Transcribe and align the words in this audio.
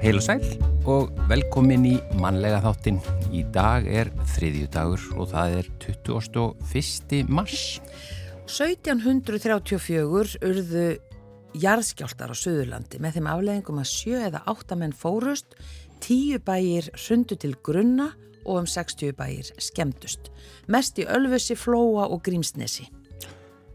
Heil 0.00 0.16
og 0.16 0.24
sæl 0.24 0.40
og 0.90 1.10
velkomin 1.30 1.84
í 1.86 1.92
mannlega 2.18 2.58
þáttin. 2.64 2.96
Í 3.30 3.44
dag 3.54 3.84
er 3.86 4.08
þriðju 4.32 4.70
dagur 4.74 5.04
og 5.14 5.28
það 5.30 5.52
er 5.60 5.68
21. 5.84 7.20
mars. 7.30 7.60
1734 8.50 10.40
urðu 10.42 10.86
jarðskjáltar 11.62 12.34
á 12.34 12.36
Suðurlandi 12.40 12.98
með 12.98 13.20
þeim 13.20 13.28
afleðingum 13.36 13.78
að 13.84 13.90
sjö 13.92 14.24
eða 14.26 14.42
áttamenn 14.50 14.96
fórust, 14.96 15.54
tíu 16.02 16.40
bæir 16.42 16.90
hrundu 16.96 17.36
til 17.36 17.56
grunna 17.62 18.10
og 18.44 18.62
um 18.62 18.66
60 18.66 19.12
bæir 19.18 19.52
skemdust. 19.60 20.30
Mest 20.68 20.98
í 20.98 21.06
Ölfusi, 21.06 21.56
Flóa 21.58 22.08
og 22.08 22.22
Grímsnesi. 22.26 22.88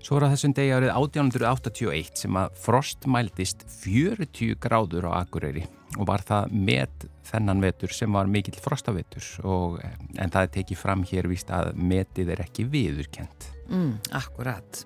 Svo 0.06 0.20
er 0.20 0.28
að 0.28 0.36
þessum 0.36 0.54
degi 0.54 0.74
árið 0.76 0.92
1881 0.94 2.20
sem 2.26 2.38
að 2.38 2.58
frost 2.62 3.08
mæltist 3.10 3.64
40 3.82 4.54
gráður 4.62 5.08
á 5.10 5.24
Akureyri 5.24 5.64
og 5.96 6.06
var 6.10 6.22
það 6.28 6.52
með 6.54 7.08
þennan 7.26 7.64
vetur 7.64 7.94
sem 7.96 8.14
var 8.14 8.30
mikill 8.30 8.60
frostavetur 8.62 9.26
og, 9.50 9.80
en 9.82 10.34
það 10.34 10.42
er 10.44 10.52
tekið 10.60 10.82
fram 10.82 11.06
hér 11.10 11.30
vist 11.32 11.50
að 11.50 11.72
metið 11.80 12.36
er 12.36 12.44
ekki 12.46 12.68
viðurkent. 12.70 13.50
Mm, 13.72 13.96
akkurat. 14.14 14.86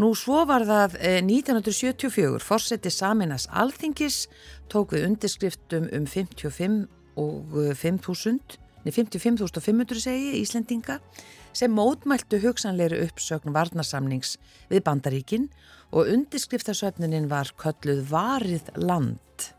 Nú 0.00 0.12
svo 0.18 0.44
var 0.48 0.64
það 0.68 0.98
1974 1.20 2.42
fórseti 2.42 2.90
Saminas 2.90 3.48
Alþingis 3.50 4.26
tók 4.72 4.96
við 4.96 5.06
undirskriftum 5.10 5.88
um 5.92 6.06
55 6.08 6.86
og 7.20 7.56
5.000 7.76 8.58
55.500 8.90 10.00
segi 10.02 10.40
Íslendinga 10.40 10.98
sem 11.54 11.70
mótmæltu 11.70 12.40
hugsanleiri 12.42 13.02
uppsögn 13.04 13.54
varnasamnings 13.54 14.38
við 14.72 14.82
bandaríkin 14.88 15.48
og 15.92 16.08
undirskriftasöfnunin 16.10 17.28
var 17.30 17.52
kölluð 17.60 18.06
Varið 18.10 18.72
land. 18.80 19.52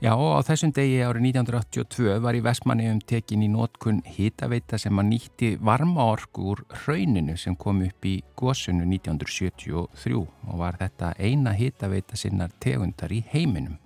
Já 0.00 0.14
á 0.16 0.40
þessum 0.40 0.70
degi 0.72 1.02
árið 1.04 1.26
1982 1.36 2.14
var 2.24 2.32
í 2.32 2.40
Vestmanniðum 2.40 3.02
tekin 3.04 3.42
í 3.44 3.50
nótkun 3.52 3.98
hitaveita 4.08 4.78
sem 4.80 4.96
að 4.96 5.10
nýtti 5.10 5.50
varmaorku 5.60 6.46
úr 6.54 6.62
hrauninu 6.86 7.34
sem 7.36 7.52
kom 7.52 7.82
upp 7.84 8.08
í 8.08 8.14
gósunu 8.40 8.86
1973 8.88 9.74
og 9.76 10.56
var 10.56 10.80
þetta 10.80 11.12
eina 11.20 11.52
hitaveita 11.52 12.16
sinnar 12.16 12.48
tegundar 12.64 13.12
í 13.12 13.20
heiminum. 13.28 13.76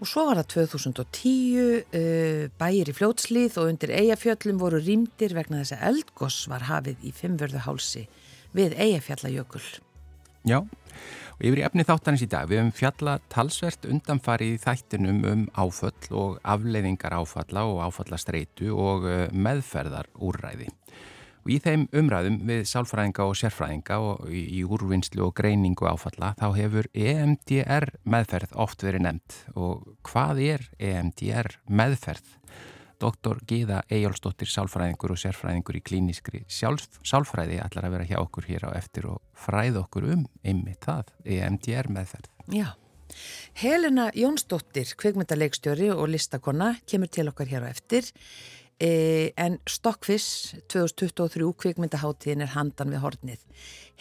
Og 0.00 0.08
svo 0.08 0.24
var 0.30 0.40
það 0.40 0.72
2010, 0.72 1.84
uh, 1.84 2.48
bæir 2.56 2.88
í 2.88 2.96
fljótslið 2.96 3.60
og 3.60 3.74
undir 3.74 3.92
eigafjöllum 3.92 4.64
voru 4.64 4.80
rýmdir 4.80 5.36
vegna 5.36 5.60
þess 5.60 5.76
að 5.76 5.84
eldgoss 5.90 6.48
var 6.48 6.64
hafið 6.70 7.04
í 7.04 7.12
fimmvörðuhálsi 7.12 8.06
við 8.56 8.80
eigafjallajökul. 8.80 9.66
Já, 10.48 10.64
og 11.34 11.42
yfir 11.42 11.60
í 11.60 11.64
efni 11.66 11.86
þáttanins 11.86 12.24
í 12.24 12.30
dag 12.30 12.46
við 12.50 12.60
höfum 12.60 12.74
fjalla 12.78 13.16
talsvert 13.32 13.88
undanfarið 13.90 14.60
þættinum 14.62 15.24
um 15.30 15.42
áföll 15.58 16.14
og 16.14 16.38
afleiðingar 16.42 17.16
áfalla 17.18 17.66
og 17.70 17.82
áfallastreitu 17.88 18.70
og 18.74 19.08
uh, 19.08 19.26
meðferðar 19.34 20.10
úrræði. 20.22 20.70
Og 21.44 21.50
í 21.52 21.58
þeim 21.60 21.82
umræðum 21.92 22.38
við 22.48 22.62
sálfræðinga 22.70 23.26
og 23.28 23.34
sérfræðinga 23.36 23.98
og 24.00 24.30
í, 24.32 24.62
úrvinnslu 24.64 25.26
og 25.26 25.34
greiningu 25.36 25.84
áfalla 25.90 26.32
þá 26.38 26.46
hefur 26.56 26.88
EMDR 26.96 27.90
meðferð 28.08 28.54
oft 28.64 28.86
verið 28.86 29.04
nefnt 29.04 29.36
og 29.52 29.82
hvað 30.08 30.40
er 30.46 30.64
EMDR 30.80 31.58
meðferð? 31.68 32.38
Doktor 33.00 33.40
Gíða 33.48 33.82
Ejjólfsdóttir 33.92 34.50
sálfræðingur 34.50 35.14
og 35.14 35.20
sérfræðingur 35.20 35.78
í 35.78 35.82
klíniskri 35.84 36.44
sjálf, 36.48 37.00
sálfræði 37.06 37.60
ætlar 37.64 37.88
að 37.88 37.96
vera 37.96 38.08
hjá 38.08 38.16
okkur 38.22 38.48
hér 38.48 38.66
á 38.68 38.70
eftir 38.78 39.08
og 39.10 39.20
fræð 39.38 39.82
okkur 39.84 40.08
um 40.14 40.24
einmitt 40.44 40.82
það, 40.84 41.12
EMDR 41.24 41.90
meðferð. 41.92 42.30
Já. 42.54 42.68
Helena 43.60 44.08
Jónsdóttir, 44.16 44.94
kveikmyndaleikstjóri 44.98 45.90
og 45.94 46.08
listakonna, 46.10 46.74
kemur 46.88 47.10
til 47.12 47.28
okkar 47.30 47.50
hér 47.50 47.66
á 47.66 47.68
eftir. 47.70 48.08
E, 48.82 49.30
en 49.38 49.60
Stockfish 49.70 50.56
2023 50.66 51.46
kvikmyndaháttíðin 51.62 52.42
er 52.42 52.54
handan 52.56 52.90
við 52.90 53.04
hornið. 53.04 53.44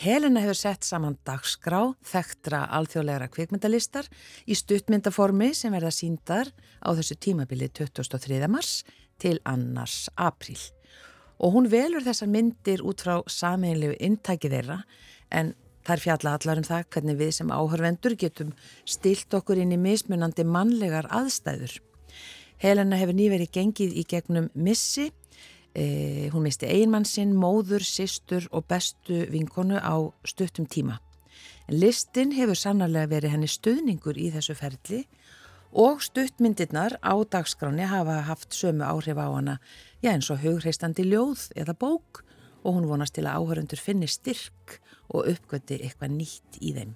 Helena 0.01 0.41
hefur 0.41 0.57
sett 0.57 0.87
saman 0.87 1.19
dagskrá 1.27 1.93
þekktra 2.09 2.63
alþjóðlegra 2.79 3.29
kvikmyndalistar 3.29 4.09
í 4.49 4.57
stuttmyndaformi 4.57 5.51
sem 5.53 5.75
verða 5.75 5.93
síndar 5.93 6.49
á 6.81 6.89
þessu 6.97 7.19
tímabili 7.21 7.69
23. 7.69 8.41
mars 8.49 8.81
til 9.21 9.37
annars 9.45 10.07
april. 10.17 10.57
Og 11.37 11.53
hún 11.53 11.69
velur 11.69 12.01
þessar 12.01 12.33
myndir 12.33 12.81
út 12.81 13.05
frá 13.05 13.19
sameinlegu 13.29 13.99
intæki 14.01 14.49
þeirra 14.49 14.81
en 15.29 15.53
þær 15.85 16.01
fjalla 16.01 16.37
allar 16.37 16.61
um 16.61 16.65
það 16.65 16.85
hvernig 16.95 17.21
við 17.21 17.33
sem 17.37 17.53
áhörvendur 17.53 18.17
getum 18.17 18.53
stilt 18.89 19.33
okkur 19.37 19.61
inn 19.61 19.75
í 19.75 19.81
mismunandi 19.81 20.47
mannlegar 20.47 21.11
aðstæður. 21.13 21.77
Helena 22.63 22.95
hefur 22.95 23.17
nýverið 23.17 23.49
gengið 23.51 23.95
í 23.99 24.05
gegnum 24.07 24.45
missi, 24.55 25.09
eh, 25.75 26.29
hún 26.31 26.45
misti 26.47 26.69
einmann 26.71 27.03
sinn, 27.03 27.33
móður, 27.35 27.83
sýstur 27.83 28.47
og 28.51 28.67
bestu 28.67 29.25
vinkonu 29.27 29.81
á 29.83 29.99
stuttum 30.23 30.65
tíma. 30.65 30.99
Listin 31.67 32.31
hefur 32.31 32.55
sannarlega 32.55 33.09
verið 33.09 33.33
henni 33.35 33.49
stuðningur 33.51 34.15
í 34.15 34.31
þessu 34.31 34.55
ferli 34.55 35.03
og 35.73 35.99
stuttmyndirnar 36.05 36.99
á 37.03 37.13
dagskráni 37.25 37.83
hafa 37.83 38.21
haft 38.29 38.55
sömu 38.55 38.85
áhrif 38.87 39.17
á 39.19 39.27
hana, 39.27 39.59
já 40.01 40.13
eins 40.13 40.29
og 40.31 40.39
hugreistandi 40.39 41.03
ljóð 41.03 41.51
eða 41.55 41.75
bók 41.75 42.23
og 42.63 42.75
hún 42.75 42.87
vonast 42.87 43.15
til 43.15 43.25
að 43.25 43.43
áhörundur 43.43 43.79
finni 43.79 44.07
styrk 44.07 44.79
og 45.09 45.27
uppgöti 45.27 45.81
eitthvað 45.81 46.15
nýtt 46.15 46.61
í 46.61 46.71
þeim. 46.71 46.95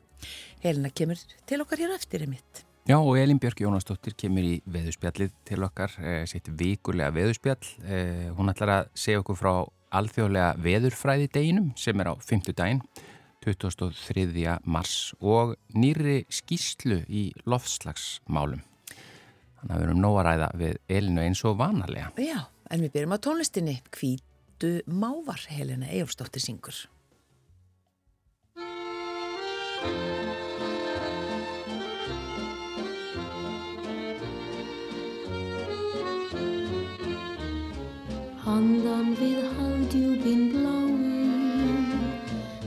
Helena 0.63 0.89
kemur 0.89 1.19
til 1.45 1.61
okkar 1.61 1.83
hér 1.83 1.95
eftir 1.95 2.23
einmitt. 2.23 2.66
Já 2.87 2.95
og 3.03 3.17
Elin 3.19 3.35
Björk 3.35 3.59
Jónasdóttir 3.59 4.13
kemur 4.15 4.45
í 4.47 4.61
veðuspjallið 4.63 5.33
til 5.43 5.63
okkar, 5.65 5.91
eh, 5.99 6.23
sitt 6.25 6.45
vikulega 6.47 7.11
veðuspjall. 7.11 7.65
Eh, 7.83 8.29
hún 8.31 8.47
ætlar 8.47 8.69
að 8.71 8.87
segja 8.95 9.19
okkur 9.19 9.35
frá 9.35 9.67
alþjóðlega 9.91 10.55
veðurfræði 10.55 11.27
deginum 11.27 11.73
sem 11.75 11.99
er 11.99 12.05
á 12.07 12.15
5. 12.15 12.53
daginn, 12.55 12.81
23. 13.43 14.61
mars 14.63 15.13
og 15.19 15.57
nýri 15.75 16.23
skýslu 16.31 17.03
í 17.09 17.33
loftslagsmálum. 17.45 18.63
Þannig 19.59 19.73
að 19.75 19.79
við 19.81 19.87
erum 19.89 20.01
nóg 20.01 20.19
að 20.21 20.25
ræða 20.29 20.49
við 20.55 20.77
Elinu 20.87 21.21
eins 21.27 21.43
og 21.43 21.57
vanalega. 21.57 22.13
Já, 22.15 22.47
en 22.71 22.79
við 22.79 22.91
byrjum 22.93 23.15
á 23.19 23.19
tónlistinni. 23.19 23.81
Hvítu 23.91 24.81
mávar 24.87 25.43
Helena 25.49 25.87
Ejólfsdóttir 25.87 26.39
syngur. 26.39 26.87
Handan 39.07 39.23
við 39.23 39.43
hafdjúpin 39.55 40.41
bláu, 40.51 40.91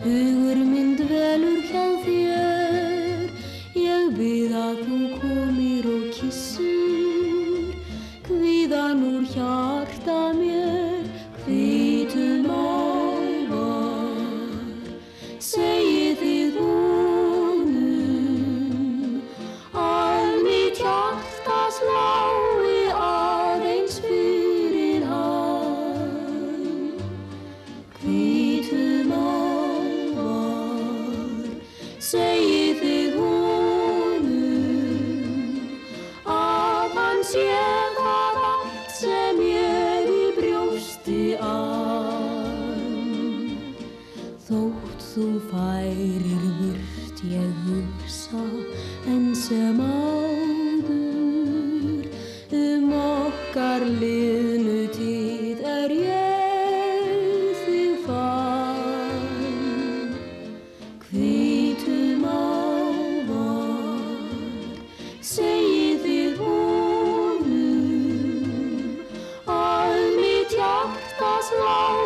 hugur 0.04 0.60
minn 0.64 0.94
dvelur 0.96 1.60
hjá 1.68 1.84
þér. 2.06 3.26
Ég 3.76 4.08
bið 4.16 4.54
að 4.56 4.80
þú 4.86 5.00
komir 5.20 5.90
og 5.92 6.06
kissur, 6.16 7.76
hviðan 8.24 9.04
úr 9.10 9.28
hjarta 9.34 9.69
lost. 71.58 71.99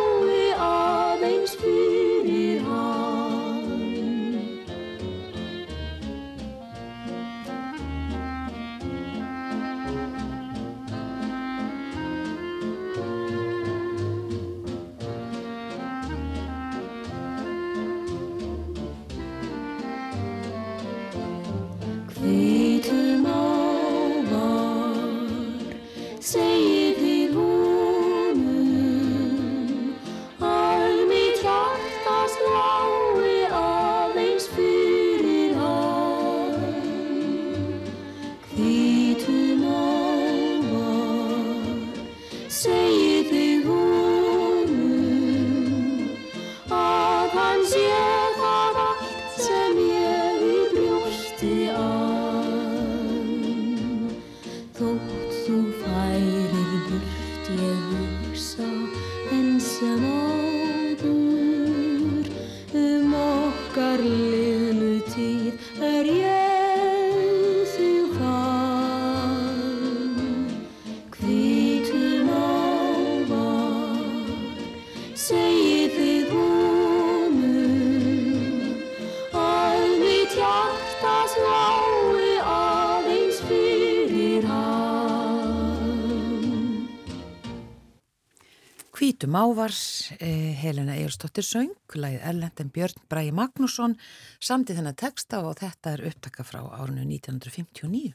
Hvítu 89.15 89.29
Mávars, 89.31 90.11
eh, 90.19 90.51
Helena 90.59 90.91
Ejurstóttir 90.91 91.43
söng, 91.47 91.71
lagið 91.95 92.19
Erlendin 92.19 92.67
Björn 92.67 92.99
Bræi 93.07 93.31
Magnússon, 93.31 93.95
samtið 94.43 94.81
þennan 94.81 94.95
texta 94.99 95.39
og 95.39 95.55
þetta 95.55 95.93
er 95.93 96.01
upptaka 96.09 96.43
frá 96.43 96.59
árinu 96.59 97.05
1959. 97.07 98.11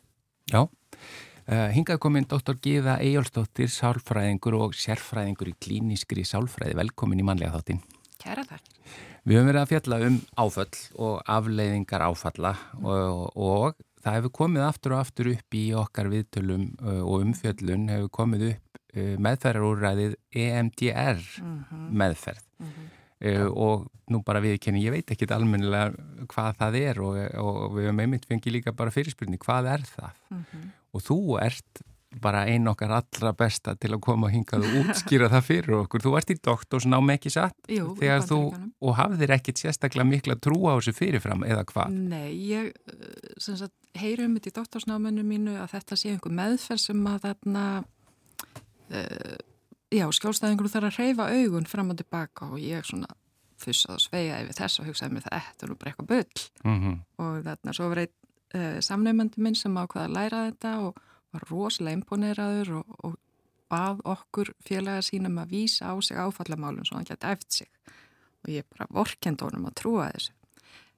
Já, 0.53 0.61
uh, 0.61 1.69
hingað 1.73 2.03
kominn 2.05 2.29
Dr. 2.29 2.53
Gíða 2.53 2.99
Ejjólfsdóttir, 3.01 3.73
sálfræðingur 3.73 4.59
og 4.61 4.77
sérfræðingur 4.77 5.49
í 5.49 5.57
klíniskri 5.57 6.21
sálfræði. 6.21 6.77
Velkomin 6.77 7.25
í 7.25 7.25
manlega 7.25 7.57
þáttin. 7.57 7.81
Kæra 8.21 8.45
takk. 8.45 8.69
Við 9.25 9.39
höfum 9.39 9.49
verið 9.55 9.63
að 9.63 9.73
fjalla 9.73 10.01
um 10.05 10.21
áföll 10.37 10.81
og 11.01 11.23
afleiðingar 11.25 12.05
áfalla 12.11 12.53
og, 12.83 13.33
og 13.41 13.81
það 14.05 14.19
hefur 14.19 14.35
komið 14.41 14.67
aftur 14.67 14.95
og 14.97 15.03
aftur 15.05 15.31
upp 15.35 15.57
í 15.57 15.65
okkar 15.77 16.11
viðtölum 16.13 16.71
uh, 16.81 17.03
og 17.03 17.27
umfjöllun 17.27 17.89
hefur 17.93 18.13
komið 18.21 18.47
upp 18.51 18.81
uh, 18.97 19.13
meðferðarúræðið 19.27 20.17
EMDR 20.45 21.23
meðferð. 22.03 22.47
Uh, 23.21 23.47
og 23.53 23.87
nú 24.11 24.23
bara 24.25 24.41
viðkenni, 24.41 24.83
ég 24.87 24.95
veit 24.95 25.13
ekki 25.13 25.29
almennilega 25.35 26.25
hvað 26.31 26.57
það 26.63 26.79
er 26.81 27.03
og, 27.05 27.21
og 27.43 27.77
við 27.77 27.91
höfum 27.91 28.05
einmitt 28.07 28.29
fengið 28.29 28.57
líka 28.57 28.75
bara 28.77 28.95
fyrirspurning, 28.95 29.41
hvað 29.43 29.69
er 29.75 29.87
það? 29.89 30.21
Og 30.97 31.05
þú 31.05 31.21
ert 31.43 31.85
bara 32.19 32.43
einn 32.51 32.67
okkar 32.67 32.91
allra 32.97 33.31
besta 33.39 33.77
til 33.79 33.93
að 33.95 34.01
koma 34.03 34.31
hingað 34.33 34.65
og 34.67 34.79
útskýra 34.81 35.29
það 35.31 35.45
fyrir 35.47 35.77
okkur. 35.79 36.03
Þú 36.03 36.15
ert 36.19 36.33
í 36.33 36.37
doktorsnám 36.43 37.13
ekki 37.15 37.31
satt 37.31 37.71
Jú, 37.71 37.93
þegar 38.01 38.25
þú, 38.27 38.41
og 38.83 38.97
hafðir 38.99 39.35
ekkit 39.37 39.63
sérstaklega 39.63 40.09
mikla 40.09 40.35
trú 40.43 40.59
á 40.67 40.75
þessu 40.75 40.97
fyrirfram 40.97 41.45
eða 41.47 41.63
hvað? 41.71 41.95
Nei, 42.11 42.33
ég 42.51 42.73
sem 43.39 43.59
sagt, 43.61 43.77
heyri 43.95 44.27
um 44.27 44.35
þetta 44.39 44.51
í 44.51 44.57
doktorsnáminu 44.59 45.25
mínu 45.27 45.55
að 45.63 45.77
þetta 45.77 46.01
sé 46.01 46.15
einhver 46.15 46.35
meðferð 46.35 46.83
sem 46.83 47.07
að 47.13 47.23
þarna 47.29 47.65
uh, 48.91 49.39
já, 49.95 50.07
skjálstæðingur 50.19 50.71
þarf 50.73 50.91
að 50.91 50.99
hreyfa 50.99 51.29
augun 51.35 51.69
fram 51.71 51.93
og 51.95 52.01
tilbaka 52.01 52.51
og 52.51 52.63
ég 52.63 52.87
svona 52.87 53.11
fussað 53.61 53.99
og 53.99 54.03
sveiga 54.03 54.41
yfir 54.41 54.57
þess 54.57 54.81
og 54.81 54.89
hugsaði 54.89 55.17
mér 55.17 55.27
það 55.27 55.65
er 55.65 55.71
nú 55.71 55.79
bara 55.79 55.93
eitthvað 55.93 56.11
bull 56.15 56.45
Mm 56.65 56.99
og 57.21 57.43
þarna 57.45 57.75
svo 57.77 57.89
var 57.93 58.03
einn 58.05 58.15
uh, 58.57 58.79
samnefnandi 58.81 59.43
minn 59.45 59.59
sem 59.59 59.77
ákvaða 59.77 60.07
að 60.09 60.15
læra 60.17 60.45
þetta 60.49 60.73
og 60.87 61.01
var 61.35 61.47
rosalega 61.51 61.99
imponeraður 61.99 62.73
og, 62.81 62.97
og 63.07 63.19
bað 63.71 64.03
okkur 64.09 64.53
félaga 64.67 65.03
sínum 65.07 65.39
að 65.43 65.55
vísa 65.55 65.93
á 65.93 65.95
sig 66.03 66.19
áfallamálum 66.19 66.87
svo 66.87 66.99
hann 66.99 67.09
geti 67.09 67.31
eftir 67.31 67.63
sig 67.63 67.71
og 68.41 68.51
ég 68.51 68.67
bara 68.73 68.89
vorkend 68.91 69.43
honum 69.45 69.69
að 69.69 69.79
trúa 69.83 70.11
þessu. 70.15 70.35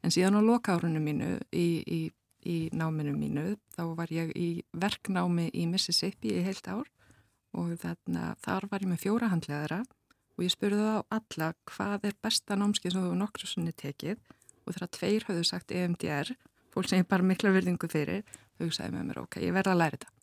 En 0.02 0.14
síðan 0.14 0.38
á 0.38 0.43
lokárunum 0.43 1.05
mínu 1.05 1.31
í, 1.55 1.67
í, 1.82 2.00
í 2.46 2.56
náminu 2.75 3.14
mínu 3.14 3.56
þá 3.75 3.82
var 3.99 4.12
ég 4.14 4.32
í 4.38 4.62
verknámi 4.73 5.49
í 5.55 5.67
Mississippi 5.70 6.37
í 6.38 6.44
heilt 6.46 6.69
ár 6.70 6.88
og 7.52 7.75
þarna, 7.82 8.32
þar 8.43 8.69
var 8.70 8.85
ég 8.85 8.93
með 8.93 9.02
fjóra 9.05 9.31
handlegaðara 9.32 9.82
og 10.32 10.46
ég 10.46 10.55
spurði 10.55 10.87
þá 10.87 11.19
alla 11.19 11.50
hvað 11.69 12.08
er 12.08 12.17
besta 12.25 12.56
námskið 12.56 12.94
sem 12.94 13.05
þú 13.05 13.19
nokkru 13.20 13.50
sinni 13.50 13.75
tekið 13.76 14.17
og 14.64 14.75
þegar 14.76 14.93
tveir 14.96 15.28
höfðu 15.28 15.44
sagt 15.46 15.75
EMDR, 15.75 16.32
fólk 16.73 16.88
sem 16.88 17.02
ég 17.02 17.11
bara 17.11 17.26
mikla 17.26 17.52
virðingu 17.55 17.90
fyrir, 17.90 18.23
þau 18.58 18.70
sagði 18.70 18.96
með 18.96 19.08
mér 19.11 19.23
ok, 19.25 19.40
ég 19.43 19.55
verði 19.56 19.75
að 19.75 19.81
læra 19.82 19.99
þetta. 19.99 20.21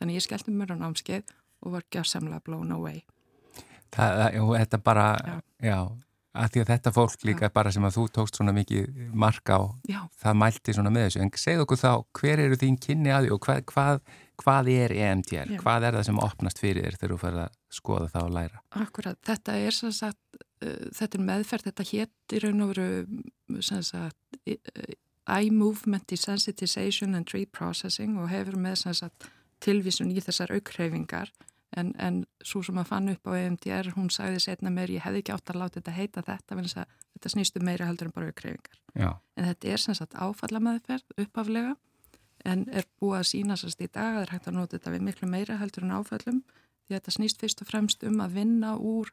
Þannig 0.00 0.16
ég 0.20 0.24
skellti 0.26 0.52
mér 0.56 0.72
á 0.72 0.76
námskeið 0.80 1.34
og 1.60 1.74
var 1.76 1.84
gjörsamlega 1.92 2.40
blown 2.46 2.72
away. 2.72 3.02
Það, 3.92 4.22
og 4.40 4.54
þetta 4.54 4.78
bara, 4.86 5.04
já, 5.26 5.34
Já. 5.66 5.78
að 6.40 6.52
því 6.54 6.60
að 6.62 6.68
þetta 6.70 6.92
fólk 6.94 7.24
líka 7.26 7.48
bara 7.52 7.72
sem 7.74 7.84
að 7.84 7.96
þú 7.98 8.04
tókst 8.14 8.38
svona 8.38 8.54
mikið 8.54 9.00
marka 9.18 9.58
á, 9.58 9.62
Já, 9.90 10.00
það 10.22 10.36
mælti 10.44 10.74
svona 10.76 10.92
með 10.94 11.06
þessu. 11.08 11.22
En 11.24 11.32
segð 11.42 11.64
okkur 11.64 11.80
þá, 11.80 11.90
hver 12.20 12.42
eru 12.46 12.58
þín 12.60 12.78
kynni 12.80 13.10
að 13.12 13.26
því 13.26 13.32
og 13.34 13.40
hvað, 13.46 13.60
hvað, 13.72 14.00
hvað 14.44 14.70
er 14.76 14.94
EMDR? 14.94 15.50
Já. 15.56 15.60
Hvað 15.64 15.88
er 15.88 15.98
það 15.98 16.06
sem 16.08 16.22
opnast 16.22 16.62
fyrir 16.62 16.86
þér 16.86 16.98
þegar 17.00 17.14
þú 17.16 17.20
ferð 17.24 17.42
að 17.44 17.58
skoða 17.80 18.08
það 18.14 18.28
og 18.30 18.32
læra? 18.38 18.62
akkurat. 18.84 19.20
Þetta 19.26 19.58
er 19.66 19.76
sem 19.80 19.92
sagt, 19.98 20.40
uh, 20.62 20.86
þetta 21.00 21.18
er 21.18 21.26
meðferð, 21.32 21.68
þetta 21.72 21.88
hétt 21.90 22.38
í 22.38 22.42
raun 22.46 22.64
og 22.64 22.72
veru 22.72 23.60
sem 23.66 23.82
sagt 23.82 24.40
uh, 24.46 24.94
eye 25.30 25.50
movement 25.50 26.06
desensitization 26.10 27.18
and 27.18 27.34
reprocessing 27.34 28.16
og 28.22 28.30
hefur 28.30 28.56
með 28.56 28.80
sem 28.86 28.96
sagt 29.02 29.28
tilvísun 29.64 30.12
í 30.12 30.22
þessar 30.24 30.54
aukreifingar 30.56 31.32
en, 31.76 31.92
en 31.98 32.24
svo 32.44 32.62
sem 32.66 32.78
að 32.80 32.88
fann 32.90 33.12
upp 33.12 33.30
á 33.30 33.32
EMDR, 33.38 33.92
hún 33.96 34.10
sagði 34.12 34.42
setna 34.46 34.72
mér, 34.74 34.92
ég 34.96 35.04
hefði 35.04 35.22
ekki 35.22 35.34
átt 35.36 35.52
að 35.52 35.60
láta 35.62 35.78
þetta 35.78 35.96
heita 35.96 36.24
þetta, 36.26 36.56
vegna 36.56 36.70
þess 36.70 36.80
að 36.82 36.96
þetta 37.14 37.32
snýstu 37.34 37.62
meira 37.66 37.86
heldur 37.90 38.10
en 38.10 38.16
bara 38.16 38.32
aukreifingar. 38.32 38.80
Já, 38.94 39.10
En 39.36 39.46
þetta 39.46 39.70
er 39.70 39.84
sem 39.84 39.96
sagt 39.96 40.16
áfallameðferð 40.18 41.22
uppaflega 41.24 41.76
en 42.48 42.64
er 42.72 42.86
búið 43.00 43.18
að 43.20 43.28
sína 43.30 43.56
sérst 43.60 43.82
í 43.84 43.88
dag 43.88 44.14
að 44.14 44.16
það 44.16 44.22
er 44.24 44.34
hægt 44.34 44.48
að 44.48 44.56
nota 44.56 44.78
þetta 44.78 44.94
við 44.94 45.06
miklu 45.06 45.28
meira 45.30 45.58
heldur 45.60 45.86
en 45.86 45.96
áfallum 45.98 46.40
því 46.90 46.94
að 46.94 46.96
þetta 46.96 47.14
snýst 47.16 47.42
fyrst 47.42 47.62
og 47.62 47.68
fremst 47.68 48.06
um 48.08 48.22
að 48.24 48.38
vinna 48.40 48.72
úr 48.76 49.12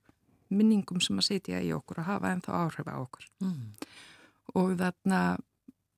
minningum 0.50 1.02
sem 1.04 1.20
að 1.20 1.28
sitja 1.28 1.60
í 1.62 1.74
okkur 1.76 2.02
og 2.02 2.08
hafa 2.08 2.32
ennþá 2.32 2.62
áhrif 2.64 2.88
á 2.88 2.96
okkur. 2.98 3.28
Mm. 3.44 3.74
Og 4.56 4.74
þarna 4.80 5.22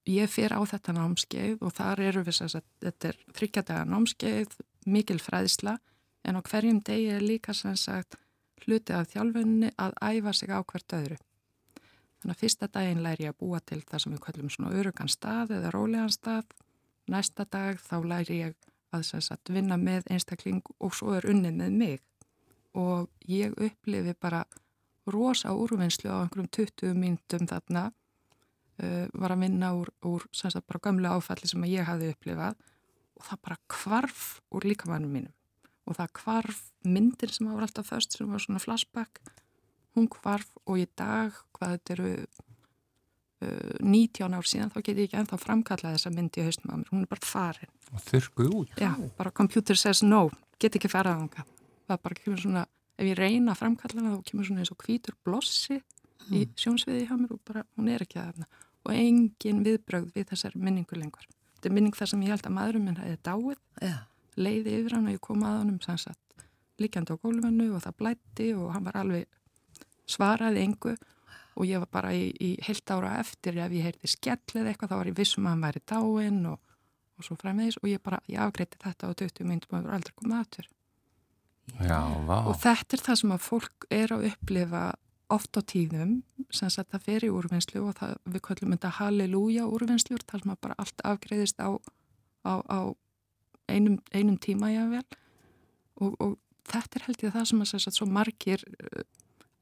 ég 0.09 0.31
fer 0.31 0.55
á 0.55 0.61
þetta 0.65 0.95
námskeið 0.97 1.61
og 1.65 1.75
þar 1.77 2.01
eru 2.09 2.23
við 2.25 2.39
sem 2.39 2.51
sagt, 2.51 2.67
þetta 2.83 3.11
er 3.11 3.21
þryggjadaga 3.37 3.85
námskeið, 3.89 4.57
mikil 4.89 5.19
fræðsla 5.21 5.77
en 6.25 6.39
á 6.39 6.41
hverjum 6.41 6.81
degi 6.85 7.09
er 7.13 7.25
líka 7.25 7.53
sem 7.53 7.75
sagt 7.77 8.17
hluti 8.65 8.93
af 8.95 9.09
þjálfunni 9.13 9.71
að 9.79 9.95
æfa 10.01 10.33
sig 10.35 10.51
á 10.51 10.59
hvert 10.61 10.95
öðru. 10.97 11.19
Þannig 12.19 12.35
að 12.35 12.41
fyrsta 12.41 12.67
daginn 12.67 13.03
læri 13.03 13.25
ég 13.27 13.33
að 13.33 13.39
búa 13.39 13.59
til 13.63 13.79
það 13.87 14.01
sem 14.03 14.15
við 14.15 14.23
kallum 14.25 14.49
svona 14.51 14.73
örugan 14.75 15.11
stað 15.11 15.53
eða 15.55 15.71
rólegan 15.71 16.11
stað. 16.11 16.49
Næsta 17.09 17.45
dag 17.47 17.79
þá 17.79 17.95
læri 18.11 18.41
ég 18.41 18.55
að 18.91 19.05
sagt, 19.23 19.51
vinna 19.53 19.77
með 19.79 20.09
einstakling 20.11 20.61
og 20.79 20.95
svo 20.97 21.15
er 21.15 21.29
unnið 21.29 21.55
með 21.61 21.77
mig. 21.79 22.01
Og 22.75 23.07
ég 23.29 23.55
upplifi 23.55 24.13
bara 24.19 24.43
rosa 25.09 25.53
úrvinnslu 25.55 26.11
á 26.11 26.17
einhverjum 26.25 26.51
20 26.51 26.97
mínutum 26.97 27.47
þarna. 27.49 27.89
Uh, 28.79 29.09
var 29.19 29.33
að 29.35 29.43
vinna 29.43 29.73
úr, 29.75 29.89
úr 30.07 30.23
sagt, 30.31 30.61
bara 30.67 30.79
gamlu 30.79 31.09
áfalli 31.11 31.49
sem 31.49 31.65
ég 31.67 31.87
hafði 31.87 32.13
upplifað 32.13 32.55
og 33.19 33.25
það 33.27 33.41
bara 33.43 33.57
kvarf 33.67 34.27
úr 34.55 34.67
líkamannum 34.69 35.11
mínum. 35.17 35.35
Og 35.89 35.97
það 35.97 36.13
kvarf 36.21 36.61
myndir 36.87 37.33
sem 37.33 37.49
var 37.49 37.65
alltaf 37.65 37.89
föst 37.91 38.15
sem 38.15 38.29
var 38.29 38.39
svona 38.39 38.61
flashback 38.63 39.19
hún 39.99 40.09
hvarf 40.13 40.49
og 40.67 40.79
í 40.79 40.85
dag, 40.97 41.35
hvað 41.55 41.75
þetta 41.75 41.95
eru 41.95 42.11
uh, 42.15 43.75
19 43.83 44.37
ár 44.37 44.47
síðan, 44.47 44.71
þá 44.73 44.79
get 44.81 44.95
ég 44.95 45.07
ekki 45.07 45.19
ennþá 45.21 45.39
framkallað 45.41 45.97
þessa 45.97 46.13
myndi 46.15 46.41
í 46.41 46.47
haustum 46.47 46.73
að 46.73 46.81
mér, 46.81 46.91
hún 46.93 47.05
er 47.05 47.11
bara 47.13 47.29
farin. 47.29 47.73
og 47.93 48.03
þurrkuð 48.07 48.55
út. 48.61 48.75
Já, 48.79 48.91
bara 49.17 49.33
computer 49.41 49.79
says 49.79 50.03
no, 50.05 50.27
get 50.61 50.77
ekki 50.79 50.91
farað 50.91 51.23
ánga. 51.25 51.45
Það 51.89 52.01
bara 52.05 52.19
kemur 52.21 52.43
svona, 52.43 52.65
ef 52.99 53.09
ég 53.09 53.19
reyna 53.19 53.55
að 53.55 53.61
framkalla 53.63 54.03
hana, 54.03 54.15
þá 54.17 54.31
kemur 54.31 54.49
svona 54.49 54.63
eins 54.63 54.73
og 54.73 54.83
hvítur 54.85 55.17
blossi 55.25 55.79
í 56.29 56.45
sjónsviði 56.59 57.07
hjá 57.09 57.15
mér 57.17 57.33
og 57.33 57.45
bara, 57.47 57.65
hún 57.79 57.89
er 57.89 58.05
ekki 58.05 58.19
að 58.21 58.33
þarna. 58.33 58.49
Og 58.87 58.95
engin 58.95 59.63
viðbrögð 59.65 60.13
við 60.15 60.29
þessari 60.31 60.61
minningu 60.63 60.95
lengur. 60.97 61.27
Þetta 61.55 61.69
er 61.69 61.75
minning 61.75 61.97
þar 61.97 62.11
sem 62.13 62.23
ég 62.23 62.33
held 62.33 62.47
að 62.47 62.55
maðurum 62.55 62.85
minn 62.87 62.99
hefði 63.01 63.17
dáið 63.27 63.57
Já, 63.83 63.97
leiði 64.39 64.75
yfir 64.79 64.95
hann 64.95 65.09
og 65.09 65.15
ég 65.17 65.23
kom 65.23 65.43
að 65.43 65.57
honum 65.59 65.81
sem 65.83 65.97
sagt 65.99 66.45
líkjandi 66.79 67.15
á 67.15 67.21
gólfinu 67.21 67.65
og 67.75 67.83
það 67.83 67.97
blætti 67.99 68.49
og 68.55 68.69
hann 68.71 68.85
var 68.87 69.01
alveg 69.01 69.27
svaraði 70.09 70.63
engu 70.63 70.95
og 71.59 71.67
ég 71.67 71.83
var 71.83 71.91
bara 71.91 72.13
í, 72.15 72.29
í 72.39 72.53
heilt 72.63 72.91
ára 72.93 73.17
eftir 73.19 73.59
ef 73.59 73.75
ég 73.75 73.89
heyrði 73.89 74.09
skell 74.09 74.39
eða 74.55 74.71
eitthvað 74.71 74.93
þá 74.93 74.97
var 75.01 75.11
ég 75.11 75.19
vissum 75.19 75.47
að 75.47 75.55
hann 75.55 75.65
væri 75.67 75.83
dáinn 75.91 76.41
og, 76.53 76.59
og 77.19 77.27
svo 77.27 77.37
framvegis 77.39 77.79
og 77.81 77.89
ég 77.91 78.03
bara, 78.03 78.21
ég 78.31 78.39
afgreiti 78.43 78.79
þetta 78.79 79.11
á 79.11 79.19
20 79.19 79.49
myndum 79.49 79.73
og 79.73 79.81
það 79.81 79.89
var 79.89 79.97
aldrei 79.99 80.15
komið 80.21 80.39
aftur. 80.39 80.69
Já, 81.83 81.99
vá. 82.25 82.37
Og 82.49 82.55
þetta 82.63 82.95
er 82.95 83.03
það 83.05 83.19
sem 83.21 83.35
að 83.35 83.45
fólk 83.45 83.87
er 83.99 84.15
að 84.15 84.25
upplifa 84.31 84.83
oft 85.29 85.57
á 85.57 85.61
tíðum, 85.61 86.19
sem 86.49 86.71
sagt 86.73 86.91
það 86.93 87.05
fer 87.05 87.25
í 87.27 87.31
úrvinnslu 87.33 87.83
og 87.85 87.97
það, 87.99 88.15
við 88.33 88.43
kallum 88.47 88.75
þetta 88.75 88.93
halleluja 88.97 89.67
úrvinnslur, 89.69 90.25
þar 90.25 90.43
sem 90.43 90.55
bara 90.61 90.77
allt 90.81 91.03
afgreðist 91.05 91.61
á, 91.61 91.69
á, 92.45 92.53
á 92.65 92.79
einum, 93.69 93.99
einum 94.13 94.37
tíma 94.41 94.71
jável 94.73 95.05
og, 96.01 96.15
og 96.17 96.37
þetta 96.69 96.99
er 96.99 97.05
held 97.07 97.25
ég 97.25 97.35
það 97.35 97.49
sem 97.51 97.63
að 97.65 97.71
sagt, 97.75 97.97
svo 97.97 98.07
margir 98.09 98.65
uh, 98.65 99.03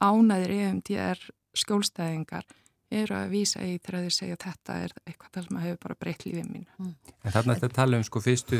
ánæðir 0.04 0.56
EMDR 0.58 1.24
skjólstæðingar 1.58 2.48
eru 2.94 3.15
að 3.17 3.32
vísa 3.34 3.63
í 3.67 3.75
þegar 3.84 4.06
þeir 4.06 4.13
segja 4.15 4.38
þetta 4.39 4.75
er 4.86 4.94
eitthvað 5.03 5.48
sem 5.48 5.58
hefur 5.60 5.79
bara 5.84 5.96
breytt 6.00 6.24
lífið 6.24 6.46
mínu. 6.48 6.91
En 7.25 7.34
þarna 7.34 7.53
er 7.53 7.60
þetta 7.60 7.70
tala 7.75 8.00
um 8.00 8.06
sko 8.08 8.22
fyrstu, 8.24 8.60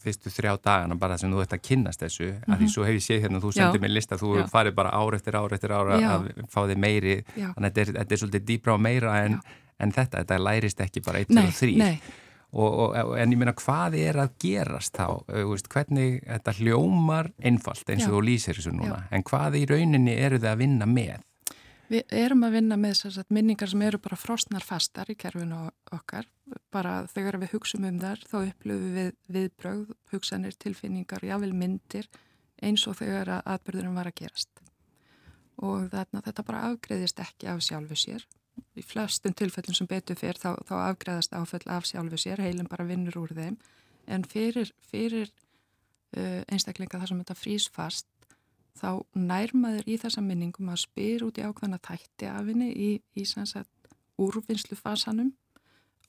fyrstu 0.00 0.32
þrjá 0.32 0.54
dagana 0.64 0.96
bara 1.00 1.18
sem 1.20 1.32
þú 1.32 1.42
ert 1.44 1.56
að 1.56 1.64
kynnast 1.68 2.04
þessu 2.04 2.28
mm 2.28 2.38
-hmm. 2.38 2.54
að 2.54 2.62
því 2.62 2.68
svo 2.72 2.86
hef 2.86 2.96
ég 2.96 3.04
séð 3.04 3.20
hérna, 3.22 3.42
þú 3.44 3.52
sendir 3.52 3.80
mér 3.80 3.92
lista 3.92 4.16
þú 4.16 4.30
Já. 4.38 4.46
farið 4.48 4.74
bara 4.74 4.90
ár 4.90 5.14
eftir 5.14 5.36
ár 5.36 5.52
eftir 5.52 5.72
ár 5.72 5.86
Já. 6.00 6.08
að 6.08 6.46
fá 6.48 6.60
þig 6.68 6.78
meiri 6.78 7.24
Já. 7.36 7.52
þannig 7.54 7.68
að 7.68 7.74
þetta 7.74 7.80
er, 7.80 7.92
þetta 7.98 8.14
er 8.14 8.18
svolítið 8.18 8.44
dýbra 8.44 8.74
og 8.74 8.80
meira 8.80 9.24
en, 9.24 9.40
en 9.78 9.92
þetta, 9.92 10.18
þetta 10.18 10.38
lærist 10.38 10.80
ekki 10.80 11.00
bara 11.04 11.18
1, 11.18 11.28
2 11.28 11.34
Nei, 11.34 11.46
og 11.46 11.52
3 11.52 11.76
nei, 11.76 12.00
og, 12.52 12.72
og, 12.78 13.18
en 13.18 13.32
ég 13.32 13.38
meina 13.38 13.52
hvað 13.52 13.94
er 14.00 14.16
að 14.16 14.30
gerast 14.40 14.96
þá, 14.96 15.20
Þú 15.28 15.50
veist, 15.52 15.68
hvernig 15.68 16.22
þetta 16.24 16.52
hljómar 16.52 17.32
einfalt 17.44 17.90
eins 17.90 18.08
og 18.08 18.08
Já. 18.08 18.16
þú 18.16 18.24
lýsir 18.24 18.56
þessu 18.56 18.72
núna, 18.72 19.04
en 19.10 19.22
hvað 19.22 19.60
í 19.60 19.66
rauninni 19.68 20.16
eru 20.16 20.38
þið 20.38 20.52
að 20.52 20.58
vinna 20.58 20.86
með? 20.86 21.20
Við 21.88 22.12
erum 22.12 22.44
að 22.44 22.58
vinna 22.58 22.76
með 22.76 22.98
sagt, 23.00 23.30
minningar 23.32 23.70
sem 23.70 23.82
eru 23.86 23.98
bara 24.04 24.16
frosnar 24.20 24.64
fastar 24.64 25.08
í 25.08 25.16
kerfinu 25.16 25.70
okkar. 25.94 26.26
Bara 26.74 27.06
þegar 27.08 27.38
við 27.40 27.54
hugsum 27.54 27.86
um 27.88 28.00
þar 28.02 28.24
þá 28.28 28.38
upplöfum 28.42 28.96
við 28.98 29.12
viðbrögð, 29.32 29.94
hugsanir, 30.12 30.56
tilfinningar, 30.60 31.24
jável 31.24 31.54
myndir 31.56 32.10
eins 32.60 32.84
og 32.90 32.98
þegar 32.98 33.38
að 33.38 33.52
atbyrðurum 33.54 33.96
var 33.96 34.10
að 34.10 34.18
gerast. 34.20 34.50
og 35.58 35.88
þarna 35.90 36.20
þetta 36.22 36.42
bara 36.46 36.66
afgreðist 36.68 37.18
ekki 37.18 37.48
af 37.50 37.64
sjálfu 37.66 37.96
sér. 37.98 38.26
Í 38.78 38.82
flestum 38.86 39.34
tilfellum 39.34 39.74
sem 39.74 39.88
betur 39.90 40.18
fyrr 40.18 40.38
þá, 40.38 40.52
þá 40.66 40.74
afgreðast 40.84 41.34
áföll 41.34 41.64
af 41.66 41.86
sjálfu 41.88 42.18
sér, 42.20 42.42
heilin 42.42 42.68
bara 42.70 42.86
vinnur 42.86 43.18
úr 43.18 43.34
þeim 43.34 43.56
en 44.06 44.24
fyrir, 44.24 44.70
fyrir 44.90 45.32
uh, 46.14 46.44
einstaklinga 46.46 47.00
þar 47.00 47.10
sem 47.10 47.22
þetta 47.24 47.38
frýs 47.38 47.66
fast 47.74 48.06
þá 48.78 48.90
nærmaður 49.18 49.88
í 49.90 49.96
þessa 50.00 50.22
minningum 50.24 50.70
að 50.72 50.84
spyr 50.84 51.24
út 51.26 51.40
í 51.40 51.44
ákveðna 51.46 51.80
þætti 51.82 52.30
af 52.30 52.46
henni 52.46 52.70
í, 52.72 52.90
í 53.18 53.24
sannsagt 53.28 53.92
úrvinnslufasanum 54.18 55.32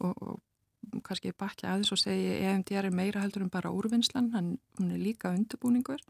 og, 0.05 0.13
og 0.21 1.01
kannski 1.05 1.33
bakja 1.37 1.73
aðeins 1.73 1.91
og 1.93 2.01
segi 2.01 2.39
EMDR 2.39 2.89
er 2.89 2.95
meira 2.95 3.21
heldur 3.23 3.45
en 3.45 3.51
bara 3.53 3.71
úrvinnslan, 3.73 4.31
hann 4.33 4.55
er 4.79 5.01
líka 5.01 5.33
undirbúningur. 5.35 6.01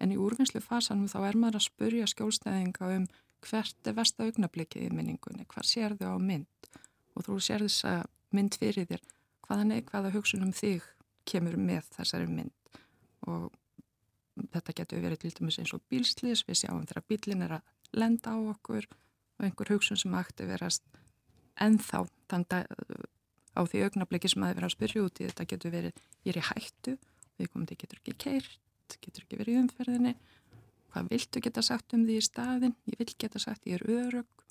En 0.00 0.12
í 0.14 0.18
úrvinnslufasanum 0.20 1.08
þá 1.10 1.18
er 1.28 1.38
maður 1.40 1.60
að 1.60 1.66
spurja 1.66 2.08
skjólstæðinga 2.08 2.92
um 2.96 3.08
hvert 3.44 3.88
er 3.88 3.96
vest 3.96 4.20
að 4.20 4.30
augnablikið 4.30 4.86
í 4.86 4.94
minningunni, 4.94 5.46
hvað 5.48 5.66
sér 5.68 5.96
þau 5.98 6.16
á 6.16 6.18
mynd? 6.20 6.70
Og 7.16 7.26
þú 7.26 7.38
sér 7.44 7.64
þess 7.64 7.86
að 7.88 8.02
mynd 8.36 8.56
fyrir 8.60 8.88
þér, 8.88 9.04
hvaða 9.46 9.66
neikvæða 9.72 10.12
hugsunum 10.14 10.52
þig 10.56 10.84
kemur 11.28 11.56
með 11.60 11.88
þessari 11.96 12.28
mynd? 12.30 12.80
Og 13.28 13.48
þetta 14.38 14.74
getur 14.80 15.02
verið 15.04 15.22
til 15.24 15.32
dæmis 15.38 15.58
eins 15.60 15.74
og 15.76 15.82
bílslis, 15.90 16.44
við 16.48 16.62
sjáum 16.62 16.86
þegar 16.88 17.06
bílin 17.08 17.44
er 17.46 17.56
að 17.58 18.00
lenda 18.00 18.34
á 18.34 18.38
okkur 18.52 18.86
og 18.90 19.46
einhver 19.46 19.72
hugsun 19.74 19.98
sem 20.00 20.14
ætti 20.14 20.46
verast 20.48 20.84
ennþá 21.60 22.04
á 23.56 23.60
því 23.66 23.84
augnabliki 23.84 24.30
sem 24.30 24.44
að 24.46 24.56
vera 24.58 24.68
að 24.70 24.76
spyrja 24.76 25.04
út 25.04 25.20
í 25.20 25.28
þetta 25.28 25.48
getur 25.52 25.74
verið, 25.74 26.02
ég 26.24 26.34
er 26.34 26.40
í 26.40 26.46
hættu 26.46 26.96
við 27.38 27.50
komum 27.52 27.68
til 27.68 27.78
getur 27.80 28.00
ekki 28.00 28.16
keirt 28.24 28.98
getur 29.00 29.24
ekki 29.24 29.38
verið 29.38 29.54
í 29.54 29.60
umferðinni. 29.62 30.12
Hvað 30.90 31.10
viltu 31.12 31.40
geta 31.44 31.62
sagt 31.62 31.94
um 31.94 32.02
því 32.06 32.16
í 32.18 32.24
staðin 32.26 32.74
ég 32.90 32.98
vil 32.98 33.12
geta 33.14 33.38
sagt 33.38 33.68
ég 33.70 33.78
er 33.78 34.06
örug 34.06 34.46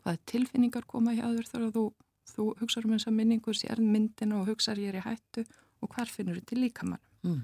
hvað 0.00 0.22
tilfinningar 0.30 0.86
koma 0.88 1.12
hjá 1.16 1.26
þér 1.26 1.50
þegar 1.50 1.74
þú, 1.74 1.84
þú 2.32 2.46
hugsaður 2.62 2.88
um 2.88 2.96
eins 2.96 3.06
og 3.10 3.16
minningur 3.16 3.58
sér 3.58 3.82
myndina 3.82 4.40
og 4.40 4.48
hugsaður 4.52 4.84
ég 4.84 4.94
er 4.94 5.00
í 5.00 5.04
hættu 5.04 5.44
og 5.84 5.92
hvar 5.92 6.08
finnur 6.08 6.40
til 6.46 6.62
líkamann? 6.62 7.02
Mm 7.26 7.42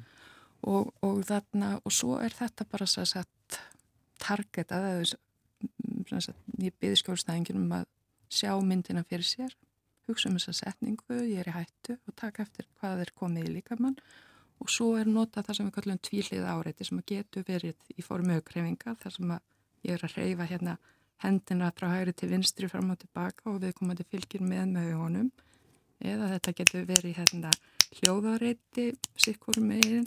og, 0.62 0.92
og 1.02 1.22
þarna 1.28 1.74
og 1.82 1.92
svo 1.94 2.18
er 2.22 2.34
þetta 2.36 2.66
bara 2.70 2.86
svo 2.86 3.04
að 3.04 3.58
targeta 4.22 4.78
það 4.82 5.16
ég 6.62 6.74
byrði 6.80 6.98
skjólstæðingin 6.98 7.60
um 7.60 7.76
að 7.80 7.86
sjá 8.32 8.54
myndina 8.62 9.04
fyrir 9.06 9.26
sér 9.26 9.54
hugsa 10.08 10.30
um 10.30 10.38
þessa 10.38 10.54
setningu, 10.58 11.18
ég 11.28 11.42
er 11.42 11.50
í 11.50 11.56
hættu 11.56 11.96
og 11.96 12.14
taka 12.18 12.44
eftir 12.46 12.68
hvað 12.80 13.04
er 13.04 13.12
komið 13.18 13.48
í 13.48 13.54
líkamann. 13.58 13.98
Og 14.62 14.70
svo 14.70 14.92
er 14.98 15.08
nota 15.10 15.42
það 15.42 15.58
sem 15.58 15.68
við 15.68 15.76
kallum 15.76 16.00
tvílið 16.08 16.46
áreiti 16.46 16.86
sem 16.86 17.00
að 17.00 17.08
getur 17.10 17.46
verið 17.46 17.94
í 17.96 18.04
fórum 18.06 18.34
aukreifinga 18.36 18.96
þar 19.02 19.16
sem 19.16 19.32
að 19.34 19.40
ég 19.88 19.96
er 19.96 20.04
að 20.06 20.16
reyfa 20.18 20.48
hérna 20.50 20.76
hendina 21.22 21.70
frá 21.74 21.88
hægri 21.90 22.14
til 22.18 22.30
vinstri 22.30 22.70
fram 22.70 22.92
og 22.94 23.00
tilbaka 23.02 23.50
og 23.50 23.60
við 23.62 23.72
að 23.72 23.88
þetta 23.92 24.08
fylgir 24.14 24.46
með 24.46 24.64
með 24.76 24.92
honum. 25.00 25.30
Eða 26.02 26.32
þetta 26.34 26.54
getur 26.58 26.86
verið 26.86 27.18
hérna 27.18 27.50
hljóðareiti 27.98 28.88
sikkur 29.18 29.60
meginn 29.62 30.06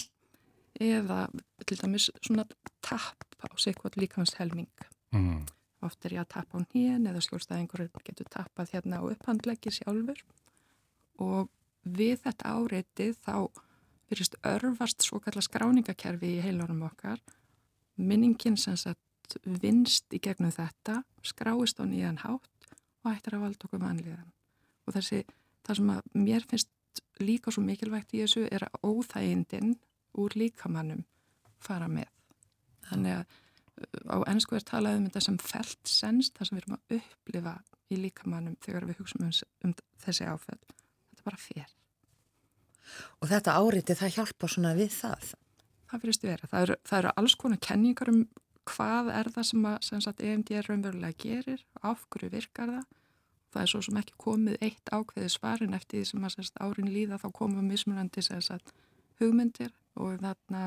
eða 0.82 1.26
til 1.66 1.78
dæmis 1.80 2.10
svona 2.22 2.46
tapp 2.84 3.24
á 3.42 3.48
hvort 3.52 3.98
líkans 3.98 4.36
helming 4.40 4.72
mm. 5.16 5.46
oft 5.86 6.06
er 6.06 6.18
ég 6.18 6.24
að 6.24 6.32
tappa 6.34 6.60
á 6.60 6.66
nýjan 6.66 7.08
eða 7.10 7.24
skjólstæðingur 7.24 7.88
getur 8.04 8.30
tappað 8.32 8.74
hérna 8.74 9.00
á 9.00 9.04
upphandleggi 9.06 9.72
sjálfur. 9.72 10.20
Og 11.22 11.50
við 11.86 12.20
þetta 12.26 12.54
áreiti 12.58 13.12
þá 13.14 13.48
fyrirst 14.10 14.38
örfast 14.46 15.06
svo 15.06 15.22
kalla 15.24 15.44
skráningakerfi 15.46 16.36
í 16.38 16.44
heilunum 16.44 16.84
okkar. 16.90 17.22
Minningin 17.96 18.58
sem 18.58 18.78
sagt 18.78 19.38
vinst 19.46 20.14
í 20.14 20.22
gegnum 20.22 20.54
þetta 20.54 21.02
skráist 21.26 21.80
á 21.82 21.86
nýjan 21.88 22.22
hátt 22.26 22.70
og 23.06 23.12
ættir 23.14 23.38
að 23.38 23.46
valda 23.46 23.68
okkur 23.68 23.82
vanlíðan. 23.82 24.32
Og 24.86 24.98
þessi, 24.98 25.24
það 25.66 25.80
sem 25.80 25.92
að 25.96 26.10
mér 26.28 26.46
finnst 26.50 26.72
líka 27.22 27.54
svo 27.54 27.64
mikilvægt 27.66 28.14
í 28.14 28.22
þessu 28.24 28.46
er 28.52 28.68
að 28.68 28.78
óþægindin 28.86 29.76
úr 30.22 30.36
líkamannum 30.38 31.04
fara 31.62 31.88
með. 31.92 32.10
Þannig 32.90 33.18
að 33.18 33.24
uh, 33.26 34.14
á 34.14 34.18
ennsku 34.32 34.58
er 34.58 34.68
talað 34.68 35.00
um 35.00 35.08
þetta 35.08 35.24
sem 35.28 35.40
felt 35.42 35.90
sens, 35.90 36.32
það 36.36 36.50
sem 36.50 36.58
við 36.58 36.64
erum 36.64 36.78
að 36.78 37.00
upplifa 37.00 37.56
í 37.92 38.00
líkamannum 38.02 38.60
þegar 38.66 38.88
við 38.90 39.02
hugsaum 39.02 39.28
um, 39.28 39.34
um 39.66 39.76
þessi 40.06 40.30
áfell. 40.30 40.62
Þetta 40.62 41.22
er 41.22 41.28
bara 41.30 41.42
fér. 41.42 41.76
Og 43.22 43.30
þetta 43.32 43.58
áriti 43.60 43.98
það 43.98 44.18
hjálpa 44.20 44.50
svona 44.52 44.74
við 44.78 44.92
það? 44.94 45.32
Það 45.90 46.04
fyrirst 46.04 46.26
vera. 46.26 46.50
Það 46.52 46.66
eru, 46.66 46.76
það 46.86 47.00
eru 47.00 47.14
alls 47.22 47.38
konar 47.42 47.62
kenningar 47.62 48.12
um 48.12 48.26
hvað 48.66 49.10
er 49.14 49.30
það 49.34 49.48
sem, 49.50 49.66
að, 49.70 49.80
sem 49.86 50.02
sagt, 50.02 50.22
EMD 50.26 50.52
raunverulega 50.66 51.18
gerir, 51.22 51.66
af 51.86 52.06
hverju 52.14 52.32
virkar 52.34 52.72
það. 52.74 52.86
Það 53.54 53.62
er 53.62 53.72
svo 53.72 53.82
sem 53.86 53.98
ekki 54.02 54.16
komið 54.20 54.56
eitt 54.66 54.92
ákveði 54.92 55.32
svarin 55.32 55.78
eftir 55.78 56.02
því 56.02 56.08
sem 56.10 56.26
að 56.28 56.34
sagt, 56.36 56.58
árin 56.60 56.92
líða 56.92 57.20
þá 57.22 57.30
komum 57.38 57.70
mismunandi 57.70 58.24
hugmyndir 59.16 59.72
og 59.96 60.20
þarna 60.22 60.64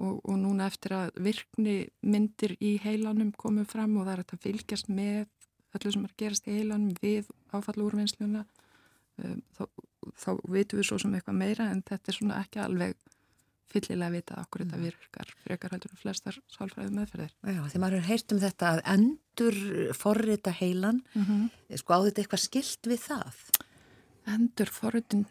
og, 0.00 0.18
og 0.24 0.36
núna 0.40 0.66
eftir 0.70 0.96
að 0.96 1.12
virkni 1.24 1.76
myndir 2.00 2.56
í 2.60 2.76
heilanum 2.82 3.32
komum 3.36 3.68
fram 3.68 3.96
og 3.98 4.08
það 4.08 4.14
er 4.14 4.24
að 4.24 4.44
fylgjast 4.46 4.90
með 4.92 5.26
öllu 5.76 5.94
sem 5.94 6.04
er 6.08 6.18
gerast 6.20 6.48
í 6.48 6.58
heilanum 6.58 6.96
við 7.00 7.30
áfallúrvinnsluna 7.52 8.44
um, 8.44 9.40
þá, 9.56 9.64
þá 10.16 10.30
vitum 10.52 10.80
við 10.80 10.88
svo 10.88 11.00
sem 11.02 11.16
eitthvað 11.16 11.40
meira 11.44 11.70
en 11.72 11.82
þetta 11.88 12.12
er 12.12 12.18
svona 12.18 12.40
ekki 12.42 12.62
alveg 12.64 12.96
fyllilega 13.72 14.10
að 14.10 14.16
vita 14.18 14.38
okkur 14.42 14.64
þetta 14.64 14.78
mm. 14.78 14.86
virkar 14.88 15.34
frekar 15.46 15.74
heldur 15.74 15.94
og 15.94 16.00
flestar 16.02 16.38
sálfræði 16.52 16.94
meðferðir 16.96 17.32
Já, 17.32 17.60
því 17.72 17.82
maður 17.82 17.98
hefur 17.98 18.08
heyrt 18.10 18.34
um 18.34 18.40
þetta 18.42 18.70
að 18.72 18.82
endur 18.94 19.60
forrita 19.96 20.54
heilan 20.58 21.02
mm 21.14 21.26
-hmm. 21.28 21.76
sko 21.80 21.96
á 21.96 22.04
þetta 22.06 22.24
eitthvað 22.24 22.44
skilt 22.46 22.90
við 22.90 23.04
það? 23.06 23.44
Endur 24.32 24.72
forritin 24.72 25.26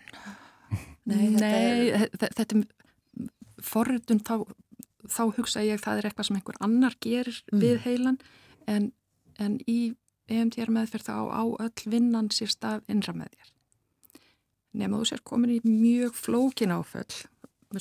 Nei, 1.06 1.34
þetta, 1.34 1.46
Nei 1.46 1.90
er... 1.92 2.10
þetta 2.18 2.56
er 2.56 2.66
forröndun 3.66 4.22
þá, 4.26 4.36
þá 5.08 5.24
hugsa 5.38 5.64
ég 5.66 5.82
það 5.84 6.02
er 6.02 6.10
eitthvað 6.10 6.30
sem 6.30 6.40
einhver 6.40 6.60
annar 6.64 6.98
gerir 7.04 7.42
mm. 7.52 7.64
við 7.64 7.82
heilan 7.86 8.20
en, 8.70 8.92
en 9.40 9.60
í 9.70 9.94
EMTR 10.32 10.72
meðferð 10.72 11.10
þá 11.10 11.16
á 11.34 11.44
öll 11.66 11.92
vinnan 11.92 12.32
sér 12.32 12.52
stað 12.54 12.86
innra 12.92 13.14
með 13.16 13.34
þér. 13.36 13.54
Nefn 14.72 14.96
að 14.96 15.02
þú 15.02 15.08
sér 15.10 15.24
komin 15.28 15.56
í 15.58 15.60
mjög 15.66 16.16
flókin 16.16 16.72
áföll, 16.72 17.18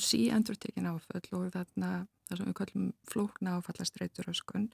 sí 0.03 0.25
endur 0.33 0.57
tekin 0.59 0.89
áföll 0.91 1.23
og 1.37 1.51
þarna 1.53 1.91
það 2.27 2.39
sem 2.39 2.49
við 2.49 2.57
kallum 2.59 2.89
flókna 3.11 3.57
áfallastreitur 3.59 4.31
öskun, 4.31 4.69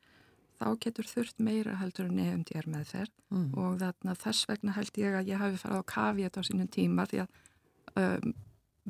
þá 0.58 0.68
getur 0.82 1.10
þurft 1.10 1.42
meira 1.44 1.76
heldur 1.78 2.10
en 2.10 2.22
EMTR 2.22 2.70
meðferð 2.74 3.14
mm. 3.34 3.52
og 3.58 3.78
þarna 3.82 4.18
þess 4.18 4.48
vegna 4.50 4.74
held 4.78 4.98
ég 4.98 5.18
að 5.18 5.32
ég 5.32 5.42
hafi 5.42 5.62
farið 5.62 5.86
á 5.86 5.92
kavi 5.94 6.26
þetta 6.26 6.42
á 6.42 6.48
sínum 6.50 6.72
tíma 6.74 7.06
því 7.10 7.24
að 7.24 7.36
um, 8.02 8.34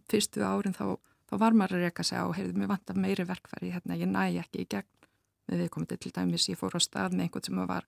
fyrstu 0.08 0.46
árin 0.48 0.78
þá 0.78 0.86
þá 1.28 1.38
var 1.42 1.58
maður 1.58 1.78
að 1.78 1.88
reyka 1.88 2.06
sig 2.08 2.20
á, 2.20 2.26
heyrðu, 2.36 2.58
mér 2.60 2.72
vant 2.72 2.92
að 2.92 3.02
meiri 3.04 3.26
verkfæri 3.28 3.72
hérna, 3.76 4.00
ég 4.00 4.12
næ 4.12 4.24
ekki 4.44 4.64
í 4.64 4.70
gegn 4.72 5.08
með 5.48 5.64
viðkomandi 5.64 5.98
til 6.04 6.14
dæmis, 6.16 6.50
ég 6.52 6.60
fór 6.60 6.76
á 6.76 6.82
stað 6.84 7.16
með 7.16 7.28
einhvern 7.28 7.48
sem 7.48 7.62
var 7.72 7.88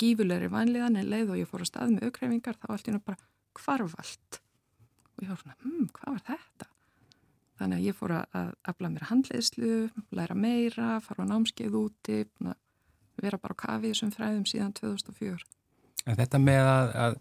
gífulegri 0.00 0.50
vanliðan 0.52 0.98
en 1.00 1.10
leið 1.10 1.32
og 1.32 1.40
ég 1.40 1.48
fór 1.48 1.64
á 1.64 1.66
stað 1.68 1.94
með 1.94 2.10
aukreifingar, 2.10 2.58
þá 2.60 2.66
allt 2.68 2.88
í 2.88 2.94
náttúrulega 2.94 3.08
bara 3.08 3.64
hvarfald 3.64 4.40
og 5.14 5.24
ég 5.24 5.30
var 5.30 5.40
svona, 5.40 5.56
hm, 5.62 5.88
hvað 5.94 6.16
var 6.16 6.24
þetta? 6.28 6.68
Þannig 7.54 7.78
að 7.78 7.86
ég 7.86 7.96
fór 7.96 8.12
að 8.18 8.52
afla 8.66 8.90
mér 8.90 9.08
handleðslu, 9.08 9.74
læra 10.18 10.34
meira, 10.34 10.88
fara 11.04 11.22
á 11.22 11.30
námskeið 11.30 11.76
úti, 11.78 12.18
vera 13.22 13.38
bara 13.38 13.54
á 13.54 13.62
kafið 13.62 13.94
sem 14.00 14.10
fræðum 14.12 14.46
síðan 14.50 14.74
2004. 14.74 15.44
En 16.04 16.18
þetta 16.18 16.40
með 16.42 16.70
að, 16.72 16.88
að 17.04 17.18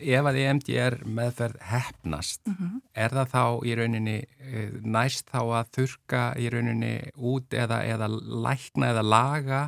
ef 0.00 0.26
að 0.28 0.38
EMDR 0.42 0.96
meðferð 1.06 1.60
hefnast, 1.70 2.42
mm 2.46 2.54
-hmm. 2.58 2.80
er 2.94 3.14
það 3.14 3.30
þá 3.34 3.44
í 3.66 3.74
rauninni 3.78 4.16
eh, 4.24 4.70
næst 4.82 5.30
þá 5.30 5.40
að 5.60 5.70
þurka 5.76 6.22
í 6.38 6.48
rauninni 6.50 6.94
út 7.16 7.54
eða, 7.54 7.82
eða 7.84 8.08
lækna 8.08 8.90
eða 8.92 9.02
laga 9.02 9.60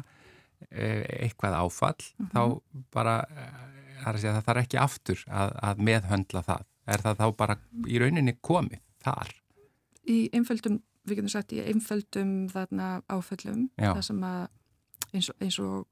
eh, 0.70 1.04
eitthvað 1.22 1.58
áfall, 1.60 2.02
mm 2.18 2.26
-hmm. 2.26 2.32
þá 2.34 2.60
bara, 2.92 3.16
eh, 3.30 4.02
það 4.02 4.14
að 4.14 4.20
segja, 4.20 4.34
það 4.34 4.46
þarf 4.48 4.62
ekki 4.62 4.78
aftur 4.78 5.24
að, 5.28 5.56
að 5.62 5.78
meðhöndla 5.78 6.42
það. 6.42 6.66
Er 6.86 7.02
það 7.02 7.16
þá 7.18 7.36
bara 7.36 7.58
í 7.86 7.98
rauninni 7.98 8.36
komið 8.40 8.80
þar? 9.02 9.32
Í 10.06 10.30
einföldum, 10.32 10.82
við 11.04 11.16
getum 11.16 11.28
sagt, 11.28 11.52
í 11.52 11.60
einföldum 11.60 12.48
þarna 12.48 13.02
áföllum, 13.08 13.70
Já. 13.74 13.94
það 13.94 14.02
sem 14.02 14.22
að 14.22 14.48
eins 15.12 15.30
og, 15.30 15.36
eins 15.40 15.58
og 15.58 15.86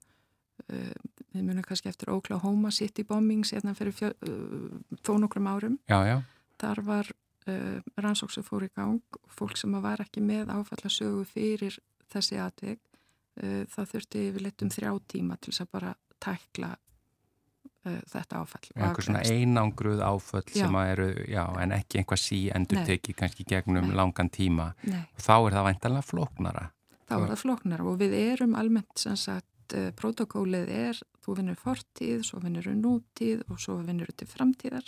uh, 0.73 0.95
við 1.35 1.49
munum 1.49 1.67
kannski 1.67 1.91
eftir 1.91 2.12
Oklahoma 2.14 2.71
City 2.75 3.05
bombings 3.09 3.53
hérna 3.55 3.75
fyrir 3.76 3.97
fjö, 3.97 4.12
uh, 4.29 4.79
þó 5.03 5.17
nokkrum 5.23 5.50
árum 5.50 5.76
já, 5.91 5.99
já. 6.07 6.17
þar 6.62 6.83
var 6.87 7.11
uh, 7.49 7.81
rannsóks 8.00 8.38
sem 8.38 8.47
fór 8.47 8.69
í 8.69 8.71
gang 8.75 9.21
fólk 9.35 9.59
sem 9.61 9.75
var 9.83 10.05
ekki 10.05 10.23
með 10.25 10.53
áfallasögu 10.55 11.26
fyrir 11.29 11.79
þessi 12.12 12.41
aðveg 12.43 12.81
uh, 12.81 13.62
það 13.75 13.93
þurfti 13.95 14.25
við 14.31 14.49
letum 14.49 14.73
þrjá 14.73 14.95
tíma 15.14 15.38
til 15.41 15.53
þess 15.53 15.67
að 15.67 15.73
bara 15.75 15.95
tækla 16.25 16.71
uh, 16.75 18.00
þetta 18.12 18.43
áfall 18.43 18.71
einhver 18.76 19.09
svona 19.09 19.25
einangruð 19.26 20.05
áfall 20.05 20.47
já. 20.49 20.62
sem 20.62 20.79
að 20.81 20.93
eru, 20.95 21.09
já, 21.31 21.45
en 21.64 21.75
ekki 21.79 22.00
einhvað 22.00 22.23
sí 22.23 22.41
endur 22.55 22.85
teki 22.87 23.17
kannski 23.19 23.47
gegnum 23.49 23.91
Nei. 23.91 23.99
langan 23.99 24.31
tíma 24.33 24.71
Nei. 24.87 25.03
þá 25.19 25.35
er 25.41 25.59
það 25.59 25.69
væntalega 25.71 26.09
flóknara 26.12 26.69
þá 27.05 27.17
er 27.19 27.26
það 27.33 27.43
flóknar 27.43 27.85
og 27.85 27.99
við 28.00 28.17
erum 28.21 28.55
almennt 28.59 29.00
sem 29.00 29.17
sagt, 29.19 29.49
uh, 29.75 29.90
protokólið 29.97 30.71
er 30.73 31.00
þú 31.25 31.38
vinnur 31.38 31.59
fortíð, 31.61 32.23
svo 32.26 32.40
vinnur 32.42 32.68
nútíð 32.76 33.44
og 33.49 33.61
svo 33.62 33.78
vinnur 33.85 34.12
til 34.12 34.28
framtíðar. 34.28 34.87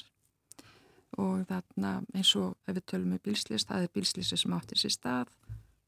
Og 1.16 1.46
þarna 1.48 2.00
eins 2.12 2.34
og 2.36 2.56
ef 2.68 2.76
við 2.76 2.84
tölum 2.90 3.14
með 3.14 3.20
um 3.20 3.24
bílslist, 3.30 3.70
það 3.70 3.86
er 3.86 3.92
bílslisti 3.94 4.36
sem 4.36 4.56
áttir 4.56 4.80
sér 4.82 4.92
stað, 4.92 5.30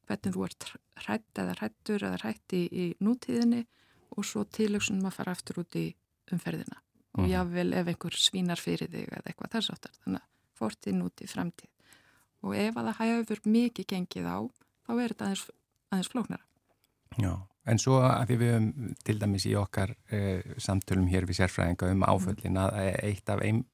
hvernig 0.08 0.34
þú 0.34 0.44
ert 0.46 0.68
hrætt 1.04 1.40
eða 1.42 1.56
hrættur 1.58 2.04
eða 2.08 2.20
hrætti 2.22 2.62
í, 2.64 2.68
í 2.72 2.86
nútíðinni 3.04 3.64
og 4.16 4.24
svo 4.24 4.44
tilöksunum 4.48 5.08
að 5.10 5.18
fara 5.18 5.34
aftur 5.36 5.60
út 5.62 5.76
í 5.76 5.90
umferðina. 6.32 6.80
Og 7.18 7.26
mm. 7.26 7.30
jável 7.32 7.68
ef 7.76 7.90
einhver 7.92 8.16
svínar 8.16 8.62
fyrir 8.62 8.90
þig 8.92 9.10
eða 9.10 9.26
eitthvað 9.26 9.54
þess 9.56 9.74
aftar, 9.74 9.94
þannig 10.04 10.22
að 10.22 10.58
fortíð, 10.58 10.96
nútíð, 10.98 11.32
framtíð. 11.34 11.70
Og 12.46 12.54
ef 12.54 12.78
að 12.78 12.88
það 12.88 12.98
hægur 13.02 13.40
mikið 13.44 13.88
gengið 13.92 14.28
á, 14.30 14.38
þá 14.86 14.92
er 14.94 15.12
þetta 15.12 15.28
aðeins, 15.28 15.44
aðeins 15.90 16.12
flóknara. 16.12 16.44
Já, 17.18 17.32
en 17.68 17.80
svo 17.82 17.98
að 18.04 18.30
því 18.30 18.38
við 18.40 18.54
höfum 18.54 18.94
til 19.04 19.18
dæmis 19.20 19.46
í 19.48 19.54
okkar 19.58 19.94
eh, 20.14 20.54
samtölum 20.56 21.08
hér 21.10 21.28
við 21.28 21.42
sérfræðinga 21.42 21.92
um 21.94 22.06
áföllin 22.08 22.60
að 22.60 22.78
eitt 23.02 23.28
af 23.32 23.44
einn 23.44 23.64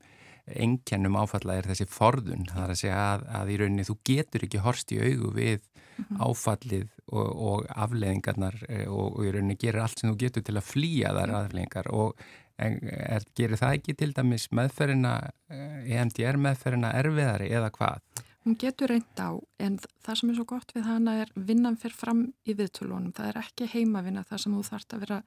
engjannum 0.44 1.16
áfalla 1.16 1.57
er 1.59 1.68
þessi 1.70 1.87
forðun 1.88 2.44
það 2.50 2.64
er 2.64 2.72
að 2.74 2.80
segja 2.80 2.98
að, 3.14 3.24
að 3.38 3.52
í 3.54 3.59
rauninni 3.61 3.87
þú 3.88 3.96
getur 4.11 4.44
ekki 4.44 4.64
horst 4.64 4.92
í 4.92 5.00
augu 5.00 5.30
við 5.33 5.62
mm 5.64 6.04
-hmm. 6.04 6.20
áfallið 6.26 6.88
og, 7.07 7.28
og 7.48 7.66
afleðingarnar 7.68 8.57
eh, 8.68 8.88
og, 8.88 9.18
og 9.18 9.24
í 9.24 9.33
rauninni 9.33 9.57
gerir 9.57 9.83
allt 9.83 9.98
sem 9.98 10.11
þú 10.11 10.18
getur 10.20 10.42
til 10.42 10.57
að 10.57 10.68
flýja 10.68 11.14
þar 11.16 11.35
afleðingar 11.40 11.90
og 11.92 12.16
er, 12.59 13.24
gerir 13.35 13.57
það 13.57 13.78
ekki 13.78 13.94
til 13.94 14.12
dæmis 14.12 14.50
meðferina 14.52 15.14
EMDR 15.48 16.35
eh, 16.35 16.42
meðferina 16.46 16.92
erfiðari 16.92 17.50
eða 17.50 17.70
hvað? 17.70 18.00
Hún 18.44 18.59
getur 18.61 18.92
reynd 18.92 19.20
á 19.20 19.33
en 19.59 19.78
það 20.04 20.18
sem 20.20 20.30
er 20.30 20.37
svo 20.37 20.44
gott 20.48 20.74
við 20.76 20.85
hana 20.85 21.14
er 21.22 21.30
vinnan 21.35 21.78
fyrir 21.80 21.96
fram 21.96 22.26
í 22.44 22.57
viðtölunum. 22.57 23.14
Það 23.16 23.30
er 23.30 23.40
ekki 23.40 23.70
heimavinna 23.72 24.24
það 24.28 24.42
sem 24.42 24.57
þú 24.57 24.66
þarfst 24.68 24.96
að 24.96 25.07
vera 25.07 25.22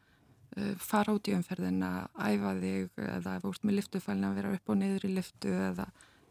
Uh, 0.56 0.74
fara 0.80 1.12
út 1.14 1.28
í 1.28 1.34
umferðina, 1.36 2.08
æfa 2.16 2.54
þig 2.58 3.02
eða 3.04 3.34
ef 3.36 3.44
þú 3.44 3.50
ert 3.52 3.66
með 3.68 3.76
liftufælni 3.78 4.26
að 4.26 4.38
vera 4.40 4.52
upp 4.56 4.72
og 4.72 4.78
niður 4.80 5.06
í 5.06 5.10
liftu 5.12 5.52
eða 5.52 5.86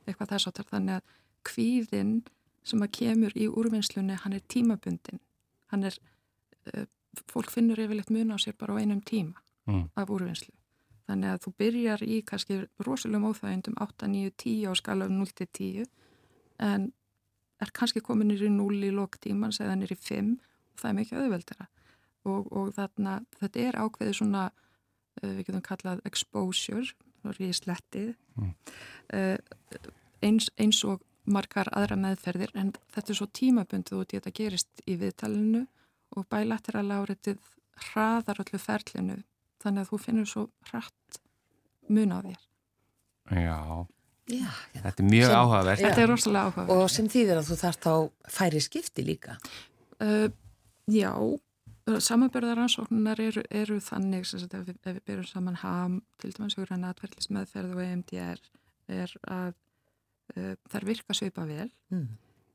eitthvað 0.06 0.30
þess 0.32 0.48
áttar 0.48 0.68
þannig 0.70 0.96
að 0.96 1.10
kvíðinn 1.50 2.14
sem 2.66 2.82
að 2.82 2.94
kemur 2.96 3.36
í 3.36 3.46
úrvinnslunni 3.46 4.16
hann 4.22 4.34
er 4.34 4.46
tímabundin 4.50 5.20
hann 5.70 5.84
er, 5.90 5.98
uh, 6.72 6.86
fólk 7.28 7.52
finnur 7.52 7.82
yfirleitt 7.84 8.10
mun 8.10 8.32
á 8.32 8.36
sér 8.40 8.56
bara 8.58 8.74
á 8.74 8.80
einum 8.80 9.04
tíma 9.04 9.36
mm. 9.68 9.84
af 9.94 10.10
úrvinnslu. 10.16 10.54
Þannig 11.06 11.34
að 11.34 11.42
þú 11.44 11.52
byrjar 11.60 12.06
í 12.08 12.18
kannski 12.26 12.58
rosalegum 12.82 13.28
óþægindum 13.30 13.76
8, 13.84 14.10
9, 14.16 14.32
10 14.42 14.66
á 14.66 14.72
skala 14.80 15.10
0-10 15.12 15.84
en 16.62 16.90
er 17.62 17.72
kannski 17.72 18.02
komin 18.04 18.30
nýri 18.30 18.50
0 18.52 18.84
í 18.84 18.92
loktímans 18.94 19.60
eða 19.64 19.78
nýri 19.80 19.96
5 19.96 20.32
og 20.36 20.80
það 20.80 20.90
er 20.90 20.96
mikið 21.00 21.22
auðveldara 21.22 21.68
og, 22.26 22.48
og 22.52 22.70
þarna, 22.76 23.18
þetta 23.40 23.64
er 23.64 23.78
ákveðið 23.80 24.16
svona, 24.18 24.46
uh, 25.22 25.28
við 25.30 25.44
getum 25.46 25.64
kallað 25.64 26.02
exposure, 26.08 26.94
þá 27.22 27.30
er 27.32 27.42
ég 27.46 27.56
slettið, 27.56 28.10
mm. 28.36 28.54
uh, 29.16 29.90
eins, 30.26 30.50
eins 30.58 30.82
og 30.88 31.04
margar 31.26 31.70
aðra 31.74 31.98
meðferðir 31.98 32.52
en 32.58 32.72
þetta 32.94 33.12
er 33.12 33.18
svo 33.18 33.28
tímabundið 33.34 34.00
út 34.00 34.12
í 34.12 34.18
þetta 34.18 34.34
gerist 34.36 34.84
í 34.86 34.96
viðtalinu 35.00 35.64
og 36.16 36.26
bælateral 36.30 36.86
áriðið 37.00 37.40
hraðar 37.90 38.42
öllu 38.44 38.60
ferlinu 38.62 39.16
þannig 39.62 39.82
að 39.82 39.90
þú 39.90 39.98
finnur 40.04 40.30
svo 40.30 40.44
hratt 40.70 41.20
mun 41.90 42.14
á 42.14 42.18
þér. 42.22 42.42
Já, 43.42 43.58
já 44.26 44.48
þetta 44.74 45.02
er 45.02 45.08
mjög 45.10 45.34
áhugavert. 45.36 45.82
Þetta 45.82 46.02
er 46.02 46.10
rosalega 46.12 46.50
áhugavert. 46.50 46.76
Og 46.76 46.92
sem 46.92 47.08
þýðir 47.12 47.40
að 47.40 47.50
þú 47.50 47.58
þarf 47.62 47.82
þá 47.86 47.92
færi 48.36 48.62
skipti 48.64 49.06
líka? 49.06 49.36
Uh, 50.02 50.28
já, 50.90 51.12
Samanbörðaransóknar 51.86 53.20
eru, 53.22 53.42
eru 53.54 53.76
þannig 53.78 54.26
sagt, 54.26 54.54
ef, 54.58 54.64
við, 54.66 54.78
ef 54.82 54.96
við 54.96 55.02
byrjum 55.06 55.28
saman 55.30 55.58
ham 55.60 56.00
til 56.18 56.32
dæmis 56.34 56.56
hugur 56.58 56.72
hann 56.74 56.86
aðverðlis 56.88 57.30
meðferð 57.30 57.76
og 57.76 57.82
EMDR 57.84 58.40
er 58.90 59.12
að 59.22 59.52
uh, 60.34 60.54
þær 60.72 60.86
virka 60.88 61.14
svipa 61.14 61.44
vel 61.46 61.68
mm. 61.94 62.08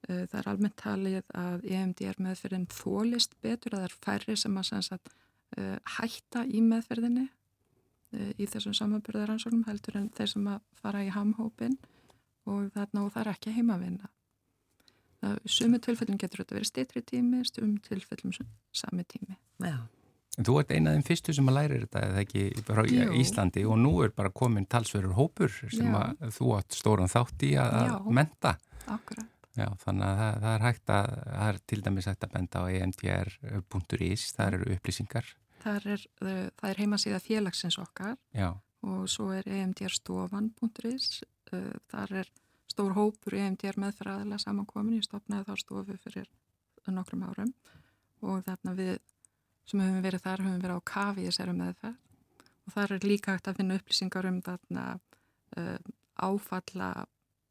uh, 0.10 0.26
það 0.26 0.38
er 0.42 0.50
almennt 0.52 0.78
talið 0.82 1.32
að 1.40 1.64
EMDR 1.64 2.20
meðferðin 2.28 2.68
þólist 2.76 3.38
betur 3.40 3.78
að 3.78 3.86
það 3.86 3.88
er 3.88 3.98
færri 4.04 4.38
sem 4.44 4.60
að 4.60 4.74
sagt, 4.90 5.16
uh, 5.56 5.78
hætta 5.96 6.44
í 6.52 6.64
meðferðinni 6.68 7.30
í 8.12 8.48
þessum 8.50 8.74
samanbörðaransóknum 8.76 9.68
heldur 9.68 10.00
en 10.02 10.10
þeir 10.16 10.34
sem 10.34 10.48
að 10.52 10.64
fara 10.82 11.04
í 11.06 11.12
hamhópin 11.14 11.78
og 12.50 12.72
þarna 12.74 13.06
og 13.06 13.14
það 13.14 13.22
er 13.22 13.32
ekki 13.36 13.56
heimavinna 13.56 14.10
Sumu 15.46 15.78
tilfellum 15.82 16.18
getur 16.18 16.42
þetta 16.42 16.56
verið 16.58 16.70
steytri 16.72 17.02
tími, 17.06 17.44
stum 17.46 17.76
tilfellum 17.86 18.34
sami 18.74 19.04
tími. 19.06 19.36
Já. 19.62 19.84
Þú 20.42 20.56
ert 20.62 20.72
einað 20.72 20.96
af 20.96 20.98
þeim 20.98 21.06
fyrstu 21.10 21.36
sem 21.36 21.52
að 21.52 21.58
læra 21.58 21.80
þetta 21.84 22.02
eða 22.08 22.22
ekki 22.24 22.44
frá 22.66 22.82
Jú. 22.88 23.08
Íslandi 23.20 23.66
og 23.68 23.78
nú 23.84 23.92
er 24.06 24.14
bara 24.16 24.32
komin 24.34 24.66
talsverður 24.72 25.18
hópur 25.20 25.52
sem 25.60 25.98
þú 26.38 26.56
átt 26.58 26.78
stóran 26.78 27.12
þátt 27.12 27.46
í 27.46 27.52
að 27.60 27.78
Já. 27.92 27.94
menta. 28.18 28.56
Akkurat. 28.90 29.28
Já, 29.60 29.68
þannig 29.84 30.08
að 30.08 30.18
það, 30.22 30.36
það 30.42 30.54
er 30.56 30.66
hægt 30.66 30.92
að, 30.96 31.08
það 31.28 31.48
er 31.52 31.58
til 31.68 31.82
dæmis 31.86 32.08
hægt 32.08 32.26
að 32.26 32.34
benda 32.38 32.64
á 32.64 32.66
emdr.is, 32.72 34.26
það 34.38 34.48
eru 34.48 34.76
upplýsingar. 34.78 35.32
Það 35.62 35.88
er, 35.94 36.06
það 36.20 36.70
er 36.70 36.82
heimasíða 36.82 37.22
félagsins 37.24 37.78
okkar 37.82 38.16
Já. 38.34 38.50
og 38.88 39.04
svo 39.12 39.30
er 39.36 39.48
emdrstofan.is, 39.62 41.24
þar 41.92 42.16
er 42.24 42.32
stór 42.72 42.96
hópur 42.96 43.36
EMDR 43.36 43.80
meðferðaðila 43.82 44.40
samankomin, 44.42 45.00
ég 45.02 45.06
stopnaði 45.06 45.50
þá 45.50 45.60
stofu 45.60 45.98
fyrir 46.02 46.30
nokkrum 46.88 47.26
árum 47.28 47.52
og 48.26 48.44
þarna 48.46 48.76
við 48.78 48.94
sem 49.70 49.82
höfum 49.82 50.04
verið 50.04 50.24
þar 50.26 50.44
höfum 50.46 50.62
verið 50.64 50.80
á 50.82 50.90
kafi 50.92 51.24
í 51.24 51.30
þessari 51.30 51.56
meðferð 51.58 51.98
og 52.62 52.76
þar 52.76 52.94
er 52.96 53.08
líka 53.08 53.36
hægt 53.36 53.50
að 53.50 53.60
finna 53.60 53.78
upplýsingar 53.80 54.28
um 54.30 54.40
þarna 54.46 54.86
uh, 55.58 55.78
áfalla 56.22 56.90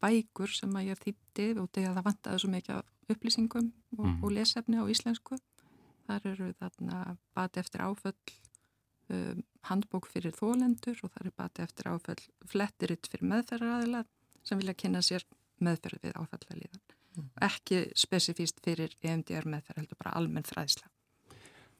bækur 0.01 0.53
sem 0.53 0.75
að 0.77 0.91
ég 0.91 1.01
þýtti 1.01 1.47
og 1.61 1.69
þegar 1.75 1.97
það 1.97 2.07
vantaði 2.09 2.41
svo 2.43 2.51
mikið 2.51 3.13
upplýsingum 3.13 3.71
og, 3.97 4.05
mm. 4.05 4.19
og 4.23 4.35
lesefni 4.35 4.81
á 4.81 4.85
íslensku 4.89 5.37
þar 6.11 6.29
eru 6.33 6.53
þarna 6.59 7.01
bati 7.37 7.61
eftir 7.61 7.83
áföll 7.87 8.15
um, 9.11 9.43
handbók 9.69 10.09
fyrir 10.11 10.35
þólendur 10.37 10.99
og 11.05 11.13
þar 11.15 11.29
er 11.29 11.37
bati 11.43 11.65
eftir 11.65 11.91
áföll 11.91 12.21
flettiritt 12.51 13.09
fyrir 13.11 13.29
meðferðaræðila 13.33 14.05
sem 14.43 14.61
vilja 14.61 14.77
kynna 14.83 15.03
sér 15.05 15.25
meðferð 15.61 16.07
við 16.07 16.17
áfallalíðan. 16.17 16.81
Mm. 17.11 17.27
Ekki 17.45 17.83
spesifíst 17.99 18.61
fyrir 18.63 18.95
EMDR 19.03 19.47
meðferð, 19.49 19.83
heldur 19.83 19.99
bara 19.99 20.15
almenn 20.17 20.47
fræðsla. 20.47 20.87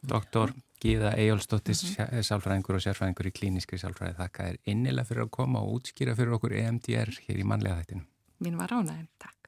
Doktor 0.02 0.54
Gíða 0.82 1.12
Ejólfsdóttis, 1.22 1.84
mm 1.84 1.90
-hmm. 1.96 2.24
sálfræðingur 2.26 2.76
og 2.76 2.82
sérfræðingur 2.82 3.28
í 3.30 3.34
klíniskri 3.38 3.78
sálfræði, 3.78 4.16
þakka 4.18 4.48
er 4.50 4.58
innilega 4.66 5.06
fyrir 5.06 5.24
að 5.28 5.30
koma 5.38 5.62
og 5.62 5.78
útskýra 5.78 6.16
fyrir 6.16 6.34
okkur 6.38 6.56
EMDR 6.58 7.12
hér 7.28 7.38
í 7.38 7.46
manlega 7.46 7.78
þættinu. 7.82 8.06
Mín 8.42 8.58
var 8.58 8.74
ránaðin, 8.74 9.08
takk. 9.20 9.41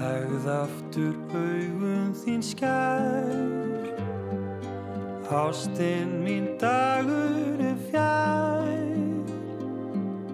Legð 0.00 0.46
aftur 0.48 1.16
augun 1.36 2.14
þín 2.16 2.40
skær. 2.40 3.26
Ástinn 5.28 6.14
mín 6.24 6.46
dagur 6.62 7.60
er 7.60 7.76
fjær. 7.90 8.96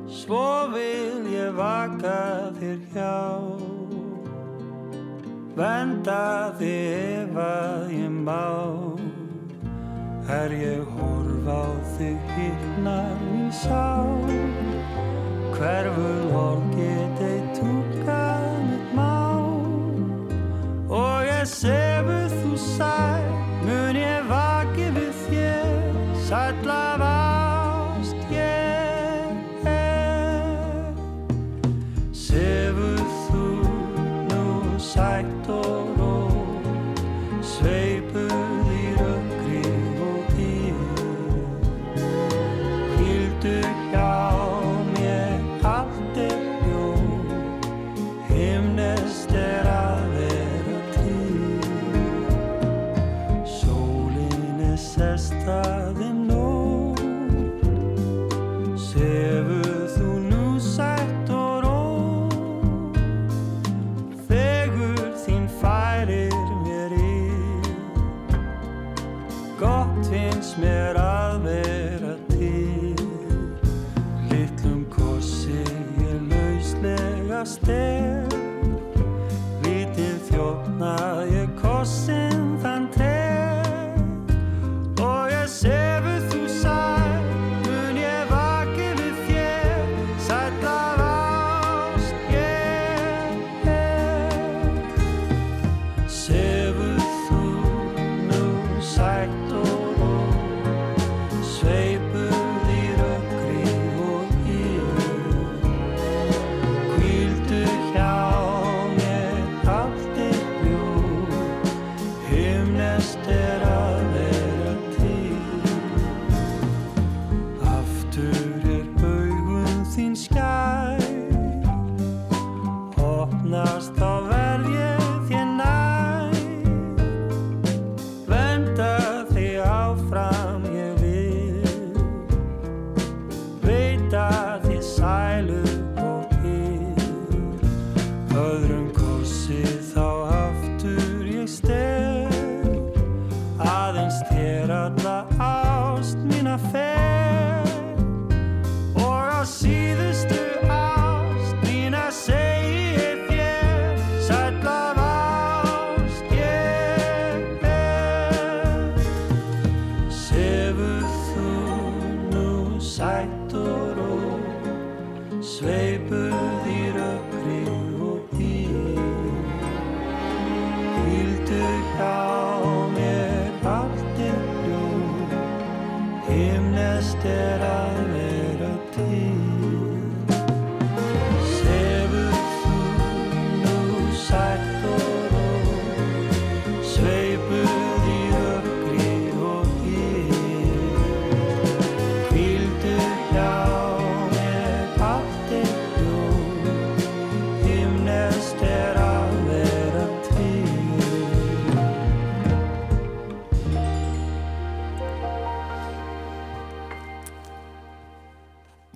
Svo 0.06 0.70
vil 0.70 1.26
ég 1.34 1.50
vaka 1.58 2.54
þér 2.60 2.78
hjá. 2.94 3.18
Venda 5.58 6.54
þig 6.62 7.26
ef 7.26 7.42
að 7.48 7.90
ég 7.96 8.22
má. 8.22 8.46
Er 10.30 10.54
ég 10.54 10.86
horf 10.94 11.50
á 11.50 11.66
þig 11.98 12.22
hinnar 12.38 13.18
mín 13.26 13.50
sá 13.54 14.06
Hverfur 15.56 16.34
orð 16.34 16.65
side. 22.76 23.15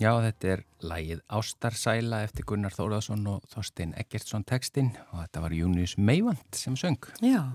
Já, 0.00 0.14
þetta 0.24 0.48
er 0.48 0.60
lægið 0.80 1.18
Ástarsæla 1.36 2.22
eftir 2.24 2.46
Gunnar 2.48 2.72
Þóraðsson 2.72 3.26
og 3.28 3.42
Þorstein 3.52 3.90
Eggertsson 4.00 4.46
textin 4.48 4.94
og 5.10 5.18
þetta 5.18 5.42
var 5.44 5.52
Június 5.52 5.98
Meivand 6.00 6.56
sem 6.56 6.78
söng. 6.80 7.04
Já, 7.20 7.52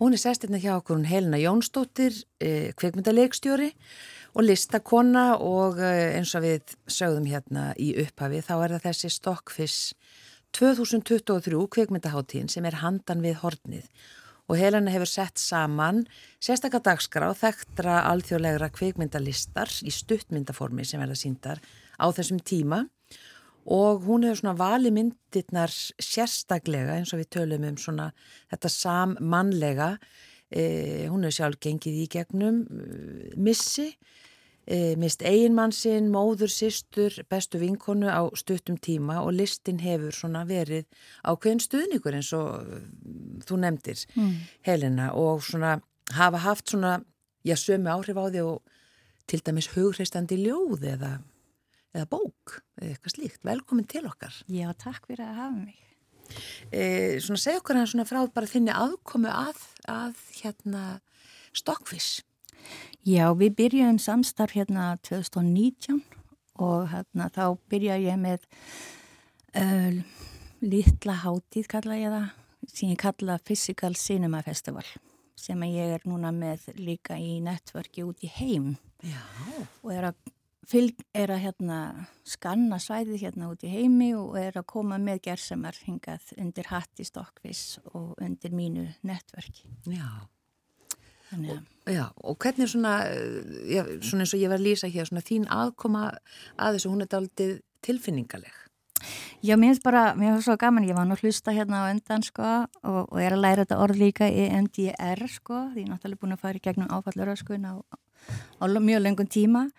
hún 0.00 0.16
er 0.16 0.22
sest 0.22 0.46
hérna 0.46 0.62
hjá 0.62 0.78
okkur 0.78 0.96
hún 0.96 1.04
Helena 1.10 1.36
Jónsdóttir, 1.42 2.16
eh, 2.40 2.72
kvikmyndaleikstjóri 2.72 3.68
og 4.32 4.46
listakonna 4.46 5.26
og 5.36 5.76
eh, 5.76 6.16
eins 6.16 6.32
og 6.38 6.46
við 6.46 6.72
sögðum 6.88 7.28
hérna 7.28 7.74
í 7.76 7.92
upphafi 8.00 8.40
þá 8.48 8.54
er 8.56 8.76
það 8.78 8.86
þessi 8.88 9.12
Stockfish 9.18 9.92
2023 10.56 11.68
kvikmyndaháttíðin 11.76 12.48
sem 12.48 12.64
er 12.64 12.80
handan 12.80 13.20
við 13.20 13.42
hornið 13.42 13.92
og 14.48 14.56
Helena 14.56 14.92
hefur 14.92 15.08
sett 15.10 15.40
saman 15.40 16.04
sérstakka 16.40 16.80
dagskrá 16.84 17.28
þekktra 17.36 18.00
alþjóðlegra 18.08 18.70
kvikmyndalistar 18.72 19.72
í 19.84 19.92
stuttmyndaformi 19.92 20.86
sem 20.88 21.02
verða 21.02 21.18
síndar 21.20 21.60
á 22.00 22.06
þessum 22.08 22.40
tíma. 22.40 22.86
Og 23.68 24.06
hún 24.06 24.24
hefur 24.24 24.40
svona 24.40 24.56
vali 24.56 24.92
myndirnar 24.94 25.72
sérstaklega 26.00 26.96
eins 26.96 27.12
og 27.12 27.20
við 27.20 27.32
tölum 27.36 27.66
um 27.68 27.76
svona 27.76 28.08
þetta 28.48 28.72
sammannlega. 28.72 29.90
E, 30.48 30.64
hún 31.12 31.26
hefur 31.26 31.36
sjálf 31.42 31.60
gengið 31.60 32.00
í 32.00 32.08
gegnum 32.08 32.62
e, 32.64 33.34
missi 33.36 33.90
e, 34.68 34.96
mist 35.00 35.22
eiginmannsinn, 35.26 36.10
móður, 36.12 36.52
systur, 36.52 37.14
bestu 37.30 37.60
vinkonu 37.62 38.10
á 38.12 38.28
stuttum 38.36 38.76
tíma 38.76 39.22
og 39.24 39.32
listin 39.38 39.80
hefur 39.80 40.14
svona 40.14 40.44
verið 40.48 40.84
ákveðin 41.24 41.62
stuðningur 41.64 42.18
eins 42.18 42.32
og 42.36 42.68
mm, 42.68 43.40
þú 43.48 43.60
nefndir, 43.64 44.04
Helena, 44.68 45.12
og 45.16 45.42
svona 45.46 45.78
hafa 46.18 46.44
haft 46.44 46.74
svona, 46.74 46.98
já, 47.44 47.56
sömu 47.56 47.90
áhrif 47.92 48.20
á 48.20 48.24
því 48.28 48.44
og 48.44 48.62
til 49.28 49.42
dæmis 49.44 49.72
hugreistandi 49.74 50.38
ljóð 50.40 50.86
eða, 50.94 51.18
eða 51.96 52.06
bók 52.08 52.60
eða 52.80 52.94
eitthvað 52.94 53.14
slíkt. 53.16 53.44
Velkomin 53.44 53.88
til 53.88 54.06
okkar. 54.08 54.36
Já, 54.48 54.70
takk 54.76 55.08
fyrir 55.08 55.26
að 55.26 55.42
hafa 55.42 55.58
mig. 55.58 55.84
E, 56.72 56.82
svona 57.24 57.40
segja 57.40 57.60
okkur 57.62 57.78
hann 57.78 57.88
svona 57.88 58.08
frá 58.08 58.20
bara 58.32 58.48
þinni 58.48 58.72
aðkomu 58.72 59.30
að, 59.32 59.60
að 59.88 60.24
hérna 60.40 60.82
Stockfish. 61.56 62.24
Já, 63.08 63.30
við 63.32 63.54
byrjum 63.56 63.98
samstarf 64.02 64.52
hérna 64.58 64.90
2019 65.06 66.02
og 66.60 66.88
hérna 66.90 67.28
þá 67.32 67.44
byrja 67.70 67.96
ég 68.02 68.18
með 68.20 68.44
uh, 69.56 70.00
litla 70.60 71.14
hátíð 71.22 71.70
kalla 71.72 71.96
ég 71.96 72.12
það, 72.12 72.26
sem 72.68 72.92
ég 72.92 73.00
kalla 73.00 73.38
Physical 73.40 73.96
Cinema 73.96 74.42
Festival 74.44 74.84
sem 75.38 75.64
ég 75.70 75.94
er 75.96 76.04
núna 76.10 76.34
með 76.34 76.68
líka 76.76 77.16
í 77.16 77.38
netverki 77.44 78.04
út 78.04 78.24
í 78.26 78.32
heim 78.34 78.74
Já. 79.00 79.22
og 79.80 79.92
er 79.94 80.10
að, 80.10 80.32
fylg, 80.68 81.00
er 81.16 81.32
að 81.32 81.44
hérna, 81.46 81.82
skanna 82.28 82.80
svæðið 82.82 83.22
hérna 83.22 83.52
út 83.54 83.64
í 83.64 83.72
heimi 83.72 84.10
og 84.18 84.36
er 84.40 84.58
að 84.58 84.68
koma 84.74 84.98
með 85.00 85.22
gersemar 85.30 85.78
hingað 85.86 86.34
undir 86.36 86.74
hatti 86.74 87.06
Stockfish 87.08 87.78
og 87.94 88.18
undir 88.20 88.52
mínu 88.52 88.90
netverki. 89.06 89.70
Já. 89.86 90.26
Þannig 91.28 91.56
að 91.56 91.66
Já, 91.88 92.10
og 92.20 92.36
hvernig 92.36 92.68
svona, 92.68 93.08
eh, 93.08 93.72
já, 93.72 93.82
svona 94.04 94.24
eins 94.24 94.34
og 94.34 94.40
ég 94.40 94.50
var 94.50 94.58
að 94.58 94.66
lýsa 94.66 94.88
hér, 94.92 95.08
svona 95.08 95.24
þín 95.24 95.46
aðkoma 95.48 96.18
að 96.58 96.74
þessu, 96.76 96.90
hún 96.92 97.00
er 97.00 97.08
daldið 97.08 97.52
tilfinningaleg. 97.82 98.52
Já, 99.40 99.56
mér 99.56 99.72
finnst 99.72 99.84
bara, 99.84 100.14
mér 100.14 100.34
finnst 100.34 100.48
svo 100.48 100.56
gaman, 100.58 100.84
ég 100.84 100.94
var 100.94 101.06
nú 101.06 101.14
að 101.14 101.22
hlusta 101.22 101.54
hérna 101.54 101.86
á 101.86 101.90
undan 101.90 102.22
sko 102.22 102.66
og, 102.82 103.12
og 103.12 103.20
er 103.22 103.32
að 103.32 103.40
læra 103.40 103.64
þetta 103.64 103.78
orð 103.78 104.00
líka 104.02 104.26
EMDR 104.26 105.22
sko, 105.30 105.70
því 105.72 105.84
ég 105.84 105.86
er 105.86 105.92
náttúrulega 105.94 106.20
búin 106.20 106.34
að 106.34 106.42
fara 106.42 106.58
í 106.58 106.64
gegnum 106.66 106.92
áfalluröskun 106.92 107.64
á, 107.64 107.74
á 108.60 108.64
mjög 108.66 109.00
lengum 109.00 109.30
tíma 109.30 109.70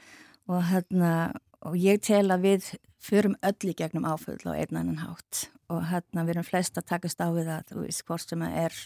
og 0.47 0.63
hérna, 0.71 1.35
og 1.61 1.75
ég 1.77 2.01
tel 2.01 2.31
að 2.31 2.47
við 2.47 2.73
förum 3.03 3.35
öll 3.43 3.69
í 3.69 3.75
gegnum 3.75 4.07
áföll 4.07 4.39
á 4.49 4.55
einn 4.55 4.79
annan 4.79 5.03
hátt 5.03 5.49
og 5.69 5.83
hérna 5.91 6.23
við 6.23 6.37
erum 6.37 6.47
flest 6.47 6.79
að 6.79 6.89
takast 6.95 7.21
á 7.21 7.27
við 7.29 7.51
það, 7.51 7.69
þú 7.69 7.83
veist, 7.83 8.05
hvort 8.07 8.29
sem 8.29 8.41
að 8.41 8.57
er 8.63 8.81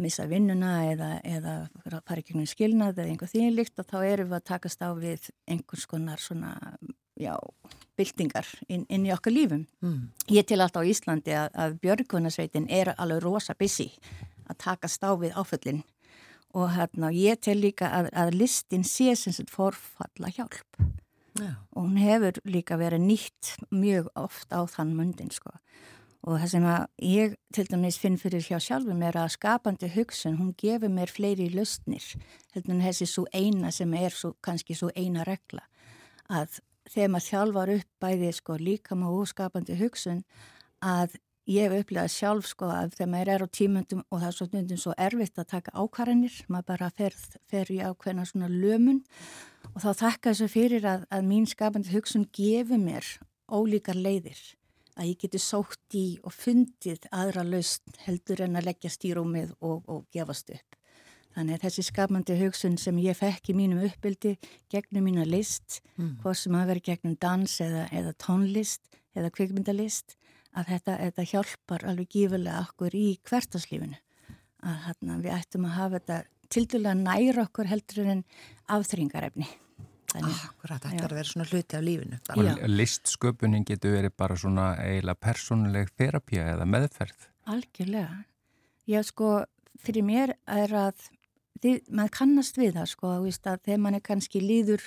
missa 0.00 0.26
vinnuna 0.30 0.72
eða, 0.92 1.10
eða 1.24 1.54
fara 1.84 2.20
í 2.22 2.26
gegnum 2.26 2.48
skilnað 2.48 3.02
eða 3.02 3.12
einhver 3.12 3.30
þýnlíkt 3.32 3.82
og 3.82 3.88
þá 3.90 3.96
erum 4.06 4.30
við 4.32 4.38
að 4.38 4.48
takast 4.48 4.84
á 4.84 4.90
við 4.96 5.30
einhvers 5.50 5.86
konar 5.90 6.22
svona, 6.22 6.52
já, 7.20 7.34
byltingar 7.98 8.48
inn, 8.68 8.86
inn 8.88 9.06
í 9.06 9.12
okkar 9.14 9.34
lífum. 9.34 9.66
Mm. 9.84 10.10
Ég 10.32 10.48
til 10.48 10.60
alltaf 10.60 10.86
á 10.86 10.90
Íslandi 10.90 11.36
að, 11.36 11.50
að 11.54 11.78
Björgunarsveitin 11.84 12.70
er 12.72 12.94
alveg 12.96 13.22
rosa 13.24 13.56
busy 13.58 13.90
að 14.48 14.60
takast 14.64 15.04
á 15.04 15.12
við 15.20 15.36
áföllin 15.36 15.82
og 16.52 16.72
hérna, 16.74 17.12
ég 17.14 17.40
tel 17.40 17.58
líka 17.60 17.88
að, 17.92 18.10
að 18.12 18.34
listin 18.36 18.84
sé 18.84 19.14
sem 19.16 19.32
sem 19.32 19.48
forfalla 19.48 20.32
hjálp 20.32 20.82
Já. 21.38 21.56
og 21.72 21.86
hún 21.86 21.96
hefur 21.96 22.40
líka 22.44 22.76
verið 22.76 23.06
nýtt 23.06 23.54
mjög 23.72 24.10
oft 24.20 24.52
á 24.52 24.60
þann 24.68 24.92
mundin 24.98 25.32
sko. 25.32 25.54
Og 26.22 26.38
það 26.38 26.50
sem 26.52 26.66
að 26.70 26.82
ég 27.02 27.32
til 27.54 27.64
dæmis 27.66 27.98
finn 27.98 28.18
fyrir 28.20 28.44
hjá 28.46 28.60
sjálfum 28.62 29.00
er 29.02 29.16
að 29.18 29.32
skapandi 29.34 29.90
hugsun, 29.90 30.38
hún 30.38 30.52
gefur 30.58 30.92
mér 30.92 31.10
fleiri 31.10 31.48
lausnir, 31.50 32.04
heldur 32.54 32.76
en 32.76 32.84
þessi 32.84 33.08
svo 33.10 33.26
eina 33.34 33.72
sem 33.74 33.90
er 33.98 34.14
svo, 34.14 34.36
kannski 34.44 34.76
svo 34.78 34.92
eina 34.94 35.26
regla. 35.26 35.64
Að 36.30 36.60
þegar 36.92 37.10
maður 37.10 37.28
þjálfar 37.28 37.74
upp 37.74 37.90
bæði 38.04 38.30
sko 38.38 38.56
líka 38.60 38.98
maður 38.98 39.32
skapandi 39.32 39.78
hugsun 39.82 40.22
að 40.82 41.18
ég 41.50 41.66
hef 41.66 41.82
upplegað 41.82 42.14
sjálf 42.14 42.46
sko 42.52 42.70
að 42.70 42.94
þegar 42.96 43.12
maður 43.16 43.32
er 43.34 43.42
á 43.42 43.48
tímöndum 43.58 44.06
og 44.06 44.22
það 44.22 44.28
er 44.28 44.38
svo 44.38 44.46
stundum 44.46 44.82
svo 44.84 44.94
erfitt 44.94 45.42
að 45.42 45.50
taka 45.56 45.74
ákvarðanir, 45.74 46.38
maður 46.46 46.70
bara 46.70 46.90
fer, 46.94 47.18
fer 47.50 47.74
í 47.74 47.82
ákveðna 47.82 48.28
svona 48.30 48.50
lömun. 48.52 49.02
Og 49.74 49.82
þá 49.82 49.90
þakka 50.06 50.30
þessu 50.30 50.50
fyrir 50.54 50.86
að, 50.86 51.06
að 51.10 51.26
mín 51.26 51.50
skapandi 51.50 51.94
hugsun 51.96 52.30
gefi 52.30 52.78
mér 52.78 53.06
ólíkar 53.50 53.98
leiðir 53.98 54.38
að 54.98 55.08
ég 55.12 55.22
geti 55.24 55.40
sótt 55.40 55.96
í 55.96 56.06
og 56.22 56.34
fundið 56.36 57.08
aðra 57.14 57.44
laust 57.46 57.98
heldur 58.04 58.44
en 58.44 58.58
að 58.58 58.68
leggja 58.70 58.92
stýrúmið 58.92 59.54
og, 59.60 59.82
og 59.88 60.06
gefast 60.12 60.52
upp. 60.52 60.78
Þannig 61.32 61.56
að 61.56 61.62
þessi 61.64 61.84
skapandi 61.86 62.34
hugsun 62.42 62.74
sem 62.80 62.98
ég 63.00 63.16
fekk 63.16 63.52
í 63.52 63.56
mínum 63.56 63.80
uppbyldi 63.86 64.34
gegnum 64.72 65.06
mína 65.08 65.24
list, 65.24 65.80
mm. 65.96 66.18
hvort 66.20 66.40
sem 66.42 66.56
að 66.58 66.74
vera 66.74 66.84
gegnum 66.90 67.16
dans 67.20 67.54
eða, 67.64 67.86
eða 67.88 68.12
tónlist 68.20 68.84
eða 69.16 69.32
kvikmyndalist, 69.32 70.16
að 70.52 70.74
þetta, 70.74 70.98
þetta 71.06 71.28
hjálpar 71.30 71.86
alveg 71.88 72.12
gífilega 72.12 72.66
okkur 72.66 72.96
í 72.96 73.06
hvertaslífinu. 73.28 73.96
Að 74.62 74.78
hérna, 74.86 75.18
við 75.24 75.36
ættum 75.38 75.66
að 75.68 75.76
hafa 75.78 76.00
þetta 76.00 76.20
til 76.52 76.66
dæla 76.68 76.94
næra 77.00 77.46
okkur 77.48 77.70
heldur 77.70 78.12
en 78.12 78.24
afþringarefni. 78.76 79.48
Akkurat, 80.20 80.82
þetta 80.82 81.06
er 81.06 81.14
að 81.14 81.18
vera 81.20 81.30
svona 81.30 81.46
hluti 81.48 81.78
af 81.78 81.86
lífinu. 81.86 82.18
Listsköpunin 82.68 83.64
getur 83.68 83.96
verið 83.96 84.14
bara 84.18 84.36
svona 84.38 84.66
eiginlega 84.82 85.22
persónuleg 85.28 85.90
þerapía 85.96 86.50
eða 86.56 86.68
meðferð. 86.68 87.26
Algjörlega. 87.52 88.20
Já 88.90 89.00
sko, 89.06 89.32
fyrir 89.82 90.06
mér 90.06 90.34
er 90.50 90.76
að 90.76 91.08
þið, 91.62 91.82
maður 91.88 92.14
kannast 92.18 92.60
við 92.60 92.76
það 92.78 92.92
sko, 92.92 93.16
víst, 93.24 93.48
að 93.48 93.66
þegar 93.66 93.82
mann 93.86 93.98
er 93.98 94.06
kannski 94.06 94.42
líður 94.42 94.86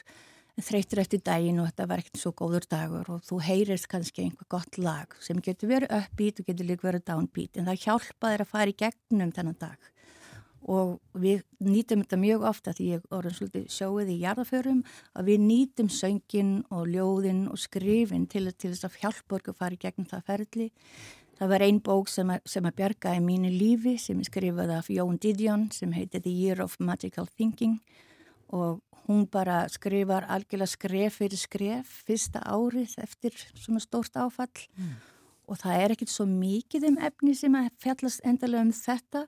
þreytur 0.55 1.01
eftir 1.03 1.19
daginn 1.25 1.59
og 1.59 1.67
þetta 1.67 1.87
var 1.89 2.01
ekkert 2.01 2.21
svo 2.21 2.31
góður 2.37 2.67
dagur 2.71 3.09
og 3.11 3.23
þú 3.27 3.41
heyrist 3.43 3.89
kannski 3.91 4.23
einhver 4.23 4.47
gott 4.51 4.77
lag 4.79 5.11
sem 5.23 5.41
getur 5.43 5.71
verið 5.73 5.91
uppbít 5.97 6.39
og 6.39 6.47
getur 6.47 6.69
líka 6.69 6.87
verið 6.87 7.03
downbeat 7.09 7.59
en 7.59 7.67
það 7.67 7.81
hjálpa 7.83 8.31
þér 8.31 8.43
að 8.45 8.51
fara 8.53 8.71
í 8.71 8.77
gegnum 8.79 9.33
þennan 9.35 9.59
dag 9.59 9.89
og 10.65 10.95
við 11.13 11.43
nýtum 11.61 12.01
þetta 12.01 12.17
mjög 12.21 12.45
ofta 12.49 12.73
því 12.73 12.87
ég 12.95 13.03
orðin 13.13 13.35
svolítið 13.37 13.67
sjóið 13.75 14.09
í 14.09 14.17
jarðaförum 14.23 14.79
að 15.13 15.29
við 15.29 15.43
nýtum 15.45 15.91
söngin 15.93 16.55
og 16.73 16.87
ljóðin 16.89 17.43
og 17.51 17.61
skrifin 17.61 18.25
til, 18.31 18.47
til 18.57 18.73
þess 18.73 18.87
að 18.87 19.53
fara 19.59 19.75
í 19.75 19.81
gegnum 19.81 20.09
það 20.09 20.25
ferli. 20.31 20.67
Það 21.35 21.51
var 21.51 21.65
einn 21.65 21.81
bók 21.83 22.09
sem 22.09 22.29
að, 22.31 22.41
sem 22.47 22.65
að 22.65 22.77
bjarga 22.79 23.13
í 23.17 23.21
mínu 23.21 23.51
lífi 23.51 23.97
sem 24.01 24.19
er 24.19 24.29
skrifað 24.29 24.71
af 24.77 24.89
Jón 24.89 25.19
Didion 25.21 25.67
sem 25.75 25.91
heitir 25.93 26.23
The 26.23 26.31
Year 26.31 26.63
of 26.63 26.77
Magical 26.79 27.27
Thinking. 27.27 27.81
Og 28.55 28.79
hún 29.05 29.25
bara 29.29 29.65
skrifar 29.69 30.25
algjörlega 30.31 30.71
skref 30.71 31.19
fyrir 31.19 31.41
skref 31.41 31.91
fyrsta 32.07 32.41
árið 32.41 32.95
eftir 33.03 33.35
svona 33.53 33.83
stórt 33.83 34.15
áfall. 34.17 34.65
Mm. 34.79 34.95
og 35.45 35.59
það 35.61 35.81
er 35.81 35.93
ekkert 35.93 36.09
svo 36.09 36.25
mikið 36.29 36.87
um 36.89 36.95
efni 37.05 37.35
sem 37.37 37.53
að 37.57 37.69
fjallast 37.83 38.23
endalega 38.25 38.65
um 38.65 38.71
þetta 38.73 39.25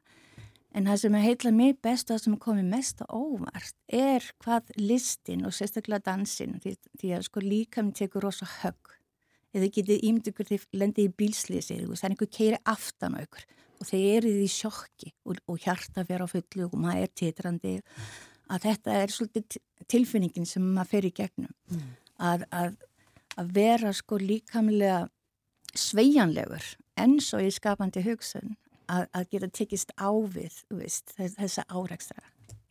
en 0.75 0.87
það 0.89 1.01
sem 1.01 1.17
heitla 1.23 1.51
mig 1.55 1.77
best 1.83 2.09
og 2.09 2.17
það 2.17 2.23
sem 2.23 2.37
komið 2.43 2.69
mest 2.71 3.03
á 3.03 3.07
óvart 3.07 3.75
er 3.87 4.25
hvað 4.43 4.73
listin 4.79 5.45
og 5.47 5.55
sérstaklega 5.55 6.05
dansin 6.09 6.57
því, 6.63 6.75
því 6.99 7.13
að 7.17 7.27
sko 7.29 7.43
líka 7.43 7.83
mér 7.85 7.99
tekur 8.01 8.27
rosa 8.27 8.47
högg. 8.61 8.95
Eða 9.55 9.69
getið 9.77 10.03
ímd 10.09 10.27
ykkur 10.31 10.49
þegar 10.49 10.81
lendið 10.81 11.07
í 11.07 11.13
bílslýsi 11.21 11.79
það 11.85 12.03
er 12.03 12.11
einhver 12.11 12.33
keiri 12.37 12.59
aftan 12.67 13.15
á 13.15 13.23
ykkur 13.23 13.45
og 13.77 13.85
þeir 13.87 14.07
eru 14.17 14.33
því 14.33 14.49
sjokki 14.51 15.13
og, 15.25 15.39
og 15.47 15.61
hjarta 15.61 16.03
fyrir 16.03 16.25
á 16.25 16.33
fullu 16.33 16.67
og 16.67 16.75
maður 16.81 17.05
er 17.05 17.13
titrandi. 17.21 17.77
Að 18.47 18.67
þetta 18.67 18.99
er 19.03 19.13
svolítið 19.13 19.57
tilfinningin 19.91 20.47
sem 20.49 20.65
maður 20.65 20.91
fer 20.91 21.07
í 21.07 21.13
gegnum. 21.15 21.53
Mm. 21.71 21.87
að, 22.17 22.45
að, 22.51 22.77
að 23.37 23.51
vera 23.55 23.93
sko 23.95 24.19
líkamlega 24.21 25.07
sveianlegur 25.77 26.65
eins 26.97 27.29
og 27.37 27.45
í 27.45 27.51
skapandi 27.53 28.03
hugsun 28.05 28.55
að, 28.87 29.07
að 29.13 29.29
geta 29.31 29.51
tekist 29.59 29.93
ávið 29.97 30.61
veist, 30.73 31.13
þessa 31.15 31.65
áreikstra 31.67 32.23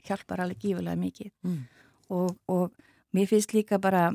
hjálpar 0.07 0.43
alveg 0.45 0.63
gífulega 0.63 0.99
mikið. 1.01 1.33
Mm. 1.47 1.63
og, 2.15 2.37
og 2.47 2.71
mér 3.17 3.31
finnst 3.31 3.55
líka 3.57 3.81
bara 3.83 4.11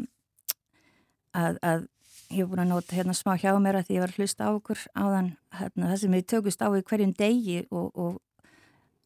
að 1.36 1.88
ég 2.32 2.42
hef 2.42 2.50
búin 2.52 2.64
að 2.64 2.72
nota 2.72 2.96
hérna 2.96 3.16
smá 3.16 3.36
hjá 3.40 3.52
mér 3.60 3.80
að 3.80 3.88
því 3.88 3.98
ég 3.98 4.04
var 4.04 4.14
að 4.14 4.20
hlusta 4.22 4.48
á 4.48 4.50
okkur 4.56 4.84
á 4.96 5.04
þann 5.04 5.32
hérna, 5.60 5.90
það 5.92 5.98
sem 6.02 6.16
við 6.16 6.28
tökust 6.34 6.64
á 6.64 6.68
í 6.72 6.84
hverjum 6.88 7.14
degi 7.18 7.58
og, 7.70 7.88
og, 7.92 8.20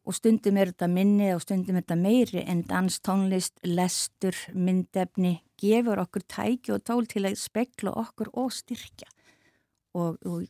og 0.06 0.16
stundum 0.16 0.60
er 0.60 0.72
þetta 0.72 0.88
minni 0.90 1.32
og 1.34 1.42
stundum 1.42 1.78
er 1.78 1.86
þetta 1.86 1.98
meiri 2.02 2.44
en 2.46 2.62
dans, 2.68 3.00
tónlist, 3.02 3.58
lestur, 3.66 4.38
myndefni 4.54 5.40
gefur 5.60 6.02
okkur 6.04 6.26
tæki 6.30 6.74
og 6.76 6.84
tól 6.86 7.08
til 7.10 7.26
að 7.26 7.38
spekla 7.40 7.94
okkur 7.96 8.30
og 8.36 8.52
styrkja. 8.54 9.08
Og, 9.96 10.18
og 10.28 10.44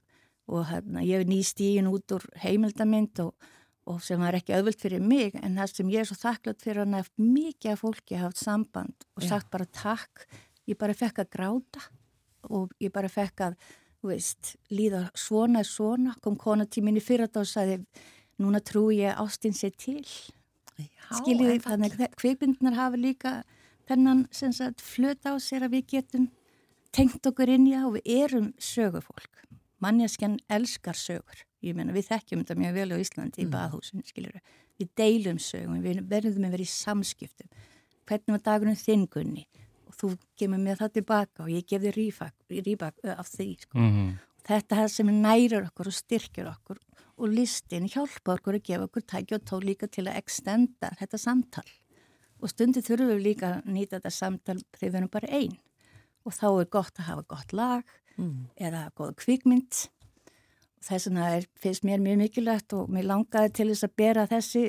hérna, 0.47 1.03
ég 1.03 1.21
hef 1.21 1.29
nýst 1.29 1.61
í 1.65 1.75
hún 1.77 1.91
út 1.91 2.17
úr 2.17 2.27
heimildamind 2.43 3.23
og 3.23 4.03
sem 4.03 4.21
var 4.21 4.35
ekki 4.39 4.55
auðvöld 4.57 4.81
fyrir 4.83 5.03
mig 5.03 5.37
en 5.41 5.59
það 5.59 5.73
sem 5.73 5.91
ég 5.95 6.03
er 6.03 6.09
svo 6.09 6.19
þakklátt 6.19 6.63
fyrir 6.63 6.83
hann 6.83 6.99
að 6.99 7.11
mikið 7.23 7.73
af 7.73 7.83
fólki 7.85 8.19
haft 8.19 8.41
samband 8.41 9.07
og 9.15 9.27
sagt 9.27 9.51
bara 9.53 9.67
takk, 9.67 10.27
ég 10.67 10.79
bara 10.79 10.95
fekk 10.95 11.23
að 11.23 11.33
gráta 11.35 11.85
og 12.51 12.73
ég 12.83 12.93
bara 12.95 13.11
fekk 13.11 13.45
að, 13.49 13.59
veist, 14.07 14.55
líða 14.71 15.07
svona 15.19 15.63
er 15.63 15.69
svona, 15.71 16.15
kom 16.23 16.39
konatíminni 16.39 17.03
fyrir 17.03 17.27
þetta 17.27 17.43
og 17.43 17.51
sagði, 17.51 17.79
núna 18.43 18.63
trú 18.63 18.89
ég 18.95 19.19
ástinn 19.19 19.55
sér 19.57 19.75
til. 19.79 20.03
Skiljiði, 20.77 21.61
þannig 21.65 21.95
að 21.97 22.17
kveipindunar 22.21 22.77
hafa 22.77 23.01
líka 23.01 23.33
þennan 23.89 24.27
sem 24.35 24.53
sagt 24.55 24.83
flöt 24.85 25.27
á 25.27 25.39
sér 25.43 25.67
að 25.67 25.79
við 25.79 25.87
getum 25.95 26.29
tengt 26.95 27.27
okkur 27.29 27.51
inn 27.55 27.69
í 27.69 27.75
það 27.75 27.89
og 27.89 27.97
við 27.97 28.13
erum 28.25 28.51
sögufólk. 28.63 29.47
Mannjaskjan 29.87 30.39
elskar 30.51 30.99
sögur. 30.99 31.45
Ég 31.65 31.79
meina, 31.79 31.95
við 31.95 32.11
þekkjum 32.11 32.43
þetta 32.43 32.59
mjög 32.61 32.81
vel 32.81 32.91
á 32.91 32.97
Íslandi 32.99 33.43
í 33.43 33.47
mm. 33.47 33.55
baðhúsinu, 33.55 34.03
skiljuru. 34.07 34.43
Við 34.77 34.91
deilum 34.99 35.39
sögum, 35.41 35.79
við 35.83 36.03
verðum 36.11 36.49
að 36.49 36.59
vera 36.59 36.67
í 36.67 36.73
samskiptum. 36.75 37.49
Hvernig 38.07 38.37
var 38.37 38.43
dagunum 38.51 38.77
þingunni? 38.79 39.47
þú 39.97 40.13
kemur 40.39 40.63
með 40.63 40.83
það 40.83 40.95
tilbaka 40.99 41.45
og 41.45 41.53
ég 41.53 41.67
gef 41.69 41.85
þér 41.85 41.99
rýbak 42.67 43.07
af 43.17 43.31
því 43.31 43.49
sko. 43.61 43.79
mm 43.79 43.91
-hmm. 43.93 44.13
þetta 44.49 44.83
er 44.83 44.89
sem 44.89 45.07
nærir 45.07 45.67
okkur 45.67 45.87
og 45.87 45.95
styrkir 45.95 46.47
okkur 46.47 46.79
og 47.17 47.29
listin 47.29 47.89
hjálpa 47.89 48.37
okkur 48.37 48.55
að 48.55 48.67
gefa 48.69 48.85
okkur 48.85 49.03
tækja 49.03 49.37
og 49.37 49.45
tó 49.45 49.57
líka 49.61 49.87
til 49.87 50.07
að 50.07 50.17
extenda 50.17 50.91
þetta 51.01 51.19
samtal 51.19 51.69
og 52.41 52.49
stundir 52.49 52.83
þurfum 52.83 53.09
við 53.09 53.23
líka 53.23 53.47
að 53.55 53.65
nýta 53.65 53.97
þetta 53.97 54.11
samtal 54.11 54.59
þegar 54.77 54.93
við 54.93 54.99
erum 54.99 55.09
bara 55.09 55.29
einn 55.29 55.57
og 56.25 56.33
þá 56.33 56.61
er 56.61 56.67
gott 56.71 56.99
að 56.99 57.09
hafa 57.09 57.23
gott 57.23 57.53
lag 57.53 57.85
mm. 58.19 58.39
eða 58.69 58.89
goða 58.97 59.17
kvikmynd. 59.23 59.87
Þess 60.87 61.09
vegna 61.09 61.31
finnst 61.59 61.87
mér 61.87 62.03
mjög 62.05 62.23
mikilvægt 62.23 62.77
og 62.77 62.91
mér 62.93 63.09
langaði 63.11 63.53
til 63.59 63.69
þess 63.73 63.89
að 63.89 63.97
bera 63.99 64.27
þessi 64.31 64.65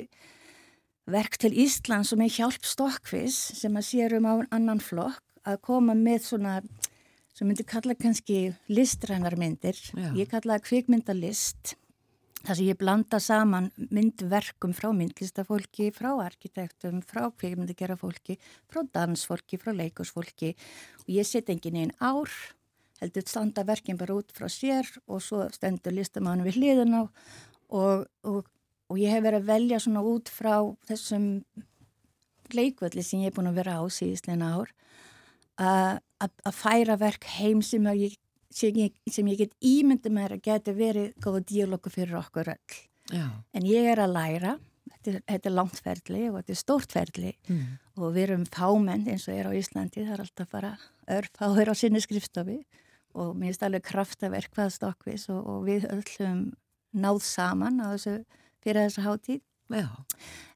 verk 1.08 1.40
til 1.40 1.54
Ísland 1.56 2.08
sem 2.08 2.22
er 2.24 2.34
hjálp 2.34 2.68
stokkvis 2.68 3.38
sem 3.62 3.80
að 3.80 3.90
sér 3.90 4.18
um 4.18 4.28
á 4.28 4.34
annan 4.52 4.82
flokk 4.84 5.24
að 5.48 5.62
koma 5.64 5.96
með 5.96 6.26
svona 6.28 6.60
sem 7.38 7.48
myndi 7.48 7.64
kalla 7.68 7.96
kannski 7.96 8.56
listrænarmyndir 8.72 9.78
ég 10.18 10.30
kalla 10.32 10.58
það 10.58 10.66
kvikmyndalist 10.68 11.76
þar 12.42 12.58
sem 12.58 12.68
ég 12.68 12.80
blanda 12.80 13.20
saman 13.24 13.70
myndverkum 13.78 14.74
frá 14.76 14.90
myndlistafólki 14.96 15.92
frá 15.96 16.10
arkitektum, 16.26 17.00
frá 17.06 17.30
kvikmyndagerafólki 17.30 18.38
frá 18.68 18.84
dansfólki, 18.96 19.60
frá 19.62 19.74
leikursfólki 19.78 20.54
og 21.06 21.12
ég 21.14 21.28
set 21.30 21.52
engin 21.54 21.80
einn 21.84 21.96
ár 22.02 22.32
heldur 23.02 23.26
standa 23.30 23.66
verkin 23.68 23.98
bara 24.00 24.18
út 24.18 24.34
frá 24.36 24.50
sér 24.52 24.88
og 25.08 25.22
svo 25.24 25.46
stendur 25.54 25.96
listamánu 25.96 26.48
við 26.48 26.62
hliðin 26.62 26.98
á 26.98 27.04
og, 27.04 28.08
og 28.24 28.46
og 28.88 29.00
ég 29.02 29.12
hef 29.12 29.24
verið 29.26 29.42
að 29.42 29.50
velja 29.52 29.80
svona 29.84 30.04
út 30.08 30.32
frá 30.32 30.54
þessum 30.88 31.28
leikvöldi 32.56 33.04
sem 33.04 33.24
ég 33.26 33.32
er 33.32 33.36
búin 33.36 33.50
að 33.50 33.60
vera 33.60 33.80
á 33.80 33.86
síðisleina 33.92 34.54
ár 34.56 34.72
að 35.58 36.54
færa 36.56 36.96
verk 37.00 37.28
heim 37.38 37.64
sem 37.66 37.84
ég, 37.98 38.16
sem 38.54 38.78
ég, 38.80 38.96
sem 39.12 39.28
ég 39.28 39.44
get 39.44 39.58
ímyndi 39.60 40.12
með 40.14 40.38
að 40.38 40.46
geta 40.48 40.76
verið 40.78 41.12
góða 41.24 41.44
díalogu 41.50 41.92
fyrir 41.92 42.20
okkur 42.22 42.54
öll. 42.54 42.80
Já. 43.12 43.28
En 43.56 43.68
ég 43.68 43.88
er 43.92 44.00
að 44.04 44.16
læra, 44.16 44.54
þetta 44.94 45.12
er, 45.12 45.20
þetta 45.34 45.50
er 45.50 45.56
langt 45.58 45.82
ferli 45.84 46.24
og 46.30 46.40
þetta 46.40 46.54
er 46.54 46.62
stórt 46.62 46.96
ferli 46.96 47.34
mm. 47.50 47.68
og 48.00 48.16
við 48.16 48.24
erum 48.28 48.48
fámenn 48.54 49.08
eins 49.12 49.28
og 49.28 49.36
er 49.36 49.52
á 49.52 49.58
Íslandi, 49.58 50.06
það 50.06 50.16
er 50.16 50.24
alltaf 50.26 50.52
bara 50.54 50.74
örfáður 51.18 51.74
á 51.74 51.76
sinni 51.80 52.04
skrifstofi 52.04 52.62
og 53.18 53.36
mér 53.40 53.56
er 53.56 53.68
alveg 53.68 53.86
kraftaverk 53.88 54.54
hvað 54.56 54.74
stokkvis 54.78 55.28
og, 55.34 55.42
og 55.44 55.64
við 55.68 55.88
öllum 55.92 56.42
náð 56.98 57.22
saman 57.26 57.82
á 57.82 57.94
þessu 57.96 58.18
fyrir 58.64 58.88
þessa 58.88 59.06
hátíð. 59.08 59.42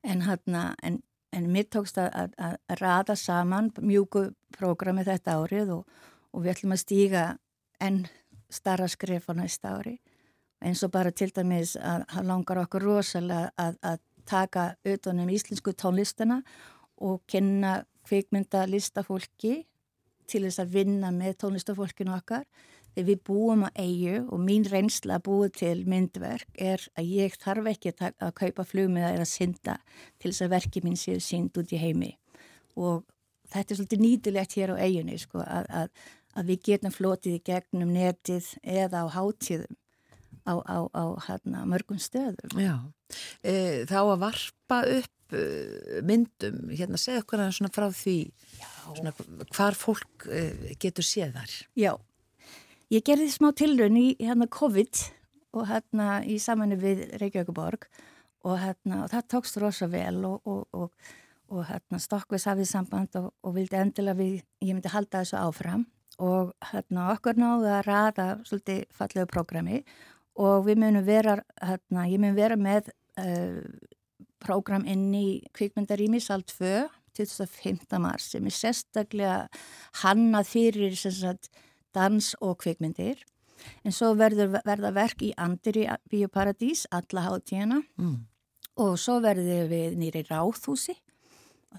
En, 0.08 0.22
hana, 0.24 0.64
en, 0.84 1.02
en 1.36 1.50
mér 1.52 1.68
tókst 1.74 2.00
að, 2.00 2.12
að, 2.16 2.38
að 2.40 2.80
rada 2.80 3.16
saman 3.20 3.72
mjúku 3.82 4.30
prógrami 4.56 5.04
þetta 5.08 5.36
árið 5.42 5.74
og, 5.76 6.00
og 6.32 6.46
við 6.46 6.54
ætlum 6.56 6.76
að 6.78 6.84
stíga 6.86 7.26
enn 7.82 8.06
starra 8.52 8.88
skrif 8.92 9.28
á 9.28 9.34
næsta 9.36 9.76
ári. 9.80 9.98
Eins 10.62 10.84
og 10.86 10.94
bara 10.94 11.12
til 11.12 11.32
dæmis 11.34 11.74
að 11.76 12.06
langar 12.28 12.62
okkur 12.64 12.86
rosalega 12.86 13.50
að, 13.58 13.78
að 13.82 14.00
taka 14.30 14.68
auðvunum 14.86 15.32
íslensku 15.34 15.74
tónlistana 15.74 16.42
og 17.02 17.24
kynna 17.32 17.82
kvikmynda 18.06 18.68
listafólki 18.70 19.64
til 20.32 20.46
þess 20.48 20.62
að 20.64 20.76
vinna 20.78 21.12
með 21.16 21.38
tónlistafólkinu 21.44 22.14
okkar. 22.16 22.46
Þegar 22.92 23.08
við 23.08 23.20
búum 23.28 23.66
á 23.68 23.70
eigu 23.80 24.18
og 24.28 24.42
mín 24.44 24.66
reynsla 24.68 25.20
að 25.20 25.26
búa 25.30 25.52
til 25.56 25.86
myndverk 25.88 26.50
er 26.60 26.84
að 27.00 27.12
ég 27.14 27.38
þarf 27.40 27.70
ekki 27.72 27.94
að, 27.94 28.18
að 28.20 28.34
kaupa 28.42 28.66
flugmiða 28.68 29.14
eða 29.16 29.28
synda 29.32 29.78
til 30.20 30.32
þess 30.34 30.44
að 30.44 30.56
verki 30.58 30.84
mín 30.84 31.00
séu 31.00 31.22
synd 31.24 31.56
út 31.62 31.72
í 31.72 31.80
heimi. 31.80 32.12
Og 32.76 33.06
þetta 33.52 33.74
er 33.74 33.80
svolítið 33.80 34.04
nýtilegt 34.04 34.58
hér 34.60 34.76
á 34.76 34.84
eigunni 34.84 35.20
sko, 35.22 35.44
að, 35.44 35.70
að, 35.82 36.04
að 36.36 36.52
við 36.52 36.66
getum 36.68 36.96
flotið 36.96 37.38
í 37.38 37.46
gegnum 37.48 37.96
netið 37.96 38.52
eða 38.64 39.06
á 39.06 39.16
hátíðum 39.16 39.80
á, 40.46 40.54
á, 40.66 40.78
á 40.92 41.04
hana, 41.28 41.66
mörgum 41.70 42.00
stöðum. 42.02 42.56
Já, 42.60 42.76
e, 43.44 43.86
þá 43.90 44.00
að 44.02 44.22
varpa 44.24 44.82
upp 44.98 45.36
e, 45.36 45.44
myndum, 46.08 46.64
hérna 46.72 47.00
segja 47.02 47.24
okkur 47.24 47.44
svona 47.52 47.74
frá 47.74 47.88
því 47.94 48.18
svona, 48.84 49.14
hvar 49.56 49.78
fólk 49.78 50.28
e, 50.28 50.76
getur 50.82 51.06
séð 51.06 51.36
þar. 51.38 51.56
Já, 51.80 51.92
ég 52.94 53.06
gerði 53.08 53.32
smá 53.34 53.52
tilrönd 53.58 54.00
í 54.00 54.08
hérna 54.20 54.50
COVID 54.52 55.02
og 55.58 55.68
hérna 55.70 56.22
í 56.24 56.38
samanlu 56.42 56.78
við 56.82 57.04
Reykjavíkuborg 57.22 57.88
og 58.48 58.60
hérna 58.62 59.04
og 59.06 59.12
það 59.12 59.28
tókst 59.36 59.60
rosa 59.62 59.88
vel 59.92 60.24
og, 60.28 60.48
og, 60.48 60.62
og, 60.74 61.10
og 61.52 61.66
hérna 61.68 62.00
Stokkveis 62.02 62.48
hafið 62.50 62.70
samband 62.70 63.18
og 63.20 63.56
vildi 63.56 63.78
endilega 63.78 64.18
við, 64.20 64.40
ég 64.64 64.74
myndi 64.76 64.94
halda 64.94 65.22
þessu 65.22 65.40
áfram 65.42 65.86
og 66.22 66.54
hérna 66.72 67.12
okkur 67.16 67.40
náðu 67.40 67.70
að 67.72 67.86
rada 67.88 68.28
svolítið 68.48 68.84
fallegu 68.96 69.30
prógrami 69.32 69.82
og 70.42 70.66
við 70.68 70.82
munum 70.84 71.06
vera, 71.06 71.38
hérna, 71.60 72.08
ég 72.10 72.22
mun 72.22 72.38
vera 72.38 72.58
með 72.60 72.92
uh, 73.20 73.62
prógram 74.42 74.86
inn 74.90 75.10
í 75.16 75.42
kvikmyndarými 75.56 76.22
Sal 76.24 76.44
2 76.48 76.88
2005. 77.18 78.00
mars 78.00 78.32
sem 78.32 78.46
er 78.46 78.56
sérstaklega 78.56 79.36
hannað 80.04 80.50
fyrir 80.54 80.96
sagt, 80.96 81.52
dans 81.94 82.34
og 82.42 82.58
kvikmyndir. 82.64 83.22
En 83.86 83.94
svo 83.94 84.14
verður 84.18 84.58
verða 84.66 84.92
verk 84.96 85.22
í 85.22 85.32
Andri 85.38 85.86
Bíoparadís 86.10 86.88
alla 86.90 87.28
hátíðina. 87.28 87.82
Mm. 87.98 88.20
og 88.82 88.98
svo 89.00 89.20
verður 89.22 89.68
við 89.70 89.98
nýri 90.00 90.24
Ráðhúsi. 90.26 90.96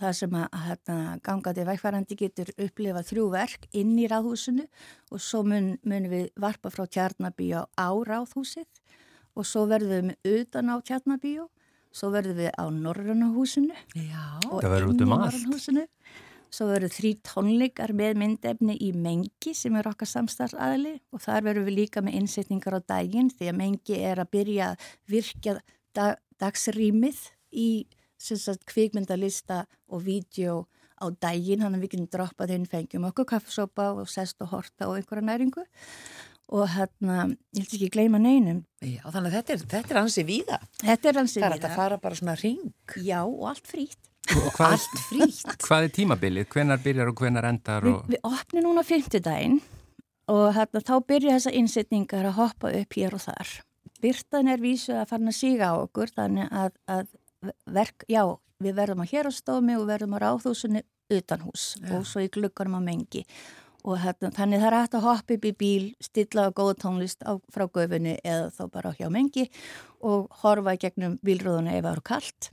Það 0.01 0.13
sem 0.17 0.37
að 0.39 0.55
hérna, 0.67 0.97
gangandi 1.25 1.65
vækvarandi 1.69 2.17
getur 2.17 2.53
upplifað 2.57 3.09
þrjú 3.11 3.25
verk 3.33 3.67
inn 3.77 3.93
í 4.01 4.07
ráðhúsinu. 4.09 4.65
Og 5.13 5.21
svo 5.21 5.43
mun, 5.45 5.75
mun 5.85 6.09
við 6.09 6.31
varpa 6.41 6.73
frá 6.73 6.87
tjarnabíu 6.87 7.65
á 7.77 7.89
ráðhúsið. 8.09 8.69
Og 9.37 9.49
svo 9.49 9.67
verðum 9.69 10.15
við 10.25 10.47
utan 10.47 10.73
á 10.73 10.77
tjarnabíu 10.81 11.49
svo 11.93 12.11
verðum 12.15 12.41
við 12.41 12.53
á 12.57 12.65
Norrannahúsinu 12.73 13.77
og 14.51 14.65
inn 14.65 15.01
í 15.01 15.07
um 15.07 15.15
Norrannahúsinu 15.15 15.87
svo 16.53 16.69
verður 16.69 16.93
þrý 16.93 17.13
tónleikar 17.25 17.95
með 17.97 18.19
myndefni 18.21 18.77
í 18.85 18.91
Mengi 18.93 19.55
sem 19.57 19.77
er 19.79 19.89
okkar 19.89 20.11
samstarfsaðli 20.11 20.99
og 21.13 21.23
þar 21.25 21.47
verðum 21.49 21.69
við 21.71 21.79
líka 21.79 22.03
með 22.05 22.19
innsetningar 22.21 22.77
á 22.77 22.81
daginn 22.95 23.31
því 23.33 23.49
að 23.49 23.59
Mengi 23.61 24.01
er 24.01 24.21
að 24.21 24.33
byrja 24.37 24.73
að 24.73 24.91
virkja 25.15 25.57
dag, 25.97 26.21
dagsrýmið 26.43 27.23
í 27.57 27.71
sagt, 28.23 28.67
kvikmyndalista 28.69 29.65
og 29.89 30.05
vídeo 30.05 30.67
á 31.03 31.11
daginn, 31.11 31.65
hann 31.65 31.75
að 31.75 31.87
við 31.87 31.95
getum 31.97 32.11
droppað 32.15 32.53
inn, 32.55 32.69
fengjum 32.69 33.09
okkur 33.09 33.27
kaffesopa 33.33 33.89
og 33.97 34.11
sest 34.13 34.39
og 34.45 34.53
horta 34.53 34.91
og 34.91 35.01
einhverja 35.01 35.25
næringu 35.27 35.65
og 36.53 36.69
hérna, 36.75 37.27
ég 37.57 37.65
vil 37.65 37.79
ekki 37.79 37.91
gleyma 37.95 38.21
neinum. 38.21 38.63
Já, 38.85 39.03
þannig 39.09 39.31
að 39.31 39.37
þetta 39.39 39.55
er, 39.55 39.63
þetta 39.73 39.95
er 39.95 40.01
ansi 40.03 40.25
víða. 40.29 40.59
Þetta 40.83 41.11
er 41.11 41.21
ansi 41.23 41.41
víða. 41.41 41.51
Það 41.53 41.59
er 41.59 41.69
að 41.69 41.79
fara 41.81 41.99
bara 42.03 42.19
svona 42.19 42.35
ring. 42.41 42.65
Já, 43.01 43.21
og 43.23 43.47
allt 43.53 43.71
frýtt. 43.71 44.01
Hvað, 44.33 44.75
allt 44.77 44.99
frýtt. 45.09 45.55
Hvað 45.67 45.87
er 45.87 45.95
tímabilið? 45.97 46.49
Hvenar 46.53 46.83
byrjar 46.85 47.13
og 47.13 47.23
hvenar 47.25 47.49
endar? 47.49 47.89
Og... 47.89 48.05
Vi, 48.05 48.19
við 48.19 48.29
opnum 48.29 48.69
núna 48.69 48.85
fymtudaginn 48.87 49.59
og 50.33 50.45
hérna, 50.57 50.85
þá 50.85 50.95
byrja 51.09 51.39
þessa 51.39 51.55
innsetningar 51.63 52.29
að 52.29 52.39
hoppa 52.39 52.73
upp 52.83 53.01
hér 53.01 53.17
og 53.17 53.25
þar. 53.25 53.57
Byrtan 54.03 54.53
er 54.53 54.63
vísu 54.63 54.95
að 54.99 55.09
fara 55.11 55.33
að 55.33 55.39
síga 55.39 55.73
á 55.73 55.75
okkur, 55.79 56.13
þannig 56.15 56.53
að, 56.53 56.77
að 56.91 57.11
verk, 57.71 58.05
já, 58.11 58.23
við 58.63 58.79
verðum 58.79 59.03
að 59.05 59.17
hérastómi 59.17 59.77
og 59.79 59.89
verðum 59.89 60.17
að 60.19 60.25
ráðhúsunni 60.27 60.85
utan 61.13 61.43
hús 61.45 61.73
ja. 61.81 61.97
og 61.97 62.07
svo 62.09 62.23
í 62.25 62.31
glukkanum 62.33 62.79
á 62.79 62.83
mengi 62.85 63.25
og 63.83 63.99
hérna, 64.03 64.31
þannig 64.35 64.63
það 64.63 64.69
er 64.69 64.79
hægt 64.79 64.97
að 64.97 65.07
hoppa 65.07 65.37
upp 65.37 65.47
í 65.47 65.53
bíl, 65.59 65.87
stilla 66.03 66.49
á 66.49 66.55
góða 66.55 66.79
tónlist 66.85 67.25
á, 67.27 67.33
frá 67.53 67.67
göfunni 67.67 68.17
eða 68.23 68.51
þá 68.55 68.65
bara 68.71 68.95
hjá 68.99 69.09
mengi 69.11 69.49
og 70.01 70.29
horfa 70.43 70.77
gegnum 70.79 71.19
bílrúðuna 71.27 71.77
ef 71.77 71.85
það 71.85 71.93
eru 71.93 72.05
kallt 72.13 72.53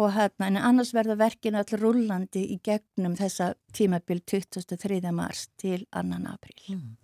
og 0.00 0.14
hérna, 0.14 0.48
en 0.48 0.58
annars 0.60 0.94
verða 0.96 1.16
verkin 1.20 1.58
allir 1.58 1.82
rullandi 1.82 2.44
í 2.54 2.58
gegnum 2.64 3.16
þessa 3.18 3.52
tímabil 3.76 4.22
23. 4.24 5.00
mars 5.12 5.48
til 5.60 5.82
annan 5.96 6.28
april. 6.30 6.56
Mm. 6.72 6.94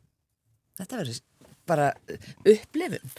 Þetta 0.78 1.00
verður 1.02 1.20
bara 1.66 1.90
upplifun. 2.46 3.16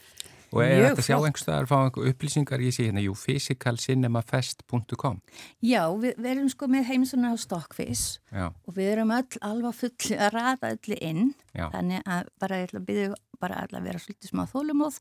Og 0.58 0.64
ef 0.66 0.84
þetta 0.88 1.05
sjá 1.05 1.18
einhverstaðar 1.18 1.70
fá 1.70 1.76
einhver 1.80 2.10
upplýsingar 2.12 2.64
ég 2.66 2.76
sé 2.76 2.88
hérna, 2.88 3.03
jú, 3.05 3.14
physicalcinemafest.com 3.18 5.22
Já, 5.62 5.84
við, 5.93 6.18
við 6.18 6.32
erum 6.34 6.49
sko 6.53 6.70
með 6.72 6.89
heimsuna 6.91 7.32
á 7.32 7.36
Stockfish 7.39 8.05
Já. 8.34 8.45
og 8.49 8.78
við 8.78 8.88
erum 8.95 9.14
öll 9.16 9.39
alveg 9.45 9.80
full 9.82 10.18
að 10.18 10.34
rata 10.36 10.74
öllu 10.76 10.97
inn 10.97 11.24
Já. 11.53 11.66
þannig 11.76 12.01
að 12.05 12.24
bara 12.41 12.62
ég 12.62 12.70
ætla 12.70 12.82
að 12.82 12.89
byrja 12.89 13.22
bara 13.38 13.60
að 13.68 13.86
vera 13.86 14.01
svolítið 14.01 14.32
smá 14.32 14.43
þólumóð 14.49 14.95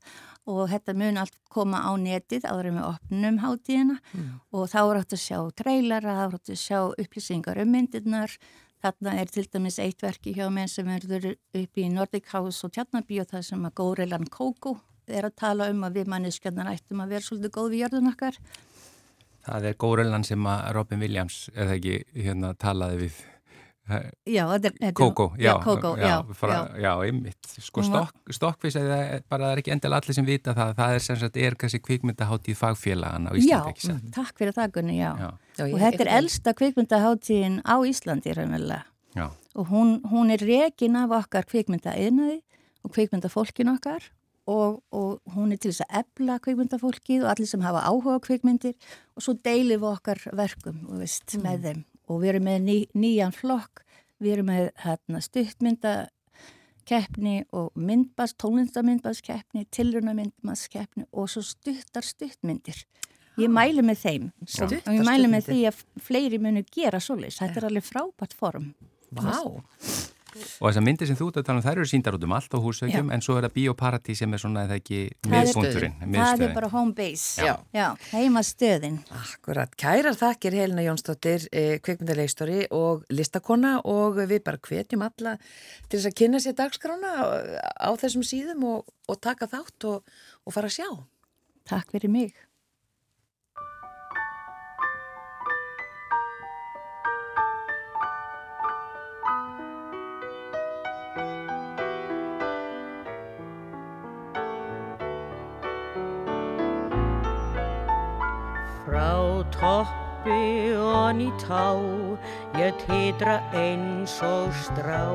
og 0.53 0.61
þetta 0.69 0.93
mun 1.01 1.19
allt 1.23 1.37
koma 1.49 1.81
á 1.81 1.91
netið 1.97 2.45
áður 2.45 2.69
með 2.75 2.89
opnum 2.91 3.39
hátíðina 3.41 3.97
mm. 3.97 4.29
og 4.53 4.69
þá 4.69 4.79
er 4.83 4.99
átt 5.01 5.17
að 5.17 5.23
sjá 5.23 5.39
trailara, 5.57 6.17
þá 6.19 6.23
er 6.27 6.37
átt 6.37 6.53
að 6.53 6.61
sjá 6.61 6.79
upplýsingar 6.93 7.63
um 7.63 7.73
myndirnar 7.73 8.37
Þarna 8.77 9.15
er 9.17 9.31
til 9.33 9.47
dæmis 9.49 9.79
eitt 9.81 10.03
verki 10.05 10.35
hjá 10.37 10.51
menn 10.53 10.69
sem 10.69 10.85
verður 10.85 11.31
upp 11.33 11.79
í 11.81 11.87
Nordic 11.89 12.29
House 12.29 12.61
og 12.65 12.75
Tjarnabíu 12.75 13.25
það 13.25 13.47
sem 13.49 13.65
að 13.65 13.73
Górilan 13.79 14.27
Kókó 14.29 14.75
er 15.07 15.29
að 15.29 15.37
tala 15.39 15.69
um 15.71 15.85
að 15.87 16.01
við 16.01 16.11
manneskjarnar 16.13 16.73
ættum 16.73 17.03
að 17.03 17.15
vera 17.15 17.27
svolítið 17.27 17.55
góð 17.55 17.71
við 17.73 17.83
jörðun 17.85 18.11
okkar. 18.11 18.37
Það 19.47 19.69
er 19.69 19.79
Górellan 19.79 20.27
sem 20.27 20.47
að 20.51 20.69
Robin 20.75 20.99
Williams, 20.99 21.47
eða 21.55 21.77
ekki, 21.77 21.97
hérna 22.17 22.53
talaði 22.59 23.05
við 23.05 23.19
Já, 24.27 24.43
þetta 24.51 24.71
er 24.83 24.93
Kókó, 24.97 25.29
já, 25.39 25.53
já, 25.63 26.15
já, 26.35 26.57
já, 26.75 26.89
einmitt. 27.05 27.47
Sko 27.63 27.85
stokk, 27.87 28.33
stokkvís 28.35 28.75
eða 28.75 28.97
bara 29.31 29.47
það 29.47 29.53
er 29.53 29.61
ekki 29.61 29.73
endal 29.77 29.91
allir 29.95 30.17
sem 30.17 30.27
vita 30.27 30.51
það, 30.57 30.73
það 30.75 30.95
er 30.95 31.05
sem 31.05 31.19
sagt 31.21 31.39
er 31.39 31.55
kannski 31.61 31.79
kvikmyndaháttíð 31.85 32.59
fagfélagan 32.59 33.29
á 33.29 33.31
Íslandi, 33.31 33.71
ekki 33.71 33.85
sætt? 33.85 34.03
Já, 34.03 34.11
takk 34.17 34.41
fyrir 34.41 34.57
það 34.57 34.73
Gunni, 34.75 34.97
já, 34.99 35.11
og 35.69 35.77
þetta 35.85 36.03
er 36.03 36.11
elsta 36.17 36.55
kvikmyndaháttíðin 36.59 37.57
á 37.63 37.75
Íslandi 37.87 38.35
raunverulega. 38.35 39.29
Og 39.57 39.71
hún, 39.71 39.95
hún 40.11 40.35
er 40.35 40.43
rekin 40.43 40.99
af 40.99 41.15
okkar 41.23 41.47
kvikmyndaeinaði 41.47 42.41
og 42.83 42.91
kvikmyndafólkin 42.91 43.71
okkar 43.71 44.03
og, 44.47 44.79
og 44.95 45.19
hún 45.35 45.51
er 45.51 45.59
til 45.61 45.71
þess 45.73 45.83
að 45.85 45.95
ebla 46.01 46.33
kvikmyndafólkið 46.43 47.19
og 47.23 47.29
allir 47.33 47.49
sem 47.49 47.65
hafa 47.65 47.81
áhuga 47.89 48.19
kvikmyndir 48.23 48.75
og 49.15 49.21
svo 49.25 49.33
deilir 49.43 49.77
við 49.81 49.89
okkar 49.91 50.19
verkum 50.37 50.77
veist, 50.99 51.29
mm. 51.35 51.41
með 51.43 51.57
þeim 51.67 51.81
og 52.07 52.15
við 52.21 52.29
erum 52.33 52.45
með 52.47 52.57
ný, 52.63 52.77
nýjan 52.95 53.33
flokk, 53.35 53.75
við 54.23 54.31
erum 54.37 54.49
með 54.51 54.63
hérna, 54.85 55.17
stuttmyndakeppni 55.25 57.35
og 57.51 57.65
myndbast, 57.75 58.35
tónlindamyndbaskeppni, 58.43 59.61
tilrunamyndbaskeppni 59.75 61.03
og 61.11 61.25
svo 61.33 61.41
stuttar 61.45 62.05
stuttmyndir. 62.07 62.79
Ég 63.37 63.49
mælu 63.53 63.81
með 63.85 63.97
þeim 64.01 64.25
og 64.63 64.71
ég 64.73 65.03
mælu 65.05 65.27
með 65.29 65.43
því 65.51 65.59
að 65.69 65.75
fleiri 66.07 66.37
munu 66.41 66.61
gera 66.73 66.99
svolítið. 67.03 67.39
Þetta 67.43 67.57
er 67.59 67.67
alveg 67.69 67.85
frábært 67.85 68.33
form. 68.37 68.65
Vá! 69.11 69.27
Wow. 69.27 69.51
Og 70.61 70.69
þessar 70.69 70.85
myndir 70.85 71.09
sem 71.09 71.17
þú 71.17 71.29
ert 71.31 71.39
að 71.41 71.47
tala 71.49 71.61
um, 71.61 71.65
þær 71.65 71.81
eru 71.81 71.89
síndar 71.89 72.17
út 72.17 72.25
um 72.27 72.35
allt 72.37 72.55
á 72.55 72.59
húsauðjum, 72.63 73.11
en 73.13 73.23
svo 73.25 73.37
er 73.37 73.47
það 73.47 73.55
Bíóparadís 73.57 74.21
sem 74.21 74.33
er 74.33 74.41
svona, 74.43 74.63
eða 74.67 74.77
ekki, 74.81 75.01
miðspunkturinn. 75.27 75.97
Það 76.15 76.45
er 76.47 76.55
bara 76.55 76.71
home 76.73 76.95
base, 76.97 77.43
já, 77.43 77.53
já 77.75 77.87
heima 78.11 78.43
stöðin. 78.45 78.99
Akkurat, 79.21 79.75
kærar 79.79 80.17
þakkir 80.19 80.57
Helena 80.61 80.85
Jónsdóttir, 80.85 81.47
eh, 81.51 81.77
kveikmyndaleistori 81.83 82.67
og 82.75 83.05
listakonna 83.13 83.77
og 83.85 84.21
við 84.23 84.43
bara 84.47 84.61
hvetjum 84.61 85.05
alla 85.07 85.37
til 85.89 85.99
þess 85.99 86.11
að 86.11 86.17
kynna 86.21 86.41
sér 86.43 86.57
dagskrána 86.57 87.13
á, 87.17 87.25
á 87.85 87.89
þessum 87.99 88.25
síðum 88.25 88.65
og, 88.67 88.91
og 89.07 89.21
taka 89.21 89.49
þátt 89.51 89.89
og, 89.91 90.17
og 90.45 90.55
fara 90.55 90.71
að 90.71 90.79
sjá. 90.79 90.89
Takk 91.67 91.91
fyrir 91.91 92.11
mig. 92.11 92.46
Toppi 109.51 110.73
og 110.75 111.15
ný 111.19 111.29
tá 111.41 111.75
ég 112.57 112.73
titra 112.85 113.39
eins 113.53 114.21
og 114.21 114.51
strá 114.53 115.05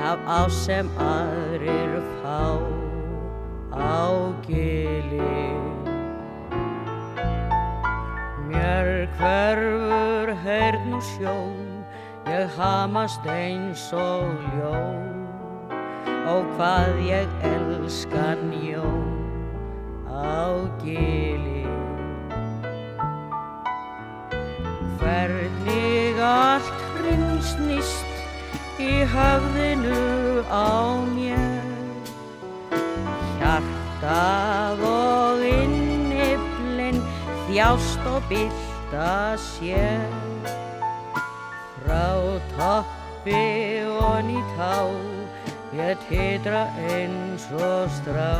af 0.00 0.18
á 0.26 0.48
sem 0.48 0.88
aðrir 0.96 2.00
fá. 2.20 2.56
Á 3.70 4.32
gili 4.46 5.52
mér 8.48 9.06
hverfur 9.18 10.32
heyrn 10.44 10.96
og 10.98 11.04
sjón 11.12 11.84
ég 12.26 12.48
hamast 12.56 13.26
eins 13.26 13.92
og 13.92 14.32
ljón. 14.56 15.06
Og 16.32 16.42
hvað 16.56 16.98
ég 17.06 17.28
elskan 17.52 18.50
jón. 18.64 19.14
Á 20.08 20.66
gili 20.82 21.49
Hvernig 25.00 26.20
allt 26.20 26.82
hrinsnist 26.98 28.80
í 28.80 29.00
höfðinu 29.08 30.44
á 30.52 31.00
mér. 31.08 31.64
Hjartað 33.40 34.84
og 34.90 35.44
inniblinn 35.48 37.00
þjást 37.48 38.08
og 38.12 38.20
bylta 38.28 39.36
sér. 39.40 40.04
Frá 41.80 42.12
toppi 42.52 43.40
og 43.88 44.20
nýtt 44.28 44.52
há 44.60 44.76
ég 45.80 45.96
titra 46.08 46.66
eins 46.90 47.48
og 47.56 47.88
strá. 48.00 48.36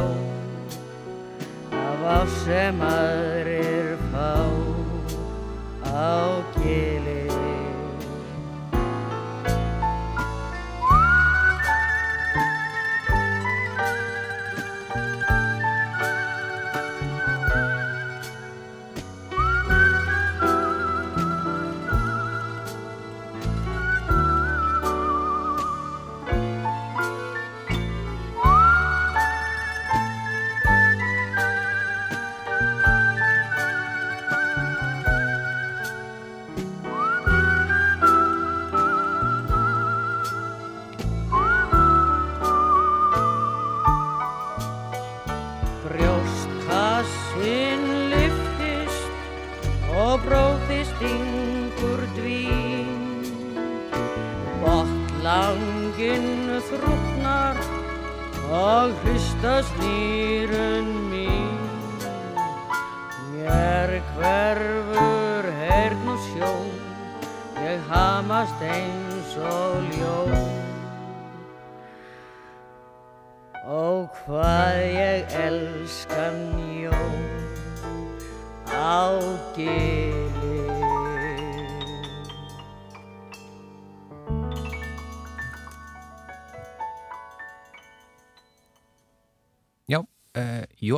Af 1.71 2.05
á 2.05 2.21
sem 2.45 2.85
aðrir 2.85 3.97
fá 4.13 4.80
á 5.93 6.43
gili 6.63 7.21
Brjóstkassin 7.27 7.50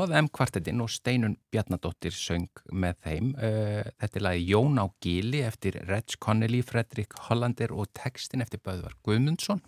uh, 0.02 0.08
Jóðum 0.10 0.30
kvartetinn 0.34 0.82
og 0.82 0.90
Steinun 0.92 1.36
Bjarnadóttir 1.52 2.14
söng 2.16 2.62
með 2.72 2.98
þeim. 3.04 3.34
Uh, 3.36 3.82
þetta 4.02 4.18
er 4.20 4.26
lagi 4.26 4.48
Jón 4.50 4.80
á 4.82 4.86
Gili 5.04 5.42
eftir 5.46 5.78
Reg 5.88 6.16
Connelly, 6.22 6.62
Fredrik 6.66 7.14
Hollander 7.28 7.74
og 7.74 7.92
textin 7.96 8.44
eftir 8.44 8.62
Böðvar 8.64 8.96
Guðmundsson. 9.06 9.62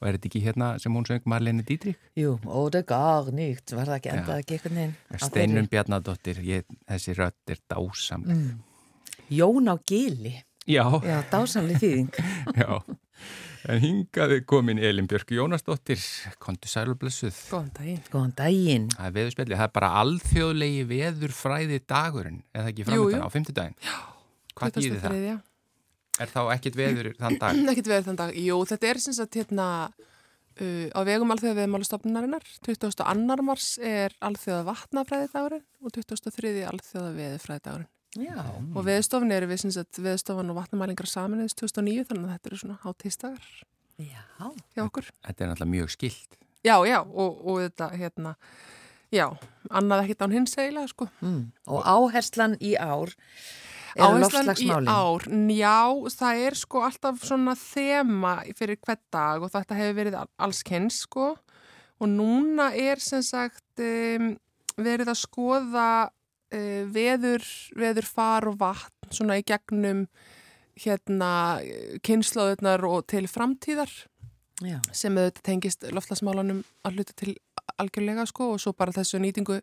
Og 0.00 0.08
er 0.08 0.16
þetta 0.18 0.30
ekki 0.30 0.42
hérna 0.44 0.70
sem 0.82 0.94
hún 0.94 1.06
söng 1.08 1.28
Marlene 1.30 1.62
Dietrich? 1.64 2.00
Jú, 2.18 2.38
óda 2.44 2.82
gar 2.84 3.30
nýtt, 3.32 3.70
var 3.72 3.86
það 3.88 4.00
ekki 4.00 4.14
endað 4.14 4.40
ekki 4.42 4.58
einhvern 4.58 4.80
veginn? 4.80 4.96
Steinun 5.22 5.70
Bjarnadóttir, 5.70 6.42
ég, 6.44 6.66
þessi 6.90 7.14
rödd 7.16 7.54
er 7.54 7.62
dásamleg. 7.70 8.42
Mm. 8.42 9.22
Jón 9.32 9.70
á 9.70 9.78
gili, 9.88 10.34
Já, 10.64 10.84
já, 11.04 11.20
dásamli 11.28 11.76
þýðing. 11.76 12.14
já. 12.60 12.80
En 13.64 13.80
hingaði 13.80 14.42
komin 14.44 14.76
Elin 14.76 15.06
Björk 15.08 15.30
Jónasdóttir, 15.32 16.00
kontu 16.42 16.68
sælblessuð. 16.68 17.36
Góðan 17.48 17.70
daginn. 17.78 18.02
Góðan 18.12 18.34
daginn. 18.36 18.90
Það 18.92 19.06
er 19.08 19.14
veðurspjallið, 19.16 19.56
það 19.60 19.68
er 19.70 19.74
bara 19.78 19.90
alþjóðlegi 20.02 20.82
veðurfræði 20.90 21.78
dagurinn, 21.88 22.42
eða 22.52 22.72
ekki 22.74 22.86
framöndan 22.88 23.24
á 23.24 23.30
fimmtudaginn. 23.32 23.78
Já. 23.80 23.96
Hvað 24.54 24.76
þýðir 24.78 25.00
það? 25.00 25.16
23.. 25.16 25.42
Er 26.22 26.30
þá 26.30 26.40
ekkit 26.54 26.76
veður 26.78 27.08
þann 27.18 27.38
dag? 27.40 27.62
Ekkert 27.72 27.90
verið 27.90 28.10
þann 28.10 28.20
dag. 28.20 28.36
Jú, 28.38 28.58
þetta 28.70 28.90
er 28.90 29.00
sem 29.02 29.16
sagt 29.16 29.38
hérna 29.40 29.68
uh, 29.88 30.86
á 30.94 31.00
vegum 31.08 31.34
alþjóða 31.34 31.58
veðmálastofnunarinnar. 31.62 32.46
22. 32.68 33.40
mars 33.48 33.72
er 33.82 34.14
alþjóða 34.22 34.68
vatnafræðidagurinn 34.68 35.64
og 35.82 35.96
23. 35.96 36.54
alþjóða 36.70 37.10
veðurfræðidagurinn. 37.18 37.90
Já, 38.14 38.38
Og 38.74 38.84
veðstofn 38.86 39.32
eru 39.34 39.48
við 39.50 39.64
sem 39.64 39.74
sagt 39.74 39.98
veðstofan 40.02 40.52
og 40.52 40.60
vatnamælingar 40.60 41.08
saminuðist 41.10 41.58
2009 41.62 42.06
þannig 42.10 42.28
að 42.28 42.36
þetta 42.36 42.50
eru 42.50 42.60
svona 42.60 42.78
hátíðstagar 42.84 43.50
já. 43.98 44.22
hjá 44.74 44.84
okkur. 44.84 45.10
Þetta 45.26 45.44
er 45.44 45.52
náttúrulega 45.52 45.72
mjög 45.74 45.92
skilt. 45.96 46.38
Já, 46.64 46.76
já, 46.88 47.00
og, 47.02 47.42
og 47.44 47.60
þetta 47.66 47.90
hérna, 47.98 48.34
já, 49.12 49.26
annað 49.68 50.06
ekkert 50.06 50.24
án 50.24 50.36
hins 50.38 50.56
eiginlega 50.56 50.92
sko. 50.94 51.10
Mm. 51.20 51.44
Og 51.68 51.84
áherslan 51.84 52.58
í 52.62 52.74
ár 52.80 53.12
er 53.94 54.04
Áherslan 54.04 54.50
í 54.58 54.68
ár, 54.90 55.26
já, 55.54 55.78
það 56.16 56.40
er 56.48 56.56
sko 56.58 56.82
alltaf 56.86 57.20
svona 57.22 57.54
þema 57.58 58.36
fyrir 58.58 58.78
hvert 58.82 59.02
dag 59.14 59.44
og 59.44 59.52
þetta 59.52 59.78
hefur 59.78 59.98
verið 60.00 60.16
allskens 60.42 61.04
sko 61.06 61.28
og 62.02 62.10
núna 62.10 62.72
er 62.74 63.02
sem 63.02 63.22
sagt 63.22 63.82
um, 63.82 64.32
verið 64.74 65.12
að 65.12 65.20
skoða 65.20 65.88
uh, 66.54 66.80
veður, 66.94 67.44
veður 67.76 68.08
far 68.08 68.48
og 68.50 68.58
vatn 68.62 69.12
svona 69.14 69.38
í 69.40 69.46
gegnum 69.46 70.06
hérna 70.80 71.30
kynnslóðunar 72.02 72.82
og 72.88 73.06
til 73.12 73.26
framtíðar 73.30 73.92
Já, 74.62 74.78
sem 74.94 75.14
auðvitað 75.18 75.46
tengist 75.46 75.84
loftlagsmálanum 75.90 76.62
að 76.86 76.98
hluta 76.98 77.14
til 77.18 77.34
algjörlega 77.80 78.26
sko 78.30 78.52
og 78.54 78.60
svo 78.62 78.72
bara 78.76 78.94
þessu 78.94 79.18
nýtingu 79.22 79.58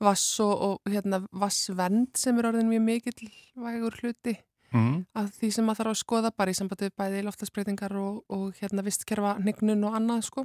vass 0.00 0.24
og, 0.44 0.52
og 0.52 0.92
hérna 0.92 1.22
vassvend 1.36 2.16
sem 2.16 2.38
er 2.40 2.48
orðin 2.48 2.70
mjög 2.70 2.86
mikill 2.86 3.28
vægur 3.60 4.00
hluti 4.00 4.38
Mm. 4.72 5.02
að 5.12 5.26
því 5.36 5.48
sem 5.52 5.66
maður 5.68 5.82
þarf 5.82 5.92
að 5.92 6.00
skoða 6.00 6.28
bara 6.32 6.52
í 6.52 6.56
sambandi 6.56 6.86
við 6.86 6.94
bæði 6.96 7.24
loftlagsbreytingar 7.26 7.92
og, 8.00 8.22
og 8.32 8.56
hérna 8.56 8.84
vistkerfa 8.86 9.34
hnignun 9.42 9.84
og 9.84 9.96
annað 9.98 10.22
sko. 10.30 10.44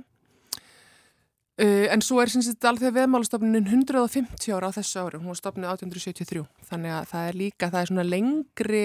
Uh, 1.57 1.87
en 1.89 2.03
svo 2.05 2.19
er 2.21 2.29
alveg 2.69 2.93
veðmálastofnunin 2.93 3.65
150 3.65 4.53
ára 4.53 4.69
á 4.69 4.77
þessu 4.77 5.01
ári, 5.01 5.17
hún 5.17 5.31
var 5.31 5.39
stofnuð 5.39 5.71
1873 5.71 6.43
þannig 6.69 6.93
að 6.93 7.07
það 7.09 7.29
er 7.29 7.39
líka, 7.39 7.69
það 7.73 7.79
er 7.79 7.89
svona 7.89 8.05
lengri 8.05 8.83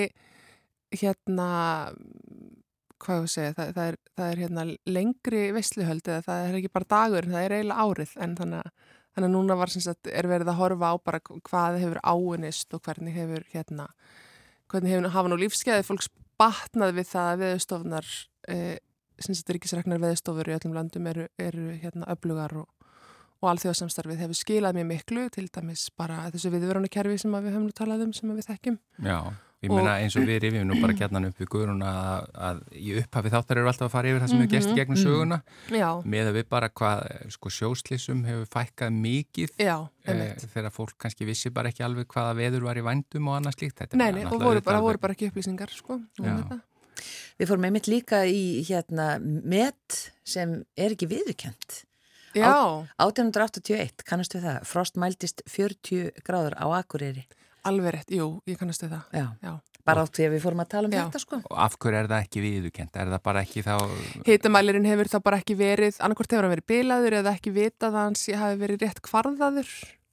hérna 0.96 1.48
hvað 3.02 3.18
ég 3.18 3.26
að 3.26 3.32
segja, 3.32 3.52
það, 3.56 3.70
það, 3.76 3.90
er, 3.90 3.98
það 4.16 4.30
er 4.32 4.42
hérna 4.42 4.64
lengri 4.96 5.42
veisluhöld 5.56 6.08
eða 6.08 6.24
það 6.26 6.46
er 6.46 6.58
ekki 6.58 6.72
bara 6.72 6.90
dagur, 6.94 7.28
það 7.32 7.46
er 7.46 7.54
eiginlega 7.56 7.86
árið. 7.86 8.12
En 8.24 8.36
þannig 8.38 8.60
að, 8.62 8.90
þannig 9.12 9.28
að 9.28 9.34
núna 9.36 9.58
var 9.60 9.72
sagt 9.74 10.10
er 10.12 10.28
verið 10.30 10.52
að 10.52 10.60
horfa 10.60 10.92
á 10.92 10.96
bara 11.10 11.22
hvað 11.22 11.80
hefur 11.82 12.02
áunist 12.06 12.76
og 12.76 12.84
hvernig 12.86 13.16
hefur 13.16 13.46
hérna 13.52 13.88
hvernig 14.72 14.94
hefur 14.94 15.12
hafa 15.12 15.32
nú 15.32 15.38
lífskeiði 15.40 15.84
fólks 15.86 16.08
batnað 16.40 16.96
við 16.96 17.10
það 17.10 17.30
að 17.32 17.42
veðustofnar 17.42 18.08
eh, 18.48 18.76
sem 18.76 18.78
þetta 18.78 18.91
ríkisregnar 19.20 20.00
veðustofur 20.02 20.50
í 20.50 20.56
öllum 20.56 20.74
landum 20.76 21.06
eru, 21.10 21.28
eru 21.40 21.68
hérna 21.82 22.08
öflugar 22.12 22.56
og, 22.62 22.68
og 23.42 23.52
alþjóðsamstarfið 23.52 24.24
hefur 24.24 24.38
skilað 24.38 24.80
mjög 24.80 24.90
miklu 24.90 25.28
til 25.34 25.48
dæmis 25.52 25.88
bara 25.98 26.26
þessu 26.32 26.52
viðverðanu 26.54 26.92
kerfi 26.92 27.22
sem 27.22 27.32
við 27.38 27.54
höfum 27.54 27.70
nú 27.70 27.76
talað 27.76 28.06
um 28.06 28.12
sem 28.16 28.30
við 28.32 28.48
þekkjum. 28.50 28.78
Já, 29.02 29.18
ég 29.62 29.70
meina 29.70 29.98
eins 30.02 30.16
og 30.18 30.26
við 30.26 30.40
rifjum 30.46 30.66
nú 30.66 30.78
bara 30.82 30.96
gætnan 30.98 31.28
upp 31.28 31.38
við 31.38 31.50
Guðrún 31.52 31.84
að, 31.86 32.24
að 32.48 32.62
í 32.78 32.96
upphafi 33.02 33.32
þáttar 33.34 33.60
eru 33.60 33.70
alltaf 33.70 33.86
að 33.86 33.94
fara 33.94 34.10
yfir 34.10 34.24
það 34.24 34.32
sem 34.32 34.42
hefur 34.42 34.52
gest 34.56 34.72
í 34.72 34.78
gegnum 34.78 34.98
söguna 34.98 35.38
Já, 35.70 35.88
með 36.14 36.30
að 36.32 36.38
við 36.38 36.48
bara 36.56 36.72
hvað 36.80 37.04
sko, 37.36 37.54
sjóslissum 37.58 38.24
hefur 38.26 38.50
fækkað 38.56 38.98
mikið 38.98 39.54
já, 39.62 39.76
einmitt. 40.06 40.48
þegar 40.56 40.74
fólk 40.74 40.98
kannski 41.06 41.28
vissi 41.28 41.54
bara 41.54 41.70
ekki 41.70 41.86
alveg 41.86 42.10
hvaða 42.10 42.34
veður 42.40 42.66
var 42.70 42.82
í 42.82 42.84
vændum 42.88 43.30
og 43.30 43.38
annað 43.38 43.58
slíkt. 43.60 43.86
Nei, 43.94 44.10
nei, 44.18 44.26
og 44.26 44.42
voru 44.42 44.64
bara, 44.66 44.82
voru 44.82 45.02
bara 45.02 45.14
ekki 45.14 45.30
upplýsingar, 45.30 45.70
sko. 45.78 46.00
um. 46.22 46.60
Við 47.40 47.50
fórum 47.50 47.66
einmitt 47.68 47.88
líka 47.90 48.22
í 48.28 48.62
hérna 48.68 49.16
met 49.22 49.98
sem 50.24 50.60
er 50.76 50.94
ekki 50.94 51.08
viðurkjönd. 51.10 51.82
Já, 52.32 52.48
1881, 52.96 54.06
kannastu 54.08 54.40
það, 54.40 54.62
frost 54.64 54.96
mæltist 55.00 55.42
40 55.52 56.22
gráður 56.24 56.56
á 56.56 56.64
Akureyri. 56.80 57.26
alveg 57.68 57.92
rétt, 57.94 58.10
jú, 58.10 58.40
ég 58.48 58.56
kannast 58.58 58.82
við 58.82 58.96
það. 58.96 59.02
Já, 59.14 59.26
Já, 59.44 59.52
bara 59.86 60.02
átt 60.02 60.16
því 60.16 60.24
að 60.26 60.32
við 60.34 60.40
fórum 60.42 60.62
að 60.64 60.70
tala 60.72 60.88
um 60.88 60.94
Já. 60.96 61.02
þetta 61.04 61.20
sko. 61.22 61.36
Og 61.50 61.58
af 61.62 61.76
hverju 61.78 61.98
er 62.00 62.08
það 62.10 62.24
ekki 62.24 62.42
viðukent? 62.42 62.96
Er 62.96 63.10
það 63.12 63.22
bara 63.28 63.42
ekki 63.44 63.62
þá... 63.62 63.74
Hitamælirinn 64.26 64.88
hefur 64.90 65.10
þá 65.12 65.18
bara 65.28 65.38
ekki 65.42 65.54
verið, 65.60 66.00
annarkvort 66.02 66.32
hefur 66.34 66.48
hann 66.48 66.54
verið 66.56 66.68
bilaður 66.72 67.18
eða 67.20 67.34
ekki 67.36 67.52
vitað 67.54 67.92
að 67.92 68.00
hans 68.00 68.24
hafi 68.42 68.58
verið 68.64 68.82
rétt 68.86 69.02
kvarðaður 69.06 69.70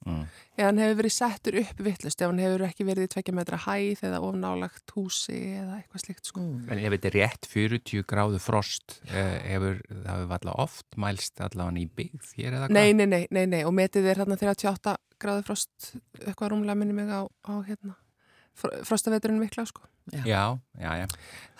Mm. 0.08 0.22
eða 0.56 0.64
hann 0.70 0.78
hefur 0.80 0.96
verið 1.02 1.12
settur 1.12 1.56
upp 1.60 1.80
vittlust 1.84 2.22
ef 2.22 2.30
hann 2.30 2.38
hefur 2.40 2.62
ekki 2.64 2.86
verið 2.88 3.04
í 3.04 3.10
tvekja 3.12 3.34
metra 3.36 3.58
hæð 3.66 4.00
eða 4.08 4.20
ofnálagt 4.24 4.94
húsi 4.96 5.36
eða 5.58 5.74
eitthvað 5.76 6.04
slíkt 6.06 6.30
sko. 6.30 6.40
Mm. 6.40 6.62
En 6.72 6.80
ef 6.80 6.94
þetta 6.94 7.10
er 7.10 7.16
rétt 7.18 7.48
40 7.52 8.06
gráðu 8.08 8.40
frost, 8.40 8.96
eh, 9.12 9.36
hefur, 9.50 9.82
það 9.90 10.08
hefur 10.22 10.36
alltaf 10.38 10.62
oft 10.64 10.96
mælst 10.96 11.44
allavega 11.44 11.84
í 11.84 11.86
byggð 12.00 12.32
hér 12.38 12.56
eða 12.56 12.64
hvað? 12.70 12.76
Nei, 12.78 12.92
nei, 12.96 13.06
nei, 13.12 13.26
nei, 13.30 13.44
nei, 13.52 13.60
og 13.68 13.76
metið 13.76 14.08
er 14.08 14.22
hérna 14.24 14.40
38 14.40 14.96
gráðu 15.20 15.44
frost, 15.50 15.92
eitthvað 16.24 16.54
rúmlega 16.54 16.80
minni 16.80 16.96
mig 16.96 17.12
á, 17.12 17.28
á 17.28 17.52
hérna, 17.68 17.94
fr- 18.56 18.80
frostaveturinn 18.88 19.40
mikla 19.42 19.66
sko. 19.68 19.84
Já, 20.24 20.56
já, 20.80 20.90
já. 20.96 21.06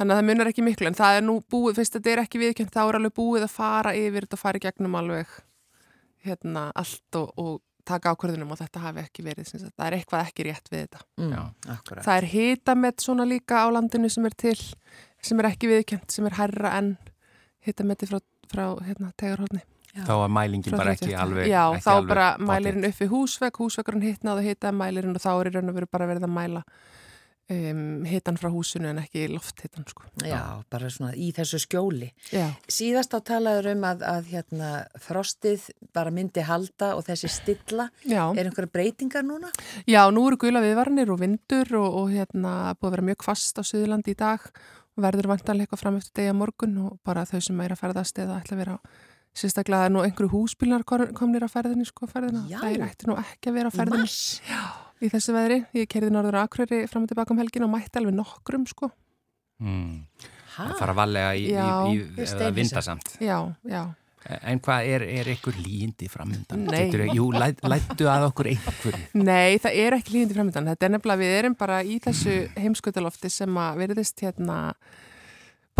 Þannig 0.01 0.14
að 0.14 0.18
það 0.18 0.28
munar 0.32 0.49
ekki 0.51 0.64
miklu 0.64 0.88
en 0.88 0.97
það 0.97 1.20
er 1.20 1.24
nú 1.28 1.36
búið, 1.45 1.76
fyrst 1.76 2.01
þetta 2.01 2.11
er 2.16 2.22
ekki 2.24 2.41
viðkjönd 2.41 2.72
þá 2.72 2.80
er 2.88 2.97
alveg 2.99 3.14
búið 3.20 3.45
að 3.45 3.53
fara 3.53 3.93
yfir 3.95 4.24
þetta 4.24 4.38
og 4.38 4.43
fara 4.49 4.59
í 4.59 4.64
gegnum 4.64 4.97
alveg 4.99 5.34
hérna 6.24 6.70
allt 6.76 7.20
og, 7.20 7.30
og 7.41 7.61
taka 7.91 8.14
ákvörðunum 8.14 8.55
og 8.55 8.61
þetta 8.61 8.84
hafi 8.86 9.03
ekki 9.05 9.26
verið, 9.26 9.49
sem 9.51 9.62
sagt, 9.62 9.74
það 9.76 9.86
er 9.88 9.99
eitthvað 9.99 10.28
ekki 10.28 10.47
rétt 10.49 10.70
við 10.72 10.84
þetta. 10.86 11.03
Mm. 11.20 11.32
Já. 11.34 11.74
Það 11.91 12.12
er 12.16 12.28
hitamett 12.34 13.05
svona 13.05 13.26
líka 13.28 13.62
á 13.62 13.66
landinu 13.74 14.11
sem 14.12 14.28
er 14.30 14.36
til, 14.45 14.57
sem 15.24 15.43
er 15.43 15.51
ekki 15.51 15.70
viðkjönd, 15.70 16.07
sem 16.14 16.30
er 16.30 16.38
hærra 16.38 16.76
en 16.78 16.95
hitametti 17.66 18.09
frá, 18.11 18.20
frá 18.51 18.64
hérna, 18.86 19.12
tegarhólni. 19.20 19.64
Þá 19.91 20.12
var 20.22 20.30
mælingin 20.30 20.76
bara 20.76 20.95
ekki 20.95 21.14
alveg... 21.18 21.49
Já, 21.51 21.64
ekki 21.74 21.82
þá 21.82 21.91
alveg 21.97 22.12
bara 22.12 22.26
mælirinn 22.47 22.86
upp 22.86 23.01
við 23.03 23.11
húsvegg, 23.11 23.59
húsvegurinn 23.59 24.07
hitnaði 24.07 24.45
og 24.45 24.49
hitaði 24.53 24.78
mælirinn 24.78 25.18
og 25.18 25.24
þá 25.24 25.30
er 25.32 25.51
í 25.51 25.55
raun 25.57 25.72
og 25.72 25.78
veru 25.80 25.88
bara 25.91 26.09
verið 26.11 26.26
að 26.28 26.34
mæla 26.36 26.62
um, 27.51 28.05
hitan 28.09 28.38
frá 28.40 28.48
húsinu 28.53 28.88
en 28.90 29.01
ekki 29.03 29.26
lofthitan, 29.32 29.84
sko. 29.90 30.07
Já, 30.26 30.40
bara 30.72 30.90
svona 30.92 31.12
í 31.18 31.30
þessu 31.36 31.61
skjóli. 31.64 32.11
Já. 32.34 32.46
Síðast 32.70 33.14
á 33.16 33.20
talaður 33.26 33.70
um 33.74 33.86
að, 33.90 34.05
að 34.07 34.30
hérna, 34.32 34.70
frostið 35.03 35.68
bara 35.96 36.12
myndi 36.14 36.44
halda 36.46 36.92
og 36.98 37.05
þessi 37.09 37.30
stilla. 37.32 37.88
Já. 38.09 38.22
Er 38.34 38.48
einhverja 38.51 38.72
breytingar 38.72 39.26
núna? 39.26 39.51
Já, 39.90 40.03
nú 40.14 40.26
eru 40.30 40.38
gula 40.40 40.62
viðvarnir 40.64 41.11
og 41.12 41.20
vindur 41.22 41.74
og, 41.80 41.88
og 42.05 42.12
hérna 42.14 42.74
búið 42.78 42.90
að 42.92 42.96
vera 42.98 43.09
mjög 43.11 43.22
kvast 43.26 43.59
á 43.59 43.62
Suðurlandi 43.66 44.14
í 44.14 44.20
dag 44.20 44.46
og 44.96 45.05
verður 45.05 45.30
vantanlega 45.34 45.68
eitthvað 45.68 45.84
fram 45.84 46.01
eftir 46.01 46.16
degja 46.22 46.34
morgun 46.36 46.78
og 46.86 46.98
bara 47.07 47.26
þau 47.28 47.38
sem 47.44 47.61
er 47.62 47.74
að 47.76 47.82
ferðast 47.84 48.18
eða 48.22 48.40
ætla 48.42 48.57
að 48.57 48.62
vera 48.64 48.74
á 48.76 48.80
sérstaklega 49.40 49.86
er 49.86 49.92
nú 49.94 50.01
einhverju 50.03 50.30
húsbílar 50.32 50.82
komnir 51.14 51.44
á 51.46 51.48
ferðinni 51.53 51.84
sko 51.86 52.09
ferðina. 52.11 52.40
Já. 52.51 52.59
Það 52.64 52.72
er 52.74 52.82
ætti 52.88 53.07
nú 53.07 53.14
ekki 53.20 53.53
að 53.53 53.59
vera 53.61 53.70
Í 53.70 53.76
ferðinni. 53.76 54.01
mars? 54.03 54.16
Já, 54.42 54.62
í 55.01 55.11
þessu 55.12 55.34
veðri. 55.36 55.61
Ég 55.76 55.88
kerði 55.90 56.11
norður 56.14 56.40
Akureyri 56.44 56.82
fram 56.90 57.07
og 57.07 57.12
tilbaka 57.12 57.34
um 57.34 57.40
helgin 57.42 57.64
og 57.66 57.72
mætti 57.72 58.01
alveg 58.01 58.16
nokkrum 58.18 58.66
sko. 58.70 58.90
Mm. 59.61 60.05
Það 60.57 60.76
fara 60.80 60.94
valega 60.98 61.32
í, 61.38 61.48
Já, 61.55 61.66
í, 61.88 61.96
í, 62.01 62.26
steinhissa. 62.26 62.53
vindasamt. 62.57 63.16
Já, 63.22 63.38
já. 63.70 63.82
En 64.44 64.61
hvað 64.61 64.86
er, 64.92 65.03
er 65.22 65.28
ykkur 65.32 65.57
líndi 65.64 66.05
framöndan? 66.12 66.66
Nei. 66.68 66.90
Geturðu- 66.90 67.14
Jú, 67.16 67.28
læt, 67.32 67.62
lættu 67.64 68.05
að 68.12 68.26
okkur 68.28 68.51
einhverju. 68.51 68.98
Nei, 69.30 69.57
það 69.62 69.78
er 69.80 69.96
ekki 69.96 70.12
líðandi 70.18 70.36
framöndan. 70.36 70.68
Þetta 70.74 70.86
er 70.86 70.92
nefnilega, 70.92 71.22
við 71.22 71.36
erum 71.38 71.55
bara 71.57 71.78
í 71.82 71.96
þessu 72.05 72.34
heimskautalofti 72.61 73.30
sem 73.32 73.57
að 73.62 73.80
veriðist 73.80 74.20
hérna 74.26 74.59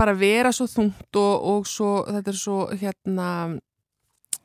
bara 0.00 0.14
vera 0.16 0.52
svo 0.56 0.64
þungt 0.72 1.18
og, 1.20 1.34
og 1.52 1.66
svo, 1.68 1.90
þetta 2.08 2.32
er 2.32 2.38
svo 2.40 2.58
hérna 2.80 3.28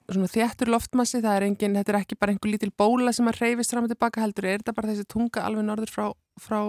svona 0.10 0.30
þéttur 0.30 0.72
loftmassi, 0.74 1.22
það 1.24 1.38
er 1.38 1.46
engin, 1.48 1.78
þetta 1.80 1.94
er 1.94 2.00
ekki 2.02 2.18
bara 2.20 2.34
einhver 2.34 2.52
lítil 2.52 2.72
bóla 2.78 3.14
sem 3.16 3.30
að 3.30 3.40
reyfist 3.42 3.74
fram 3.74 3.88
og 3.88 3.94
tilbaka 3.94 4.22
heldur, 4.22 4.48
er 4.50 4.62
þetta 4.62 4.76
bara 4.78 4.92
þessi 4.92 5.08
tunga 5.10 5.46
alveg 5.48 5.66
norður 5.66 5.94
frá, 5.94 6.06
frá 6.42 6.60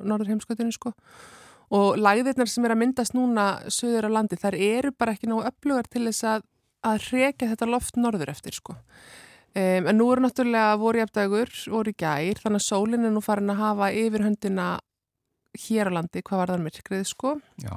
norður 0.00 0.32
heimskautunni 0.32 0.76
sko. 0.76 0.92
Og 1.72 1.96
lagðirnar 1.96 2.50
sem 2.52 2.66
er 2.68 2.74
að 2.74 2.82
myndast 2.82 3.16
núna 3.16 3.46
söður 3.72 4.10
á 4.12 4.14
landi, 4.18 4.36
þær 4.36 4.58
eru 4.58 4.92
bara 4.92 5.16
ekki 5.16 5.30
nógu 5.30 5.46
öflugar 5.48 5.88
til 5.88 6.04
þess 6.10 6.26
að, 6.28 6.46
að 6.84 7.06
reka 7.14 7.48
þetta 7.54 7.70
loft 7.70 7.96
norður 7.96 8.34
eftir 8.34 8.58
sko. 8.58 8.76
Um, 9.52 9.88
en 9.88 9.96
nú 9.96 10.06
eru 10.12 10.24
náttúrulega 10.24 10.76
voru 10.80 11.00
jafndagur, 11.00 11.50
voru 11.72 11.92
gær, 11.96 12.40
þannig 12.40 12.60
að 12.60 12.68
sólinn 12.68 13.08
er 13.08 13.12
nú 13.12 13.20
farin 13.24 13.52
að 13.52 13.60
hafa 13.60 13.88
yfir 13.96 14.24
höndina 14.24 14.68
hér 15.64 15.92
á 15.92 15.96
landi, 15.96 16.22
hvað 16.24 16.40
var 16.40 16.52
það 16.54 16.62
myrkrið 16.66 17.08
sko. 17.08 17.34
Já, 17.60 17.74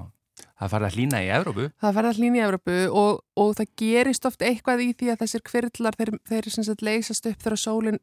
það 0.59 0.71
farið 0.73 0.87
að 0.87 0.95
hlýna 0.97 1.19
í 1.21 1.29
Evrópu. 1.35 1.65
Það 1.83 1.95
verða 1.97 2.11
hlýn 2.17 2.35
í 2.37 2.41
Evropu 2.45 2.75
og, 3.01 3.21
og 3.43 3.53
það 3.57 3.71
gerist 3.81 4.27
oft 4.29 4.45
eitthvað 4.45 4.83
í 4.85 4.89
því 4.95 5.09
að 5.11 5.21
þessir 5.23 5.43
kvirlar, 5.49 5.97
þeir, 5.99 6.11
þeir 6.29 6.49
sem 6.53 6.67
sagt 6.67 6.83
leysast 6.85 7.29
upp 7.31 7.43
þegar 7.43 7.61
sólinn 7.61 7.99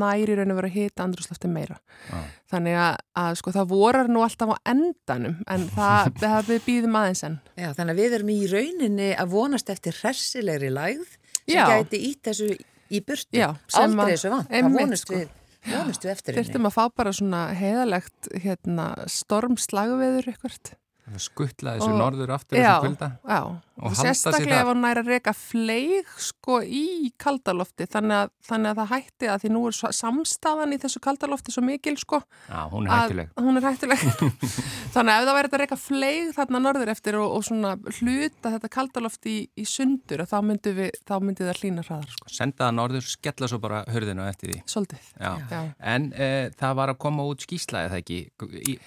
næri 0.00 0.36
raun 0.38 0.52
að 0.54 0.60
vera 0.60 0.70
að 0.70 0.76
hita 0.78 1.04
andrúslofti 1.04 1.50
meira. 1.52 1.76
Já. 2.08 2.20
Þannig 2.54 2.78
að, 2.80 2.94
að 3.24 3.32
sko 3.42 3.54
það 3.56 3.72
vorar 3.74 4.08
nú 4.08 4.22
alltaf 4.24 4.54
á 4.54 4.56
endanum 4.72 5.36
en 5.50 5.66
það, 5.74 6.12
það 6.22 6.52
við 6.54 6.62
býðum 6.68 7.00
aðeins 7.02 7.24
enn. 7.28 7.38
Já, 7.58 7.68
þannig 7.76 7.92
að 7.96 8.00
við 8.04 8.16
erum 8.20 8.32
í 8.32 8.38
rauninni 8.54 9.10
að 9.18 9.34
vonast 9.34 9.74
eftir 9.74 9.98
hressilegri 10.00 10.70
lægð 10.72 11.04
sem 11.40 11.58
Já. 11.58 11.66
gæti 11.74 12.00
ítt 12.10 12.22
þessu 12.30 12.48
í 12.90 13.02
burtu. 13.06 13.36
Já, 13.36 13.50
sem 13.70 13.84
Aldrei 13.90 14.06
að- 14.06 14.14
þessu 14.16 14.32
vant. 14.36 14.50
Það 14.54 14.72
vonast, 14.78 15.06
sko. 15.06 15.18
við. 15.18 15.36
Þurftum 15.60 16.64
að 16.70 16.72
fá 16.72 16.84
bara 16.96 17.10
svona 17.12 17.40
heiðalegt 17.52 18.30
hérna, 18.40 18.86
stormslagveður 19.12 20.30
eitthvað. 20.32 20.72
Skuttla 21.18 21.74
þessu 21.78 21.90
norður 21.98 22.30
aftur 22.36 22.58
Já, 22.58 22.78
þessu 22.78 22.80
kvölda. 22.86 23.10
já. 23.28 23.40
Og 23.42 23.56
Og 23.80 23.96
sérstaklega 23.96 24.60
ef 24.62 24.70
hann 24.70 24.82
næri 24.84 25.02
að 25.02 25.10
reka 25.14 25.32
fleig 25.36 26.10
sko 26.20 26.60
í 26.64 27.10
kaldalofti 27.20 27.86
þannig 27.90 28.16
að, 28.18 28.32
þannig 28.48 28.72
að 28.72 28.80
það 28.80 28.90
hætti 28.94 29.30
að 29.32 29.44
því 29.44 29.52
nú 29.54 29.62
er 29.70 29.78
samstaðan 30.00 30.74
í 30.76 30.80
þessu 30.82 31.02
kaldalofti 31.04 31.54
svo 31.54 31.64
mikil 31.64 31.96
sko 32.00 32.20
Já, 32.48 32.60
hún 32.72 32.86
er 32.86 32.94
að 32.94 33.00
hættuleg. 33.04 33.32
hún 33.40 33.60
er 33.60 33.68
hættuleg 33.68 34.04
þannig 34.94 35.14
að 35.14 35.22
ef 35.22 35.28
það 35.30 35.36
væri 35.38 35.50
þetta 35.50 35.58
að 35.58 35.64
reka 35.64 35.80
fleig 35.80 36.32
þarna 36.36 36.62
norður 36.66 36.92
eftir 36.94 37.18
og, 37.20 37.36
og 37.38 37.46
svona 37.48 37.74
hluta 38.00 38.54
þetta 38.56 38.72
kaldalofti 38.76 39.36
í, 39.36 39.42
í 39.60 39.66
sundur 39.68 40.24
þá 40.30 40.36
myndi, 40.46 40.74
við, 40.76 40.90
þá 41.08 41.14
myndi 41.24 41.46
það 41.46 41.62
hlýna 41.62 41.84
hraðar 41.86 42.14
sko. 42.14 42.30
Senda 42.34 42.66
það 42.66 42.76
norður, 42.78 43.08
skella 43.10 43.48
svo 43.50 43.60
bara 43.62 43.82
hörðinu 43.90 44.26
eftir 44.28 44.52
því. 44.54 44.60
Svolítið. 44.70 45.08
Já. 45.16 45.32
Já. 45.50 45.60
En 45.94 46.08
uh, 46.12 46.50
það 46.60 46.76
var 46.80 46.92
að 46.94 47.00
koma 47.06 47.26
út 47.30 47.44
skýsla 47.46 47.86
eða 47.88 48.00
ekki? 48.02 48.20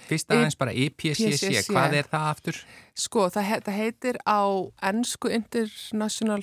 Fyrst 0.08 0.32
aðeins 0.34 0.58
bara 0.60 0.74
IPCC, 0.74 1.28
IPCC. 1.34 1.70
hvað 1.72 1.98
er 2.00 2.10
það 2.10 2.28
aftur? 2.30 2.60
Sko, 2.94 3.26
það, 3.34 3.42
he 3.48 3.56
það 3.66 3.78
heitir 3.80 4.16
á 4.22 4.40
ennsku 4.86 5.30
International, 5.34 6.42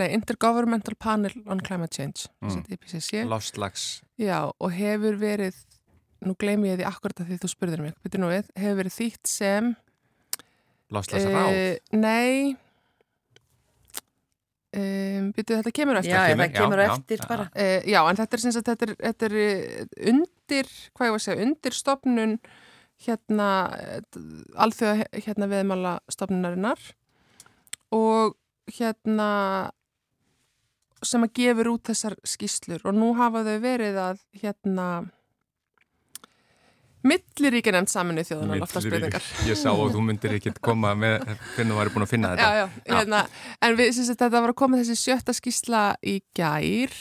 nei, 0.00 0.06
Intergovernmental 0.16 0.96
Panel 0.96 1.34
on 1.46 1.60
Climate 1.60 1.92
Change, 1.92 2.30
Mm. 2.40 2.64
IPCC. 2.72 3.24
Lofslags. 3.28 4.02
Já, 4.16 4.50
og 4.58 4.72
hefur 4.72 5.18
verið, 5.20 5.54
nú 6.24 6.34
gleymi 6.38 6.70
ég 6.72 6.80
því 6.80 6.86
akkurat 6.88 7.20
að 7.20 7.28
því 7.32 7.38
þú 7.42 7.50
spurðir 7.52 7.82
mig, 7.84 7.94
betur 8.02 8.20
nú 8.24 8.30
við, 8.32 8.48
hefur 8.56 8.78
verið 8.80 8.96
þýtt 8.96 9.26
sem... 9.28 9.72
Lofslagsráð. 10.92 11.52
eh, 11.52 11.78
nei, 11.92 12.56
um, 14.76 15.30
betur 15.36 15.60
þetta 15.60 15.72
kemur 15.76 16.00
eftir. 16.00 16.12
Já, 16.12 16.24
kemur, 16.32 16.44
það 16.46 16.56
kemur 16.58 16.82
já, 16.82 16.88
eftir 16.96 17.20
já. 17.22 17.28
bara. 17.28 17.46
Uh, 17.52 17.78
já, 17.92 18.00
en 18.08 18.20
þetta 18.20 18.38
er, 18.38 18.44
þetta 18.58 18.76
er, 18.88 18.94
þetta 19.06 19.28
er 19.28 19.38
eh, 19.44 19.86
undir, 20.12 20.74
hvað 20.96 21.08
ég 21.08 21.14
var 21.16 21.20
að 21.20 21.26
segja, 21.26 21.46
undir 21.46 21.76
stopnun 21.76 22.38
hérna, 23.06 23.48
alþjóða 24.54 25.06
hérna 25.26 25.48
viðmála 25.50 25.94
stopnunarinnar 26.12 26.82
og 27.92 28.36
hérna 28.72 29.30
sem 31.02 31.24
að 31.26 31.34
gefur 31.40 31.72
út 31.74 31.90
þessar 31.90 32.14
skýslur 32.26 32.84
og 32.86 32.94
nú 32.94 33.10
hafa 33.18 33.42
þau 33.46 33.58
verið 33.62 33.98
að 33.98 34.22
hérna 34.42 34.86
milliríkja 37.02 37.74
nefnd 37.74 37.90
saminu 37.90 38.22
þjóðunar 38.26 38.60
loftasbreytingar. 38.62 39.24
Ég 39.48 39.58
sá 39.58 39.72
að 39.72 39.96
þú 39.96 40.04
myndir 40.06 40.36
ekkert 40.36 40.60
koma 40.62 40.92
með 40.98 41.24
hvernig 41.56 41.72
þú 41.74 41.80
væri 41.80 41.94
búin 41.96 42.06
að 42.06 42.12
finna 42.12 42.30
þetta. 42.36 42.46
Já, 42.46 42.60
já, 42.60 42.94
hérna, 43.00 43.24
en 43.66 43.80
við, 43.80 43.98
þetta 44.12 44.30
var 44.36 44.52
að 44.52 44.58
koma 44.62 44.78
þessi 44.78 44.98
sjötta 45.00 45.34
skýsla 45.34 45.82
í 46.06 46.20
gær. 46.38 46.94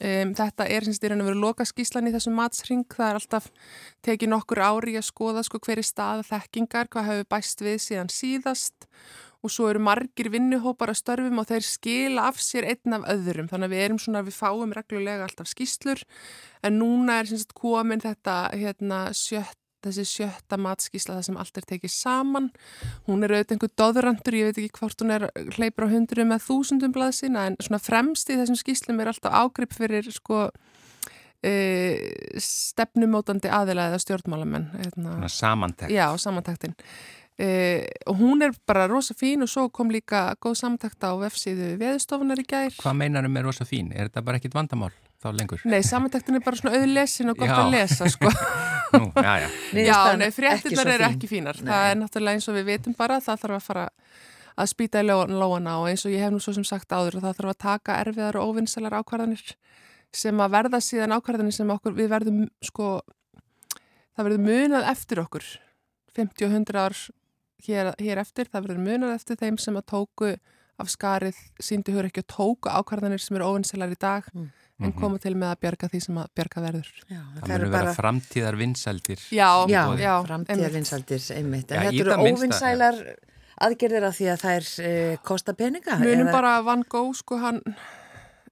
Um, 0.00 0.30
þetta 0.32 0.64
er 0.64 0.86
sem 0.86 0.94
sagt 0.96 1.04
í 1.04 1.10
raun 1.12 1.20
og 1.20 1.28
veru 1.28 1.40
loka 1.42 1.66
skýslan 1.68 2.08
í 2.08 2.12
þessum 2.14 2.38
matsring. 2.38 2.86
Það 2.88 3.08
er 3.08 3.18
alltaf 3.18 3.48
tekið 4.06 4.32
nokkur 4.32 4.62
ári 4.64 4.94
að 4.96 5.08
skoða 5.10 5.44
sko 5.44 5.60
hver 5.60 5.82
er 5.82 5.88
staða 5.88 6.24
þekkingar, 6.30 6.88
hvað 6.92 7.10
hefur 7.10 7.28
bæst 7.36 7.64
við 7.66 7.82
síðan 7.84 8.12
síðast 8.14 8.88
og 9.40 9.52
svo 9.52 9.70
eru 9.70 9.80
margir 9.80 10.28
vinnuhópar 10.32 10.92
að 10.92 11.00
störfum 11.00 11.40
og 11.40 11.48
þeir 11.48 11.64
skila 11.64 12.26
af 12.28 12.40
sér 12.44 12.66
einn 12.74 12.96
af 12.96 13.06
öðrum. 13.12 13.48
Þannig 13.48 13.68
að 13.68 13.74
við 13.74 13.84
erum 13.84 14.00
svona, 14.02 14.24
við 14.26 14.36
fáum 14.36 14.74
reglulega 14.76 15.26
alltaf 15.26 15.48
skýslur 15.52 16.02
en 16.64 16.76
núna 16.80 17.20
er 17.20 17.30
sem 17.30 17.40
sagt 17.40 17.56
komin 17.56 18.04
þetta 18.04 18.36
hérna 18.52 19.06
sjött 19.16 19.59
þessi 19.86 20.06
sjötta 20.08 20.58
matskísla 20.60 21.18
það 21.18 21.26
sem 21.28 21.38
allt 21.42 21.60
er 21.60 21.68
tekið 21.72 21.94
saman 21.94 22.50
hún 23.08 23.24
er 23.24 23.36
auðvitað 23.36 23.56
einhver 23.56 23.72
doðrandur, 23.82 24.38
ég 24.38 24.50
veit 24.50 24.60
ekki 24.62 24.80
hvort 24.80 25.04
hún 25.04 25.14
er 25.16 25.28
hleypur 25.56 25.88
á 25.88 25.94
hundru 25.94 26.26
með 26.28 26.44
þúsundum 26.48 26.96
blaðsina 26.96 27.46
en 27.50 27.60
svona 27.60 27.82
fremst 27.82 28.32
í 28.32 28.38
þessum 28.40 28.58
skíslum 28.60 29.00
er 29.00 29.12
alltaf 29.12 29.36
ágrip 29.42 29.76
fyrir 29.76 30.10
sko 30.14 30.48
e, 31.42 31.54
stefnumótandi 32.40 33.52
aðila 33.52 33.88
eða 33.90 34.02
stjórnmálamenn 34.04 34.68
hérna. 34.76 35.16
Svona 35.16 35.32
samantekt. 35.36 35.94
Já, 35.94 36.06
samantaktin 36.20 36.76
e, 37.40 37.86
og 38.06 38.18
hún 38.20 38.44
er 38.44 38.54
bara 38.68 38.88
rosa 38.90 39.14
fín 39.16 39.44
og 39.44 39.50
svo 39.50 39.68
kom 39.72 39.92
líka 39.92 40.34
góð 40.42 40.58
samantakt 40.60 41.00
á 41.04 41.12
vefsíðu 41.20 41.74
veðustofunar 41.80 42.42
í 42.42 42.46
gær 42.48 42.74
Hvað 42.80 42.98
meinarum 43.00 43.38
er 43.40 43.48
rosa 43.48 43.66
fín? 43.68 43.92
Er 43.94 44.10
þetta 44.10 44.24
bara 44.26 44.40
ekkit 44.40 44.56
vandamál 44.56 44.92
þá 45.20 45.28
lengur? 45.36 45.62
Nei, 45.68 45.80
samantaktin 45.86 46.38
er 46.38 46.44
bara 46.44 46.58
svona 46.60 46.78
auðlesin 46.80 47.32
og 47.32 47.38
gott 47.40 47.50
Já. 47.52 47.58
að 47.60 47.72
lesa 47.74 48.08
sko 48.10 48.32
Nú, 48.90 49.06
já, 49.14 49.34
já. 49.44 49.48
Já, 49.86 49.98
nei, 50.18 50.30
fréttinnar 50.34 50.88
eru 50.96 51.04
ekki 51.06 51.28
fínar. 51.30 51.60
Nei. 51.62 51.68
Það 51.70 51.90
er 51.92 51.98
náttúrulega 52.00 52.38
eins 52.40 52.48
og 52.50 52.56
við 52.56 52.64
vitum 52.72 52.96
bara, 52.98 53.20
það 53.22 53.44
þarf 53.44 53.54
að 53.60 53.66
fara 53.68 53.84
að 54.60 54.70
spýta 54.72 55.02
í 55.04 55.06
ló- 55.06 55.30
lóana 55.30 55.76
og 55.78 55.86
eins 55.92 56.02
og 56.08 56.10
ég 56.10 56.24
hef 56.24 56.32
nú 56.34 56.40
svo 56.42 56.56
sem 56.56 56.66
sagt 56.66 56.90
áður, 56.90 57.20
það 57.22 57.36
þarf 57.38 57.52
að 57.52 57.60
taka 57.62 57.98
erfiðar 58.02 58.38
og 58.40 58.50
óvinnsalar 58.50 58.96
ákvarðanir 58.98 59.44
sem 60.10 60.42
að 60.42 60.50
verða 60.56 60.80
síðan 60.82 61.14
ákvarðanir 61.14 61.54
sem 61.54 61.70
okkur, 61.70 61.94
við 61.94 62.10
verðum 62.10 62.40
sko, 62.66 62.88
það 64.16 64.26
verður 64.26 64.44
munað 64.48 64.88
eftir 64.90 65.22
okkur 65.22 65.46
50 66.18 66.48
og 66.48 66.56
100 66.58 66.80
ár 66.82 66.98
hér, 67.68 67.92
hér 68.02 68.22
eftir, 68.24 68.50
það 68.50 68.66
verður 68.66 68.82
munað 68.88 69.14
eftir 69.20 69.38
þeim 69.38 69.60
sem 69.62 69.78
að 69.78 69.86
tóku 69.94 70.32
af 70.80 70.90
skarið 70.90 71.38
síndi 71.62 71.94
hugur 71.94 72.10
ekki 72.10 72.24
og 72.24 72.30
tóku 72.34 72.74
ákvarðanir 72.74 73.22
sem 73.22 73.38
eru 73.38 73.52
óvinnsalar 73.54 73.94
í 73.94 74.00
dag 74.02 74.26
en 74.80 74.92
koma 74.96 75.18
til 75.22 75.34
með 75.36 75.50
að 75.52 75.60
bjarga 75.64 75.88
því 75.92 76.00
sem 76.06 76.18
að 76.22 76.28
bjarga 76.40 76.62
verður. 76.66 76.90
Já, 77.10 77.20
Það 77.36 77.48
verður 77.52 77.72
vera 77.74 77.94
framtíðar 77.96 78.56
vinsældir. 78.60 79.24
Já, 79.30 79.48
Já, 79.68 79.82
já, 80.00 80.12
framtíðarvinsældir 80.28 81.26
einmitt. 81.36 81.70
En 81.72 81.86
þetta 81.86 81.96
það 81.96 82.00
eru 82.00 82.34
óvinsælar 82.34 83.00
aðgerðir 83.60 84.06
af 84.08 84.14
því 84.16 84.28
að 84.32 84.44
þær 84.44 84.68
uh, 84.88 85.16
kosta 85.30 85.52
peninga? 85.58 85.98
Munum 86.00 86.26
eða- 86.28 86.32
bara 86.32 86.52
Van 86.64 86.84
Gogh, 86.88 87.12
sko, 87.18 87.36
hann 87.42 87.60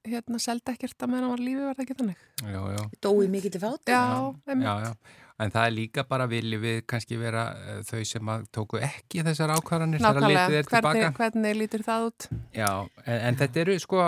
hérna 0.09 0.39
seldi 0.41 0.72
ekkert 0.72 1.01
að 1.05 1.11
meðan 1.12 1.24
hann 1.26 1.33
var 1.35 1.43
lífi, 1.45 1.64
var 1.64 1.74
það 1.79 1.85
ekki 1.87 1.97
þannig? 1.99 2.20
Já, 2.43 2.61
já. 2.76 2.83
Dói 3.05 3.26
mikið 3.33 3.57
til 3.57 3.61
fát? 3.64 3.81
Já, 3.93 4.03
einmitt. 4.49 4.68
Já, 4.68 4.74
já. 4.85 4.93
En 5.39 5.53
það 5.55 5.66
er 5.68 5.74
líka 5.76 6.03
bara 6.09 6.24
viljum 6.26 6.62
við 6.64 6.80
kannski 6.91 7.14
vera 7.20 7.45
uh, 7.55 7.76
þau 7.86 8.01
sem 8.11 8.30
tóku 8.51 8.80
ekki 8.82 9.22
þessar 9.22 9.53
ákvarðanir 9.55 10.03
þegar 10.03 10.16
litið 10.18 10.34
Nákvæmlega, 10.34 10.59
er 10.59 10.66
tilbaka. 10.66 10.95
hvernig, 10.97 11.18
hvernig 11.20 11.57
lítur 11.61 11.84
það 11.86 12.07
út? 12.09 12.26
Já, 12.59 12.70
en, 13.05 13.20
en 13.28 13.39
þetta 13.43 13.62
eru 13.62 13.76
sko, 13.84 14.03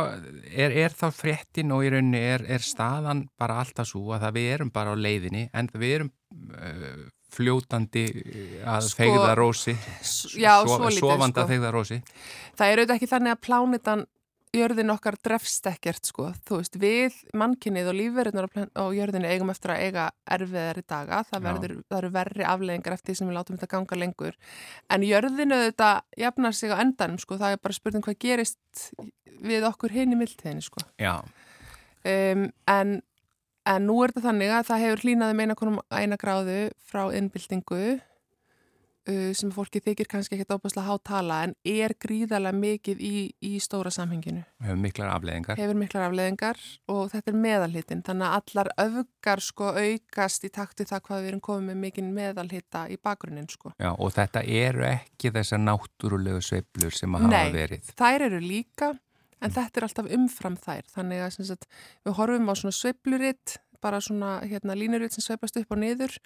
er, 0.50 0.74
er 0.84 0.96
þá 0.98 1.06
fréttin 1.14 1.70
og 1.76 1.86
í 1.86 1.92
rauninni 1.94 2.24
er, 2.32 2.44
er 2.58 2.66
staðan 2.66 3.22
bara 3.38 3.60
alltaf 3.62 3.86
svo 3.92 4.10
að 4.18 4.26
við 4.40 4.50
erum 4.56 4.74
bara 4.74 4.90
á 4.90 4.96
leiðinni 4.98 5.46
en 5.54 5.70
við 5.78 5.94
erum 6.00 6.10
uh, 6.58 7.08
fljótandi 7.30 8.04
að 8.66 8.88
Sko, 8.90 8.98
fegða 9.04 9.34
rósi, 9.38 9.76
Já, 10.34 10.56
svo 10.66 10.88
lítið, 10.88 10.98
sofandi 11.04 11.36
sko. 11.36 11.44
að 11.44 11.52
fegða 11.54 11.70
rósi. 11.76 11.98
Það 12.58 12.72
er 12.72 12.80
auðvitað 12.82 12.96
ekki 12.98 13.10
þannig 13.14 13.36
að 13.36 13.42
plánitan 13.46 14.02
jörðin 14.56 14.90
okkar 14.92 15.16
drefst 15.22 15.66
ekkert, 15.70 16.08
sko. 16.10 16.30
Þú 16.48 16.58
veist, 16.60 16.78
við, 16.80 17.18
mannkinnið 17.38 17.90
og 17.92 17.96
lífverðinar 17.98 18.48
á 18.74 18.84
jörðinni 18.96 19.30
eigum 19.30 19.52
eftir 19.52 19.74
að 19.74 19.84
eiga 19.86 20.06
erfiðari 20.36 20.82
daga. 20.90 21.20
Það, 21.28 21.44
verður, 21.46 21.74
það 21.86 21.98
eru 22.00 22.10
verri 22.16 22.46
afleðingar 22.52 22.96
eftir 22.96 23.12
því 23.12 23.18
sem 23.20 23.30
við 23.30 23.38
látum 23.38 23.60
þetta 23.60 23.70
ganga 23.76 24.00
lengur. 24.00 24.40
En 24.90 25.06
jörðinu 25.06 25.60
þetta 25.68 25.90
jafnar 26.24 26.58
sig 26.58 26.74
á 26.74 26.82
endanum, 26.82 27.20
sko. 27.22 27.38
Það 27.40 27.54
er 27.54 27.62
bara 27.62 27.78
spurning 27.78 28.06
hvað 28.06 28.18
gerist 28.26 28.90
við 29.40 29.68
okkur 29.70 29.94
hinn 29.94 30.16
í 30.16 30.20
mildtíðinni, 30.20 30.66
sko. 30.66 30.82
Já, 31.00 31.14
um, 32.02 32.46
en, 32.74 32.94
en 33.70 33.86
nú 33.86 34.02
er 34.02 34.14
þetta 34.14 34.28
þannig 34.28 34.54
að 34.56 34.68
það 34.72 34.86
hefur 34.86 35.06
hlýnað 35.06 35.34
um 35.34 35.42
eina, 35.44 35.58
konum, 35.58 35.82
eina 35.94 36.18
gráðu 36.20 36.60
frá 36.90 37.04
innbyltingu 37.14 38.00
sem 39.36 39.50
fólki 39.54 39.82
þykir 39.84 40.08
kannski 40.10 40.36
ekkert 40.36 40.54
óbærslega 40.56 40.86
hátala 40.88 41.40
en 41.46 41.54
er 41.66 41.94
gríðarlega 42.00 42.56
mikið 42.56 43.02
í, 43.04 43.12
í 43.42 43.52
stóra 43.62 43.92
samhenginu. 43.94 44.44
höfum 44.64 44.82
miklar 44.84 45.12
afleðingar. 45.14 45.60
Hefur 45.60 45.78
miklar 45.80 46.06
afleðingar 46.08 46.62
og 46.92 47.10
þetta 47.12 47.32
er 47.32 47.38
meðalhitin 47.44 48.02
þannig 48.06 48.28
að 48.28 48.38
allar 48.40 48.72
öfgar 48.86 49.44
sko 49.44 49.72
aukast 49.76 50.46
í 50.46 50.52
takti 50.54 50.88
það 50.88 51.04
hvað 51.08 51.22
við 51.22 51.32
erum 51.32 51.44
komið 51.48 51.68
með 51.70 51.80
mikinn 51.84 52.10
meðalhita 52.16 52.86
í 52.90 52.98
bakgrunnin 53.02 53.50
sko. 53.50 53.74
Já, 53.80 53.92
og 53.92 54.14
þetta 54.16 54.44
eru 54.44 54.86
ekki 54.88 55.32
þessar 55.34 55.64
náttúrulegu 55.64 56.42
sveiflur 56.44 56.96
sem 56.96 57.16
að 57.16 57.28
hafa 57.28 57.44
Nei. 57.46 57.54
verið. 57.54 57.94
Þær 58.00 58.26
eru 58.30 58.42
líka 58.44 58.92
en 59.40 59.54
þetta 59.54 59.80
er 59.80 59.86
alltaf 59.88 60.12
umfram 60.16 60.56
þær 60.60 60.86
þannig 60.94 61.24
að 61.24 61.42
sagt, 61.48 61.68
við 62.04 62.16
horfum 62.18 62.52
á 62.52 62.54
svona 62.60 62.76
sveifluritt 62.76 63.56
bara 63.80 64.00
svona 64.04 64.40
hérna, 64.44 64.76
línuritt 64.76 65.16
sem 65.16 65.24
sveiflast 65.24 65.56
upp 65.60 65.72
og 65.72 65.80
niður 65.80 66.18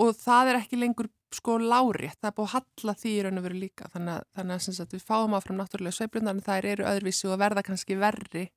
og 0.00 0.12
það 0.16 0.52
er 0.52 0.60
ekki 0.60 0.80
lengur 0.80 1.08
sko 1.34 1.58
lárétt, 1.62 2.18
það 2.18 2.30
er 2.30 2.36
búið 2.36 2.48
að 2.48 2.54
halla 2.56 2.94
því 3.00 3.12
í 3.12 3.20
raun 3.24 3.40
og 3.40 3.44
veru 3.46 3.60
líka 3.60 3.90
þannig 3.92 4.16
að, 4.16 4.24
þannig 4.36 4.56
að 4.56 4.78
sagt, 4.78 4.94
við 4.96 5.04
fáum 5.06 5.36
áfram 5.38 5.60
náttúrulega 5.60 5.96
sveiflunar 5.98 6.34
en 6.34 6.42
þær 6.46 6.68
eru 6.72 6.88
öðruvísi 6.90 7.30
og 7.30 7.38
verða 7.40 7.64
kannski 7.66 7.98
verri 8.00 8.48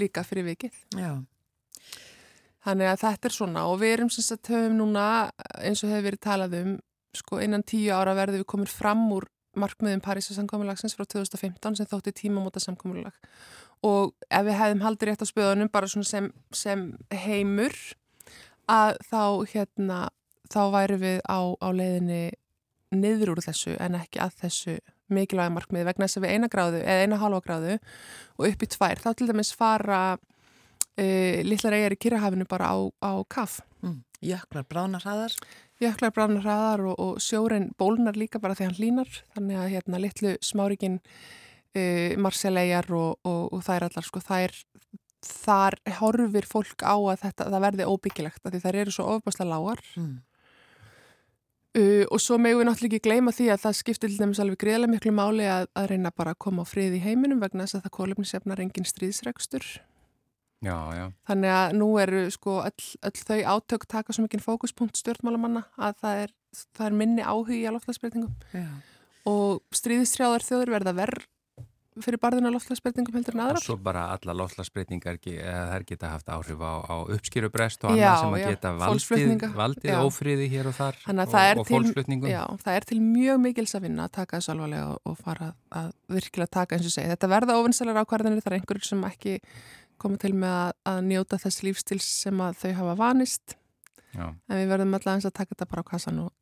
líka 0.00 0.24
fyrir 0.24 0.46
vikið. 0.48 0.78
Já. 0.96 1.10
Þannig 2.64 2.90
að 2.90 3.02
þetta 3.04 3.28
er 3.28 3.34
svona 3.34 3.66
og 3.68 3.80
við 3.80 3.94
erum 3.96 4.12
sem 4.12 4.24
sagt 4.24 4.52
höfum 4.52 4.78
núna 4.78 5.04
eins 5.60 5.84
og 5.84 5.92
hefur 5.92 6.08
verið 6.10 6.24
talað 6.24 6.56
um 6.60 6.72
sko 7.16 7.40
innan 7.42 7.64
tíu 7.66 7.92
ára 7.96 8.14
verðum 8.16 8.42
við 8.42 8.50
komin 8.52 8.70
fram 8.70 9.06
úr 9.16 9.26
markmiðum 9.58 10.02
Parísa 10.04 10.36
samkommulagsins 10.36 10.94
frá 10.94 11.06
2015 11.08 11.80
sem 11.80 11.88
þótti 11.90 12.12
tímamóta 12.14 12.62
samkommulag 12.62 13.16
og 13.86 14.12
ef 14.28 14.44
við 14.46 14.58
hefðum 14.60 14.84
haldið 14.84 15.10
rétt 15.10 15.24
á 15.24 15.30
spöðunum 15.30 15.72
bara 15.72 15.88
svona 15.90 16.06
sem, 16.06 16.28
sem 16.54 16.84
heimur 17.24 17.74
að 18.70 19.00
þá 19.08 19.22
hérna 19.50 19.98
þá 20.50 20.60
væri 20.74 20.96
við 21.02 21.18
á, 21.28 21.38
á 21.58 21.68
leiðinni 21.72 22.22
niður 22.90 23.34
úr 23.36 23.42
þessu 23.44 23.76
en 23.78 23.94
ekki 24.00 24.18
að 24.22 24.34
þessu 24.42 24.78
mikilvæga 25.10 25.50
markmiði 25.54 25.86
vegna 25.88 26.06
þess 26.06 26.18
að 26.20 26.24
við 26.26 26.34
eina 26.36 26.48
gráðu 26.50 26.80
eða 26.82 27.04
eina 27.06 27.18
halva 27.22 27.40
gráðu 27.44 27.76
og 28.38 28.44
upp 28.50 28.62
í 28.62 28.68
tvær 28.70 29.00
þá 29.02 29.08
til 29.18 29.26
dæmis 29.30 29.50
fara 29.58 30.00
uh, 30.14 31.36
litlar 31.46 31.76
eigjar 31.78 31.94
í 31.96 32.00
Kyrrahafinu 32.04 32.46
bara 32.50 32.72
á, 32.74 32.76
á 33.02 33.12
kaff 33.30 33.60
Mm. 33.80 34.02
Jöklar, 34.20 34.66
bránar 34.68 35.00
hraðar. 35.00 35.32
jöklar 35.80 36.10
bránar 36.12 36.42
hraðar 36.44 36.82
og, 36.90 36.98
og 37.00 37.20
sjórin 37.24 37.70
bólnar 37.80 38.12
líka 38.12 38.36
bara 38.38 38.52
því 38.52 38.66
hann 38.66 38.76
hlínar 38.76 39.08
þannig 39.32 39.56
að 39.56 39.70
hérna 39.72 40.00
litlu 40.02 40.32
smárikin 40.44 40.98
uh, 41.00 42.12
Marseillegar 42.20 42.90
og, 42.92 43.16
og, 43.24 43.46
og 43.56 43.62
þær 43.64 43.86
allar 43.88 44.04
sko 44.04 44.20
þær 44.20 44.52
þar 45.24 45.78
horfir 46.02 46.44
fólk 46.48 46.84
á 46.84 46.92
að 46.92 47.22
þetta 47.24 47.48
það 47.54 47.64
verði 47.64 47.88
óbyggilegt 47.88 48.44
af 48.44 48.52
því 48.52 48.60
þær 48.66 48.78
eru 48.82 48.92
svo 48.98 49.08
ofbáslega 49.16 49.48
lágar 49.54 49.80
Mm. 49.96 50.18
Uh, 51.78 52.04
og 52.10 52.22
svo 52.22 52.38
megum 52.40 52.62
við 52.62 52.70
náttúrulega 52.70 52.98
ekki 52.98 53.08
gleyma 53.08 53.34
því 53.36 53.50
að 53.54 53.62
það 53.66 53.78
skiptir 53.80 54.12
til 54.12 54.18
dæmis 54.22 54.42
alveg 54.42 54.60
greiðlega 54.64 54.94
miklu 54.94 55.14
máli 55.14 55.46
að, 55.50 55.68
að 55.78 55.92
reyna 55.92 56.14
bara 56.16 56.34
að 56.34 56.42
koma 56.46 56.66
á 56.66 56.70
frið 56.70 56.98
í 56.98 57.04
heiminum 57.04 57.42
vegna 57.42 57.66
þess 57.66 57.80
að 57.80 57.86
það 57.86 57.96
kólefnisefnar 57.98 58.64
engin 58.64 58.88
stríðsregstur 58.88 59.70
Já, 60.60 60.76
já. 60.92 61.06
Þannig 61.24 61.54
að 61.56 61.74
nú 61.80 61.86
eru 62.02 62.26
sko 62.34 62.58
öll, 62.66 62.88
öll 63.08 63.16
þau 63.16 63.38
átök 63.54 63.86
taka 63.88 64.12
svo 64.12 64.26
mikinn 64.26 64.42
fókuspunkt 64.44 64.98
stjórnmálamanna 65.00 65.62
að 65.80 65.94
það 66.02 66.24
er, 66.24 66.34
það 66.76 66.86
er 66.86 66.96
minni 67.00 67.24
áhugi 67.24 67.62
á 67.64 67.72
loftlagsbreytingum 67.72 68.34
Já. 68.52 68.68
og 69.30 69.62
stríðistrjáðar 69.72 70.44
þjóður 70.44 70.74
verða 70.76 70.94
verð 70.98 71.24
fyrir 72.04 72.20
barðina 72.22 72.50
loftlagsbreytingum 72.54 73.14
heldur 73.18 73.34
en 73.36 73.40
Og 73.40 73.46
aðrar. 73.50 73.62
svo 73.64 73.76
bara 73.82 74.02
alla 74.14 74.34
loftlagsbreytingar 74.40 75.18
þær 75.24 75.84
geta 75.88 76.10
haft 76.14 76.26
áhrif 76.32 76.60
á, 76.60 76.72
á 76.84 76.96
uppskýrubrest 77.16 77.84
og 77.84 77.90
annað 77.94 78.20
sem 78.20 78.34
að 78.36 78.44
geta 78.50 78.72
valdið, 78.80 79.44
valdið 79.60 79.90
Já. 79.92 79.98
ófríði 80.06 80.48
hér 80.52 80.70
og 80.70 80.74
þar 80.78 80.98
og, 81.06 81.60
og 81.60 81.66
til- 81.66 81.76
fólksflutningum. 81.76 82.30
Já, 82.30 82.44
það 82.64 82.76
er 82.80 82.88
til 82.90 83.00
mjög 83.00 83.40
mikils 83.44 83.74
að 83.78 83.84
vinna 83.88 84.08
að 84.08 84.12
taka 84.20 84.40
þessu 84.40 84.52
alvarlega 84.54 84.88
og, 84.94 84.98
og 85.04 85.18
fara 85.18 85.52
að 85.70 85.92
virkilega 86.08 86.50
taka 86.50 86.76
eins 86.76 86.86
og 86.90 86.94
segja. 86.96 87.12
Þetta 87.14 87.30
verða 87.34 87.58
óvinnsalar 87.60 88.02
ákvarðanir, 88.04 88.42
það 88.42 88.52
er 88.52 88.58
einhverjur 88.60 88.88
sem 88.90 89.04
ekki 89.10 89.38
koma 90.00 90.16
til 90.16 90.32
með 90.34 90.54
að, 90.56 90.72
að 90.94 91.00
njóta 91.10 91.38
þess 91.42 91.62
lífstils 91.66 92.06
sem 92.24 92.40
að 92.40 92.54
þau 92.62 92.72
hafa 92.80 92.94
vanist 92.96 93.56
Já. 94.16 94.26
en 94.48 94.56
við 94.58 94.68
verðum 94.72 94.94
alltaf 94.96 95.14
eins 95.14 95.26
að 95.28 95.34
taka 95.36 95.54
þetta 95.54 95.68
bara 95.70 95.82
á 95.84 95.90
kassan 95.92 96.18
og 96.24 96.32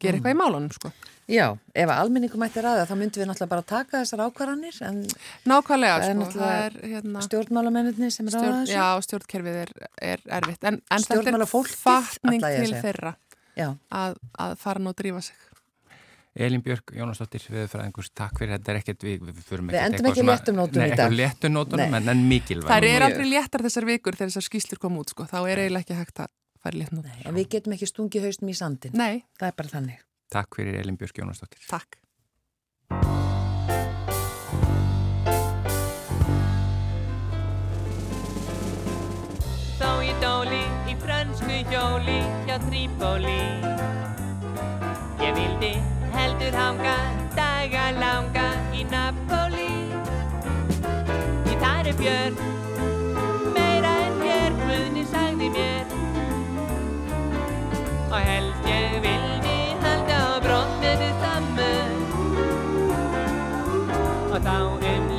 gera 0.00 0.18
eitthvað 0.18 0.34
í 0.34 0.38
málunum 0.40 0.70
sko. 0.74 0.92
Já, 1.28 1.44
ef 1.76 1.90
að 1.92 1.98
almenningum 2.00 2.40
mætti 2.40 2.62
ræða 2.64 2.86
þá 2.88 2.94
myndum 2.96 3.20
við 3.20 3.26
náttúrulega 3.28 3.50
bara 3.52 3.64
taka 3.68 3.98
þessar 4.00 4.22
ákvarðanir 4.24 4.78
en 4.88 5.02
Nákvæmlega, 5.44 5.98
Það 5.98 6.04
er 6.04 6.14
sko, 6.14 6.20
náttúrulega 6.22 6.52
það 6.54 6.62
er 6.68 6.78
hérna, 6.94 7.24
stjórnmálamennir 7.26 8.12
sem 8.14 8.30
ráða 8.30 8.38
stjórn, 8.38 8.62
þessu. 8.62 8.72
já, 8.78 8.86
stjórnkerfið 9.08 9.58
er, 9.64 9.72
er 10.08 10.22
erfitt 10.38 10.64
en, 10.70 10.80
en 10.88 11.04
þetta 11.04 11.34
er 11.36 11.44
fatning 11.52 12.46
til 12.48 12.72
þeirra 12.80 13.12
að, 13.58 14.16
að 14.40 14.56
fara 14.62 14.80
nú 14.80 14.94
að 14.94 14.98
drífa 15.02 15.20
sig 15.28 15.44
Elin 16.38 16.62
Björk 16.62 16.92
Jónasdóttir, 16.94 17.42
viðfræðingur, 17.50 18.08
takk 18.14 18.36
fyrir 18.38 18.52
þetta 18.54 18.70
er 18.70 18.76
ekkert, 18.78 19.04
við, 19.04 19.22
við 19.26 19.38
förum 19.48 19.70
Við 19.72 19.78
ekkert 19.80 19.86
endum 19.88 19.96
eitthvað 19.98 20.12
ekki 20.12 20.22
svona- 20.22 20.34
léttum 20.36 20.58
nótum 20.60 20.78
Nei, 20.78 20.86
í 20.86 20.92
dag. 20.94 21.06
ekki 21.08 21.18
léttum 21.18 21.54
nótunum, 21.56 21.94
en, 21.98 22.10
en 22.12 22.20
mikilvæg 22.30 22.68
Það 22.70 22.86
er 22.92 23.04
aldrei 23.08 23.26
léttar 23.32 23.64
þessar 23.66 23.86
vikur 23.88 24.18
þegar 24.18 24.30
þessar 24.30 24.46
skýslur 24.46 24.78
kom 24.84 24.98
út 25.00 25.10
sko. 25.10 25.26
þá 25.26 25.38
er 25.50 25.62
eiginlega 25.64 25.82
ekki 25.82 25.96
hægt 25.98 26.22
að 26.22 26.30
fara 26.62 26.78
létt 26.80 26.92
nú 26.94 27.02
Nei, 27.04 27.22
en 27.28 27.34
við 27.38 27.48
getum 27.56 27.74
ekki 27.76 27.88
stungið 27.90 28.28
haustum 28.28 28.50
í 28.52 28.56
sandin. 28.58 28.94
Nei, 28.98 29.24
Það 29.38 29.48
er 29.52 29.56
bara 29.62 29.74
þannig. 29.76 30.04
Takk 30.32 30.58
fyrir 30.60 30.80
Elin 30.82 30.98
Björk 31.00 31.22
Jónasdóttir. 31.22 31.62
Takk. 31.70 31.98
Þá 39.78 39.90
í 40.02 40.12
dóli 40.22 40.62
í 40.90 40.94
frönsku 41.02 41.58
hjóli 41.70 42.18
hjá 42.48 42.56
Trípóli. 42.64 43.40
Ég 45.22 45.34
vildi 45.36 45.72
heldur 46.14 46.56
hanga 46.58 46.96
daga 47.36 47.88
langa 47.98 48.48
í 48.74 48.84
Napoli. 48.90 49.70
Í 51.52 51.58
þar 51.62 51.90
er 51.92 51.98
björn 52.00 52.40
meira 53.54 53.94
en 54.08 54.20
hér 54.24 54.58
Guðni 54.64 55.06
sagði 55.12 55.52
mér 55.54 55.96
Og 58.08 58.20
held 58.24 58.54
ég 58.64 58.94
vildi 59.04 59.56
halda 59.82 60.16
á 60.16 60.40
brotninu 60.40 61.10
saman. 61.20 61.92
Og 64.32 64.38
þá 64.46 64.56
um 64.92 65.17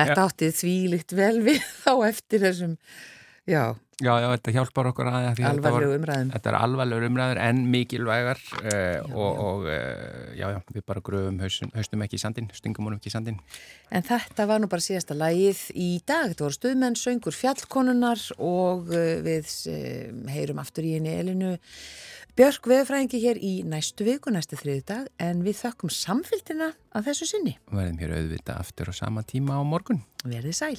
Þetta 0.00 0.26
átti 0.26 0.50
þvílitt 0.62 1.14
vel 1.18 1.36
við 1.44 1.62
þá 1.84 1.92
eftir 2.08 2.44
þessum, 2.46 2.74
já, 3.48 3.64
Já, 4.00 4.14
já, 4.16 4.30
þetta 4.32 4.52
hjálpar 4.54 4.88
okkur 4.90 5.08
að 5.10 5.14
því 5.36 5.44
að 5.44 5.58
þetta 6.32 6.48
er 6.48 6.56
alvarlegur 6.56 7.04
umræður 7.10 7.40
en 7.44 7.58
mikilvægar 7.68 8.38
uh, 8.62 9.10
og, 9.12 9.40
og 9.44 9.66
uh, 9.68 10.30
já, 10.38 10.46
já, 10.54 10.56
við 10.72 10.84
bara 10.88 11.02
gröfum 11.04 11.40
haustum, 11.42 12.04
ekki 12.06 12.16
í 12.16 12.22
sandin, 12.22 12.48
stingum 12.56 12.88
honum 12.88 12.96
ekki 12.96 13.12
í 13.12 13.14
sandin. 13.14 13.36
En 13.92 14.06
þetta 14.06 14.46
var 14.48 14.62
nú 14.62 14.70
bara 14.72 14.84
síðasta 14.84 15.16
lagið 15.18 15.60
í 15.76 15.90
dag. 16.08 16.30
Þetta 16.30 16.46
voru 16.46 16.56
stuðmenn, 16.56 16.96
söngur 16.96 17.36
fjallkonunar 17.36 18.24
og 18.40 18.88
uh, 18.88 19.18
við 19.26 19.52
heyrum 20.32 20.64
aftur 20.64 20.88
í 20.88 20.96
henni 20.96 21.18
Elinu 21.20 21.58
Björk 22.40 22.64
veðfræðingi 22.70 23.18
hér 23.20 23.36
í 23.44 23.50
næstu 23.68 24.06
viku, 24.06 24.30
næstu 24.32 24.56
þriði 24.56 24.80
dag, 24.88 25.08
en 25.20 25.42
við 25.44 25.58
þökkum 25.58 25.90
samfélgina 25.92 26.70
að 26.96 27.10
þessu 27.10 27.26
sinni. 27.34 27.52
Verðum 27.68 27.98
hér 28.00 28.14
auðvita 28.16 28.54
aftur 28.56 28.88
á 28.88 28.96
sama 28.96 29.20
tíma 29.28 29.58
á 29.60 29.62
morgun. 29.68 30.00
Verðið 30.24 30.56
sæl. 30.56 30.78